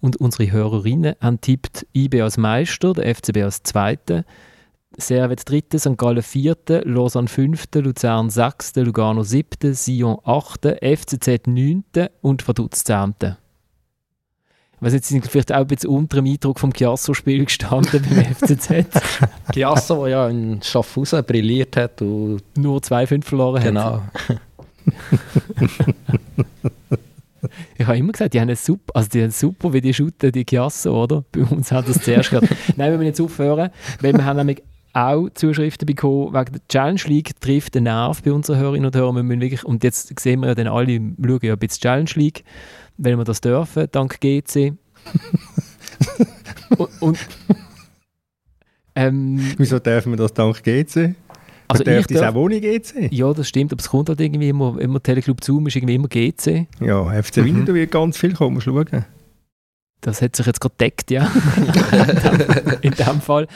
Und 0.00 0.16
unsere 0.16 0.50
Hörerinnen 0.50 1.14
haben 1.20 1.40
tippt 1.40 1.86
IB 1.94 2.22
als 2.22 2.38
Meister, 2.38 2.94
der 2.94 3.14
FCB 3.14 3.42
als 3.42 3.62
Zweiter, 3.62 4.24
Servet 4.96 5.48
3., 5.48 5.78
St. 5.78 5.96
Gallen 5.96 6.22
4., 6.22 6.56
Lausanne 6.84 7.28
5., 7.28 7.66
Luzern 7.74 8.30
6., 8.30 8.76
Lugano 8.76 9.22
7., 9.22 9.74
Sion 9.74 10.18
8., 10.24 10.76
FCZ 10.80 11.46
9. 11.46 11.84
und 12.20 12.46
Vaduz 12.46 12.84
10. 12.84 13.14
Was 14.82 14.94
jetzt 14.94 15.08
sind 15.08 15.26
vielleicht 15.26 15.52
auch 15.52 15.58
ein 15.58 15.66
bisschen 15.66 15.90
unter 15.90 16.16
dem 16.16 16.26
Eindruck 16.26 16.58
vom 16.58 16.72
Chiasso-Spiel 16.72 17.44
gestanden 17.44 18.02
beim 18.08 18.34
FCZ. 18.34 18.86
Chiasso, 19.52 20.04
der 20.04 20.08
ja 20.08 20.28
in 20.28 20.62
Schaffhausen 20.62 21.22
brilliert 21.24 21.76
hat 21.76 22.00
und 22.00 22.40
nur 22.56 22.80
2-5 22.80 23.24
verloren 23.24 23.62
genau. 23.62 24.00
hat. 24.00 24.02
Genau. 24.26 24.40
Ich 27.76 27.86
habe 27.86 27.96
immer 27.96 28.12
gesagt, 28.12 28.34
die 28.34 28.40
haben 28.40 28.54
super, 28.54 28.94
also 28.94 29.08
die 29.08 29.22
haben 29.22 29.30
super, 29.30 29.72
wie 29.72 29.80
die 29.80 29.94
shooten, 29.94 30.30
die 30.30 30.44
Chiasso, 30.44 31.04
oder? 31.04 31.24
Bei 31.32 31.42
uns 31.42 31.72
hat 31.72 31.88
das 31.88 32.02
zuerst 32.02 32.30
gehört. 32.30 32.50
Nein, 32.76 32.90
wir 32.90 32.98
müssen 32.98 33.08
jetzt 33.08 33.20
aufhören, 33.20 33.70
weil 34.00 34.12
wir 34.12 34.24
haben 34.24 34.36
nämlich 34.36 34.62
auch 34.92 35.28
Zuschriften 35.34 35.86
bekommen, 35.86 36.32
wegen 36.34 36.52
der 36.52 36.68
Challenge 36.68 37.00
League 37.06 37.40
trifft 37.40 37.74
den 37.74 37.84
Nerv 37.84 38.22
bei 38.22 38.32
unseren 38.32 38.58
Hörerinnen 38.58 38.86
und 38.86 38.96
Hörern. 38.96 39.16
Wir 39.16 39.22
müssen 39.22 39.40
wirklich, 39.40 39.64
und 39.64 39.84
jetzt 39.84 40.18
sehen 40.18 40.40
wir 40.40 40.48
ja 40.48 40.54
dann 40.54 40.66
alle, 40.66 41.00
schauen 41.16 41.46
ja 41.46 41.52
ein 41.54 41.58
bisschen 41.58 41.80
Challenge 41.82 42.10
League, 42.14 42.44
wenn 42.96 43.16
wir 43.18 43.24
das 43.24 43.40
dürfen, 43.40 43.86
dank 43.92 44.20
GC. 44.20 44.74
und, 46.76 46.88
und 47.00 47.18
ähm, 48.94 49.40
Wieso 49.56 49.78
dürfen 49.78 50.12
wir 50.12 50.16
das 50.16 50.34
dank 50.34 50.62
GC? 50.62 51.14
also 51.68 51.84
Man 51.84 51.98
ich 52.00 52.06
darf 52.06 52.20
darf, 52.20 52.34
auch 52.34 52.40
ohne 52.40 52.60
GC? 52.60 53.12
ja, 53.12 53.32
das 53.32 53.48
stimmt, 53.48 53.72
aber 53.72 53.80
es 53.80 53.88
kommt 53.88 54.08
halt 54.08 54.20
irgendwie 54.20 54.48
immer, 54.48 54.78
immer 54.80 55.00
Teleclub 55.02 55.42
Zoom 55.44 55.66
ist 55.68 55.76
irgendwie 55.76 55.94
immer 55.94 56.08
GC. 56.08 56.66
Ja, 56.80 57.22
FC 57.22 57.38
Mhm. 57.38 57.44
Winterthur 57.44 57.74
wird 57.76 57.90
ganz 57.92 58.16
viel 58.16 58.32
kommen, 58.34 58.60
schauen. 58.60 59.04
Das 60.00 60.22
hat 60.22 60.34
sich 60.34 60.46
jetzt 60.46 60.60
gerade 60.60 60.74
deckt, 60.80 61.10
ja. 61.10 61.30
In 62.80 62.92
dem 62.92 63.20
Fall. 63.20 63.46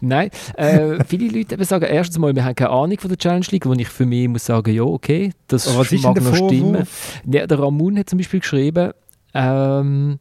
Nein, 0.00 0.30
äh, 0.56 1.04
viele 1.06 1.28
Leute 1.28 1.54
eben 1.54 1.64
sagen, 1.64 1.84
erstens 1.84 2.18
mal, 2.18 2.34
wir 2.34 2.44
haben 2.44 2.56
keine 2.56 2.70
Ahnung 2.70 2.98
von 2.98 3.08
der 3.08 3.18
Challenge 3.18 3.46
League, 3.50 3.66
wo 3.66 3.72
ich 3.72 3.88
für 3.88 4.06
mich 4.06 4.26
muss 4.28 4.44
sagen, 4.44 4.74
ja, 4.74 4.82
okay, 4.82 5.32
das 5.46 5.68
Aber 5.68 5.80
was 5.80 5.92
mag 5.92 6.20
noch 6.20 6.34
stimmen. 6.34 6.86
Ja, 7.30 7.46
der 7.46 7.58
Ramon 7.58 7.98
hat 7.98 8.10
zum 8.10 8.18
Beispiel 8.18 8.40
geschrieben, 8.40 8.92
ähm, 9.34 10.18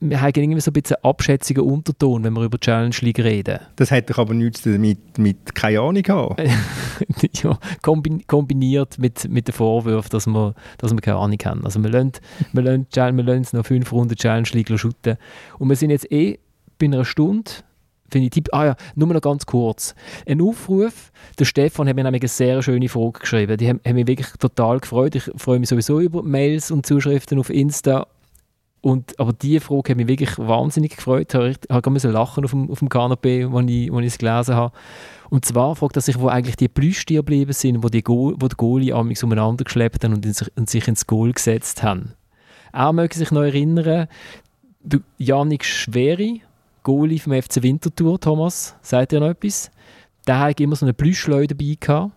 wir 0.00 0.20
haben 0.20 0.32
irgendwie 0.34 0.60
so 0.60 0.70
ein 0.70 0.74
bisschen 0.74 0.96
einen 0.96 1.04
abschätzigen 1.04 1.64
Unterton, 1.64 2.22
wenn 2.22 2.32
wir 2.34 2.44
über 2.44 2.58
Challenge 2.58 2.94
League 3.00 3.18
reden. 3.18 3.58
Das 3.76 3.90
hat 3.90 4.10
doch 4.10 4.18
aber 4.18 4.32
nichts 4.32 4.62
damit 4.62 5.18
mit 5.18 5.54
keine 5.54 5.80
Ahnung 5.80 6.04
haben. 6.08 6.36
ja, 7.42 7.58
kombin 7.82 8.24
kombiniert 8.26 8.98
mit, 8.98 9.28
mit 9.28 9.48
den 9.48 9.54
Vorwürfen, 9.54 10.10
dass 10.10 10.26
wir, 10.26 10.54
dass 10.78 10.92
wir 10.92 11.00
keine 11.00 11.18
Ahnung 11.18 11.38
haben. 11.44 11.64
Also 11.64 11.82
wir 11.82 11.90
lassen, 11.90 12.12
wir 12.52 12.62
lassen, 12.62 13.16
wir 13.16 13.58
noch 13.58 13.66
fünf 13.66 13.92
Runden 13.92 14.14
Challenge 14.14 14.48
League 14.52 14.78
shooten. 14.78 15.16
Und 15.58 15.68
wir 15.68 15.76
sind 15.76 15.90
jetzt 15.90 16.10
eh 16.12 16.38
bei 16.78 16.86
einer 16.86 17.04
Stunde, 17.04 17.50
finde 18.10 18.26
ich, 18.26 18.30
Tipp, 18.30 18.48
ah 18.52 18.66
ja, 18.66 18.76
nur 18.94 19.08
noch 19.08 19.20
ganz 19.20 19.46
kurz. 19.46 19.94
Ein 20.28 20.40
Aufruf, 20.42 21.10
der 21.38 21.44
Stefan 21.44 21.88
hat 21.88 21.96
mir 21.96 22.04
nämlich 22.04 22.22
eine 22.22 22.28
sehr 22.28 22.62
schöne 22.62 22.88
Frage 22.88 23.20
geschrieben, 23.20 23.56
die 23.56 23.68
haben, 23.68 23.80
haben 23.84 23.94
mich 23.96 24.06
wirklich 24.06 24.28
total 24.38 24.78
gefreut. 24.78 25.16
Ich 25.16 25.30
freue 25.36 25.58
mich 25.58 25.68
sowieso 25.68 25.98
über 25.98 26.22
Mails 26.22 26.70
und 26.70 26.86
Zuschriften 26.86 27.40
auf 27.40 27.50
Insta. 27.50 28.06
Und, 28.82 29.18
aber 29.20 29.32
diese 29.32 29.60
Frage 29.60 29.90
hat 29.90 29.96
mich 29.96 30.08
wirklich 30.08 30.36
wahnsinnig 30.38 30.96
gefreut. 30.96 31.32
Ich 31.34 31.86
müssen 31.86 32.12
lachen 32.12 32.44
auf 32.44 32.50
dem, 32.50 32.68
auf 32.68 32.80
dem 32.80 32.88
Kanapee, 32.88 33.44
als 33.44 33.70
ich, 33.70 33.88
ich 33.88 34.06
es 34.06 34.18
gelesen 34.18 34.56
habe. 34.56 34.74
Und 35.30 35.44
zwar 35.44 35.76
fragt 35.76 35.96
er 35.96 36.02
sich, 36.02 36.18
wo 36.18 36.26
eigentlich 36.26 36.56
die 36.56 36.68
Plüschtiere 36.68 37.22
geblieben 37.22 37.52
sind, 37.52 37.84
wo, 37.84 37.88
die 37.88 38.02
Goal, 38.02 38.34
wo 38.38 38.48
die 38.48 38.56
Goalie 38.56 38.92
amigs 38.92 39.22
umeinander 39.22 39.64
geschleppt 39.64 40.04
haben 40.04 40.14
und, 40.14 40.26
in 40.26 40.32
sich, 40.32 40.50
und 40.56 40.68
sich 40.68 40.88
ins 40.88 41.06
Goal 41.06 41.32
gesetzt 41.32 41.84
haben. 41.84 42.14
Er 42.72 42.92
möge 42.92 43.14
sich 43.14 43.30
noch 43.30 43.42
erinnern, 43.42 44.08
Janik 45.16 45.64
Schweri, 45.64 46.42
Goalie 46.82 47.20
vom 47.20 47.40
FC 47.40 47.62
Winterthur, 47.62 48.18
Thomas, 48.18 48.74
sagt 48.82 49.12
ihr 49.12 49.20
noch 49.20 49.28
etwas? 49.28 49.70
Der 50.26 50.40
hat 50.40 50.60
immer 50.60 50.74
so 50.74 50.84
eine 50.84 50.92
Plüschleu 50.92 51.46
dabei 51.46 51.76
gehabt 51.78 52.12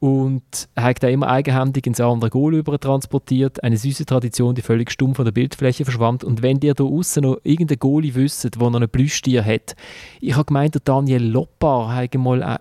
und 0.00 0.42
er 0.74 0.84
hat 0.84 1.02
den 1.02 1.10
immer 1.10 1.28
eigenhändig 1.28 1.86
ins 1.86 2.00
andere 2.00 2.30
Goal 2.30 2.54
übertransportiert. 2.54 3.62
Eine 3.62 3.76
süße 3.76 4.06
Tradition, 4.06 4.54
die 4.54 4.62
völlig 4.62 4.90
stumm 4.90 5.14
von 5.14 5.26
der 5.26 5.32
Bildfläche 5.32 5.84
verschwand. 5.84 6.24
Und 6.24 6.40
wenn 6.40 6.58
ihr 6.60 6.72
da 6.72 6.84
außen 6.84 7.22
noch 7.22 7.38
irgendeinen 7.44 7.80
Goalie 7.80 8.14
wisst, 8.14 8.44
der 8.44 8.70
noch 8.70 8.80
ein 8.80 8.88
Plüschtier 8.88 9.44
hat, 9.44 9.76
ich 10.22 10.34
habe 10.34 10.46
gemeint, 10.46 10.74
der 10.74 10.80
Daniel 10.82 11.22
Loppar 11.22 11.94
hat 11.94 12.14
mal, 12.14 12.40
äh, 12.40 12.58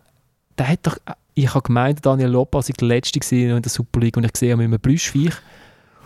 der 0.58 0.68
hat 0.68 0.80
doch, 0.84 0.98
äh, 1.06 1.14
ich 1.34 1.54
habe 1.54 1.62
gemeint, 1.62 2.00
der 2.00 2.12
Daniel 2.12 2.30
Loppar 2.30 2.62
sei 2.62 2.74
der 2.78 2.90
Letzte 2.90 3.36
in 3.36 3.62
der 3.62 3.72
Super 3.72 4.02
League 4.02 4.18
und 4.18 4.26
ich 4.26 4.36
sehe 4.36 4.52
ihn 4.52 4.58
mit 4.58 4.66
einem 4.66 4.80
Plüschviech. 4.80 5.36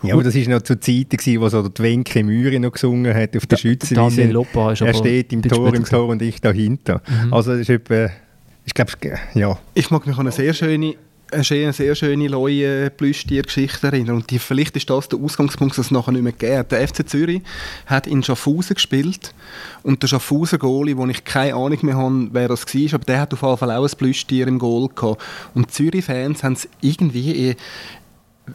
Ja, 0.04 0.14
aber 0.14 0.22
das 0.22 0.36
war 0.36 0.48
noch 0.48 0.62
zu 0.62 0.78
Zeiten, 0.78 1.40
wo 1.40 1.48
so 1.48 1.66
der 1.66 1.84
Wenke 1.84 2.22
Müri 2.22 2.60
noch 2.60 2.72
gesungen 2.72 3.12
hat 3.12 3.36
auf 3.36 3.46
der 3.46 3.58
Daniel 3.58 3.58
Schützenwiese. 3.58 4.24
Loppar 4.30 4.72
ist 4.72 4.82
Er 4.82 4.94
steht 4.94 5.32
im 5.32 5.38
ein 5.38 5.42
bisschen 5.42 5.56
Tor, 5.56 5.74
im 5.74 5.84
Tor 5.84 6.08
und 6.08 6.22
ich 6.22 6.40
dahinter. 6.40 7.02
Mhm. 7.08 7.34
Also 7.34 7.52
das 7.52 7.62
ist 7.62 7.70
etwa, 7.70 8.08
ich 8.64 8.74
glaube, 8.74 8.92
ja. 9.34 9.58
Ich 9.74 9.90
mag 9.90 10.06
mich 10.06 10.16
an 10.16 10.20
eine 10.20 10.32
sehr 10.32 10.54
schöne, 10.54 10.94
eine 11.32 11.72
sehr 11.72 11.94
schöne 11.94 12.28
neue 12.28 12.90
Plüschtiergeschichte 12.90 13.86
erinnern. 13.86 14.16
Und 14.16 14.30
die, 14.30 14.38
vielleicht 14.38 14.76
ist 14.76 14.90
das 14.90 15.08
der 15.08 15.18
Ausgangspunkt, 15.18 15.76
dass 15.78 15.86
es 15.86 15.90
nachher 15.90 16.12
nicht 16.12 16.22
mehr 16.22 16.32
geht. 16.32 16.72
Der 16.72 16.86
FC 16.86 17.08
Zürich 17.08 17.42
hat 17.86 18.06
in 18.06 18.22
Schaffhausen 18.22 18.74
gespielt. 18.74 19.34
Und 19.82 20.02
der 20.02 20.08
Schaffhausen 20.08 20.58
Goalie, 20.58 20.96
wo 20.96 21.06
ich 21.06 21.24
keine 21.24 21.54
Ahnung 21.54 21.78
mehr 21.82 21.96
habe, 21.96 22.28
wer 22.32 22.48
das 22.48 22.66
war, 22.66 22.94
aber 22.94 23.04
der 23.04 23.20
hat 23.20 23.32
auf 23.32 23.42
jeden 23.42 23.56
Fall 23.56 23.70
auch 23.70 23.84
ein 23.84 23.96
Plüschtier 23.96 24.46
im 24.46 24.58
Goal 24.58 24.88
gehabt. 24.94 25.22
Und 25.54 25.70
Zürich-Fans 25.70 26.42
haben 26.42 26.54
es 26.54 26.68
irgendwie 26.80 27.56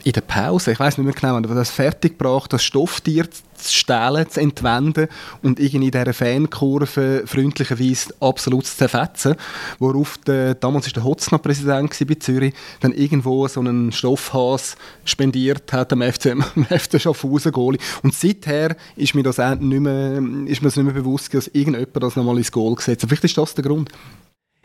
in, 0.04 0.12
der 0.12 0.22
Pause, 0.22 0.72
ich 0.72 0.80
weiß 0.80 0.98
nicht 0.98 1.06
mehr 1.06 1.14
genau, 1.14 1.36
aber 1.36 1.56
das 1.56 1.72
fertiggebracht, 1.72 2.54
das 2.54 2.64
Stofftier 2.64 3.30
zu 3.32 3.74
stehlen, 3.74 4.30
zu 4.30 4.40
entwenden 4.40 5.08
und 5.42 5.60
irgendwie 5.60 5.88
in 5.88 5.92
dieser 5.92 6.14
Fankurve 6.14 7.24
freundlicherweise 7.26 8.14
absolut 8.20 8.68
zu 8.68 8.78
zerfetzen, 8.78 9.36
worauf 9.80 10.18
der, 10.20 10.54
damals 10.56 10.86
war 10.86 10.94
der 10.94 11.04
Hotzner 11.04 11.40
Präsident 11.40 11.96
bei 12.08 12.16
Zürich, 12.16 12.54
dann 12.82 12.94
irgendwo 12.94 13.48
so 13.48 13.60
einen 13.60 13.92
Stoffhas 13.92 14.78
spendiert 15.06 15.74
hat 15.74 15.92
am 15.92 16.02
FC, 16.02 16.28
am 16.56 16.66
FC 16.66 17.02
Schaffhausen 17.02 17.52
Goalie. 17.52 17.80
Und 18.04 18.14
seither 18.14 18.76
ist 18.96 19.16
mir 19.16 19.24
das 19.24 19.38
nicht 19.38 19.62
mehr, 19.62 20.22
ist 20.46 20.62
mir 20.62 20.68
das 20.68 20.76
nicht 20.76 20.86
mehr 20.86 20.94
bewusst, 20.94 21.34
dass 21.34 21.48
irgendjemand 21.48 22.04
das 22.04 22.16
nochmal 22.16 22.38
ins 22.38 22.52
Goal 22.52 22.76
gesetzt 22.76 23.04
hat. 23.04 23.10
Vielleicht 23.10 23.24
ist 23.26 23.38
das 23.38 23.56
der 23.56 23.64
Grund. 23.64 23.90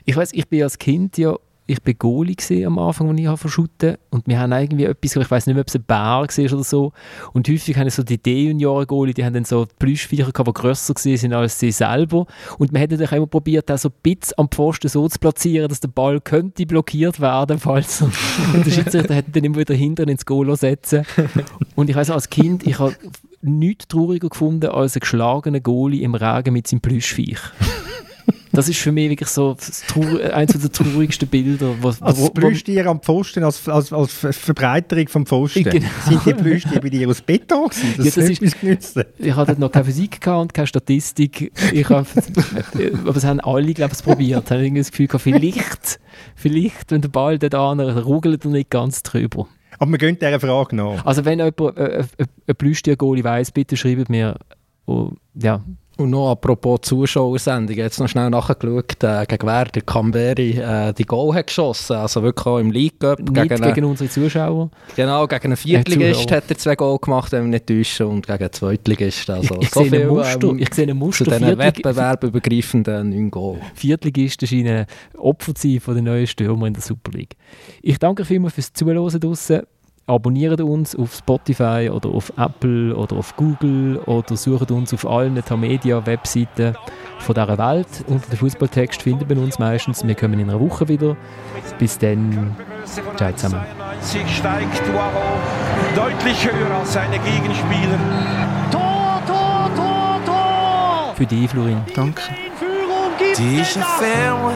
Ich 0.04 0.16
weiß, 0.16 0.34
ich 0.34 0.46
bin 0.48 0.62
als 0.62 0.78
Kind 0.78 1.16
ja, 1.16 1.34
ich 1.66 1.82
bin 1.82 1.96
Goalie 1.98 2.34
gewesen 2.34 2.66
am 2.66 2.78
Anfang, 2.78 3.08
als 3.08 3.18
ich 3.18 3.26
habe 3.26 3.38
verschotten 3.38 3.96
und 4.10 4.26
wir 4.26 4.38
haben 4.38 4.52
irgendwie 4.52 4.84
etwas, 4.84 5.16
ich 5.16 5.30
weiß 5.30 5.46
nicht 5.46 5.54
mehr, 5.54 5.62
ob 5.62 5.68
es 5.68 5.74
ein 5.74 5.84
Bär 5.84 5.96
war 5.96 6.22
oder 6.22 6.64
so. 6.64 6.92
Und 7.32 7.48
häufig 7.48 7.76
haben 7.76 7.88
so 7.88 8.02
die 8.02 8.18
D-Junioren-Goalie, 8.18 9.14
die 9.14 9.24
haben 9.24 9.32
dann 9.32 9.44
so 9.44 9.66
Plüschviecher 9.78 10.30
die 10.30 10.52
grösser 10.52 10.94
waren 10.94 11.32
als 11.32 11.58
sie 11.58 11.70
selber. 11.70 12.26
Und 12.58 12.72
man 12.72 12.80
hätte 12.80 12.98
dann 12.98 13.08
auch 13.08 13.12
immer 13.12 13.26
probiert, 13.26 13.70
auch 13.70 13.78
so 13.78 13.88
ein 13.88 14.18
am 14.36 14.48
Pfosten 14.48 14.88
so 14.88 15.08
zu 15.08 15.18
platzieren, 15.18 15.68
dass 15.68 15.80
der 15.80 15.88
Ball 15.88 16.20
könnte 16.20 16.66
blockiert 16.66 17.20
werden, 17.20 17.58
falls 17.58 18.02
und 18.02 18.12
der 18.66 18.70
Schiedsrichter 18.70 19.14
hätte 19.14 19.30
dann 19.30 19.44
immer 19.44 19.56
wieder 19.56 19.74
hinten 19.74 20.08
ins 20.08 20.26
Goal 20.26 20.54
setzen. 20.56 21.06
Und 21.74 21.88
ich 21.88 21.96
weiß 21.96 22.10
als 22.10 22.28
Kind, 22.28 22.66
ich 22.66 22.78
habe 22.78 22.94
nichts 23.40 23.88
trauriger 23.88 24.28
gefunden 24.28 24.70
als 24.70 24.94
einen 24.94 25.00
geschlagenen 25.00 25.62
Goalie 25.62 26.02
im 26.02 26.14
Regen 26.14 26.52
mit 26.52 26.66
seinem 26.66 26.80
Plüschviech. 26.80 27.40
Das 28.54 28.68
ist 28.68 28.78
für 28.78 28.92
mich 28.92 29.10
wirklich 29.10 29.28
so 29.28 29.56
eines 30.32 30.58
der 30.60 30.72
traurigsten 30.72 31.28
Bilder. 31.28 31.74
Was, 31.82 32.00
Als 32.00 32.18
wo- 32.18 32.26
wo- 32.26 32.30
Plüschtier 32.30 32.86
am 32.86 33.00
Pfosten, 33.00 33.44
als, 33.44 33.68
als, 33.68 33.92
als 33.92 34.12
Ver- 34.12 34.32
Verbreiterung 34.32 35.08
vom 35.08 35.26
Pfosten. 35.26 35.64
Genau. 35.64 35.86
Sind 36.08 36.24
die 36.26 36.34
Plüschtiere 36.34 36.80
bei 36.80 36.88
dir 36.88 37.08
aus 37.08 37.20
Beton 37.20 37.68
gewesen? 37.68 37.94
Das, 37.96 38.06
Ja, 38.16 38.22
das 38.22 38.30
ist- 38.40 38.60
genützt. 38.60 39.00
Ich 39.18 39.34
hatte 39.36 39.60
noch 39.60 39.70
keine 39.72 39.84
Physik 39.84 40.20
gehabt 40.20 40.40
und 40.42 40.54
keine 40.54 40.66
Statistik. 40.66 41.52
Ich 41.72 41.88
hab, 41.88 42.06
aber 43.06 43.16
es 43.16 43.24
haben 43.24 43.40
alle, 43.40 43.74
glaube 43.74 43.92
ich, 43.92 43.98
es 43.98 44.02
probiert. 44.02 44.44
Ich 44.44 44.50
habe 44.50 44.62
irgendwie 44.64 44.80
das 44.80 44.90
Gefühl, 44.90 45.06
gehabt, 45.08 45.22
vielleicht, 45.22 46.00
vielleicht, 46.34 46.90
wenn 46.90 47.00
der 47.02 47.08
Ball 47.08 47.38
dort 47.38 47.54
an, 47.54 47.80
ruggelt 47.80 48.44
er 48.44 48.50
nicht 48.50 48.70
ganz 48.70 49.02
drüber. 49.02 49.46
Aber 49.78 49.90
wir 49.90 49.98
gehen 49.98 50.16
dieser 50.20 50.38
Frage 50.38 50.76
nach. 50.76 51.04
Also 51.04 51.24
wenn 51.24 51.40
jemand 51.40 51.76
äh, 51.76 51.98
äh, 51.98 52.04
ein 52.46 52.54
Plüschtier-Goalie 52.56 53.24
weiss, 53.24 53.50
bitte 53.50 53.76
schreibt 53.76 54.08
mir. 54.08 54.38
Oh, 54.86 55.10
ja, 55.34 55.64
Und 55.96 56.10
noch 56.10 56.32
apropos 56.32 56.80
Zuschauersendung, 56.82 57.76
jetzt 57.76 58.00
noch 58.00 58.08
schnell 58.08 58.28
nachgeschaut, 58.28 59.00
äh, 59.04 59.24
gegen 59.26 59.46
wer 59.46 59.64
der 59.66 59.82
Camberi 59.82 60.58
äh, 60.58 60.92
die 60.92 61.04
Goal 61.04 61.32
hat 61.36 61.46
geschossen, 61.46 61.94
also 61.94 62.20
wirklich 62.22 62.46
auch 62.46 62.58
im 62.58 62.72
League 62.72 62.98
Cup. 62.98 63.20
nicht 63.20 63.32
Gegen, 63.32 63.48
gegen, 63.48 63.62
einen- 63.62 63.84
unsere 63.84 64.10
Zuschauer. 64.10 64.70
genau, 64.96 65.26
gegen 65.28 65.44
einen 65.44 65.56
Viertligist 65.56 66.22
Zuschauer. 66.22 66.36
hat 66.38 66.50
er 66.50 66.58
zwei 66.58 66.74
Goal 66.74 66.98
gemacht, 66.98 67.30
wenn 67.30 67.44
wir 67.44 67.50
nicht 67.50 67.68
täuschen, 67.68 68.06
und 68.06 68.26
gegen 68.26 68.40
einen 68.42 68.52
Zweitligist. 68.52 69.30
Also 69.30 69.54
ich, 69.54 69.62
ich 69.62 69.70
so 69.70 69.80
sehe 69.82 69.90
viel, 69.90 70.06
Muster. 70.08 70.48
ähm, 70.48 70.58
ich 70.58 70.74
sehe 70.74 70.84
ein 70.86 70.88
zu 70.90 70.94
Muster. 70.96 71.24
diesen 71.26 71.38
Viertlig- 71.44 71.58
wettbewerbübergreifenden 71.58 73.10
neun 73.10 73.30
Goal. 73.30 73.60
Viertligisten 73.74 74.48
scheinen 74.48 74.86
Opfer 75.16 75.54
zu 75.54 75.68
sein 75.68 75.80
von 75.80 75.94
den 75.94 76.04
neuen 76.06 76.26
Stürmer 76.26 76.66
in 76.66 76.72
der 76.74 76.82
Super 76.82 77.12
League. 77.12 77.36
Ich 77.82 77.98
danke 78.00 78.24
vielmals 78.24 78.54
fürs 78.54 78.72
Zuhören 78.72 79.20
draussen. 79.20 79.62
Abonniert 80.06 80.60
uns 80.60 80.94
auf 80.94 81.14
Spotify 81.14 81.88
oder 81.90 82.10
auf 82.10 82.30
Apple 82.36 82.94
oder 82.94 83.16
auf 83.16 83.34
Google 83.36 83.96
oder 84.04 84.36
sucht 84.36 84.70
uns 84.70 84.92
auf 84.92 85.06
allen 85.06 85.42
Tamedia-Webseiten 85.42 86.76
von 87.20 87.34
dieser 87.34 87.56
Welt. 87.56 87.86
Unter 88.06 88.28
dem 88.28 88.38
Fußballtext 88.38 89.00
findet 89.00 89.30
man 89.30 89.38
uns 89.38 89.58
meistens. 89.58 90.06
Wir 90.06 90.14
kommen 90.14 90.38
in 90.38 90.50
einer 90.50 90.60
Woche 90.60 90.88
wieder. 90.88 91.16
Bis 91.78 91.96
dann. 91.96 92.54
Ciao 93.16 93.32
zusammen. 93.32 93.64
92 94.02 94.36
steigt 94.36 94.82
Poirot 94.84 95.96
deutlich 95.96 96.44
höher 96.44 96.76
als 96.78 96.92
seine 96.92 97.18
Gegenspieler. 97.20 97.98
Tor, 98.70 99.22
Tor, 99.26 99.70
Tor, 99.74 100.20
Tor! 100.26 101.14
Für 101.14 101.26
dich, 101.26 101.48
Florin. 101.48 101.80
Danke. 101.94 102.20
Die 103.38 103.60
ist 103.60 103.78
ein. 103.78 103.82
Fairway, 103.82 104.54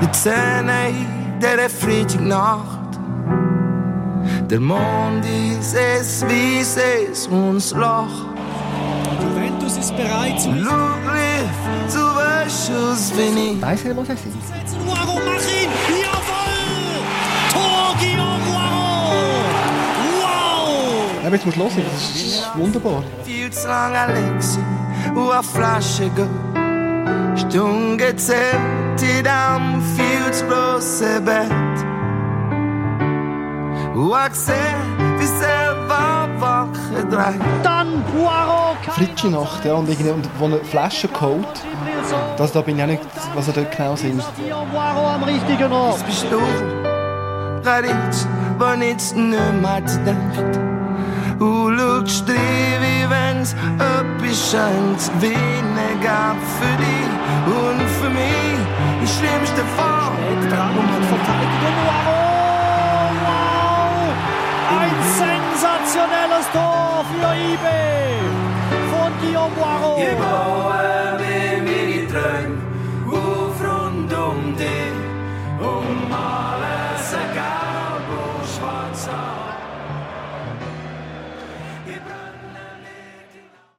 die 0.00 0.10
Zähne 0.12 0.94
der 1.42 1.68
Freitagnacht. 1.68 2.81
Der 4.52 4.60
Mond 4.60 5.24
ist 5.24 5.74
es, 5.74 6.22
wie 6.28 6.60
es 6.60 7.26
uns 7.26 7.72
lacht. 7.72 8.26
Juventus 9.22 9.78
ist 9.78 9.96
bereit 9.96 10.38
zu 10.38 10.50
du 11.94 12.00
weißt 12.16 12.70
es, 12.70 13.16
wenn 13.16 13.34
ich. 13.34 13.62
Weißt 13.62 13.86
du, 13.86 13.96
was 13.96 14.10
es 14.10 14.20
ist? 14.26 14.48
setzen. 14.48 14.78
Poirot, 14.84 15.22
mach 15.24 15.40
ihn! 15.40 15.70
Jawohl! 16.02 17.00
Tor, 17.50 17.96
Guillaume 17.98 18.44
Poirot! 18.44 19.54
Wow! 20.20 21.24
Aber 21.24 21.34
jetzt 21.34 21.46
musst 21.46 21.56
du 21.56 21.62
hören, 21.62 21.86
das 21.90 22.14
ist 22.14 22.50
wunderbar. 22.54 23.02
Viel 23.24 23.50
zu 23.50 23.66
lang 23.66 23.96
Alexi 23.96 24.58
eine 25.16 25.42
Flasche 25.42 26.10
go. 26.10 26.28
Stunden 27.36 27.96
gezählt 27.96 29.00
in 29.00 29.26
einem 29.26 29.82
viel 29.96 30.30
zu 30.30 30.44
grossen 30.46 31.24
Bett. 31.24 31.91
Dann 37.62 38.02
Poirot. 38.04 38.94
Fritsche 38.94 39.28
Nacht, 39.28 39.64
ja, 39.64 39.74
und, 39.74 39.88
irgendwie, 39.88 40.10
und 40.10 40.28
wo 40.38 40.46
eine 40.46 40.58
Flasche 40.58 41.08
geholt. 41.08 41.46
Das, 42.36 42.52
da 42.52 42.62
bin 42.62 42.76
ich 42.76 42.82
auch 42.82 42.86
nicht, 42.86 43.02
was 43.34 43.48
er 43.48 43.54
dort 43.54 43.76
genau 43.76 43.94
singt. 43.94 44.24
Poirot 44.48 45.14
am 45.14 45.22
richtigen 45.24 45.72
Ort. 45.72 45.96
Das 45.96 46.02
bist 46.04 46.26
du. 46.30 46.40
Raditz, 47.68 48.26
wo 48.58 48.76
nichts 48.76 49.14
nicht 49.14 49.38
mehr 49.60 49.80
denkt. 49.80 50.58
Und 51.38 51.78
schaust 51.78 52.28
rein, 52.28 52.38
wie 52.80 53.10
wenn's 53.10 53.54
etwas 53.76 54.50
scheint, 54.50 55.10
wie 55.20 55.34
eine 55.34 56.00
Gabe 56.02 56.38
für 56.58 56.76
dich 56.78 57.12
und 57.46 57.82
für 58.00 58.10
mich. 58.10 58.58
Die 59.02 59.06
schlimmste 59.06 59.62
Fall. 59.76 60.12
Moment, 60.74 61.04
Verteidigung, 61.06 61.74
Poirot. 61.84 62.11
Sensationelles 65.52 66.46
Tor 66.52 67.04
für 67.10 67.34
IB 67.34 67.66
von 68.90 69.12
Guillaume 69.20 69.52
Poirot. 69.54 71.21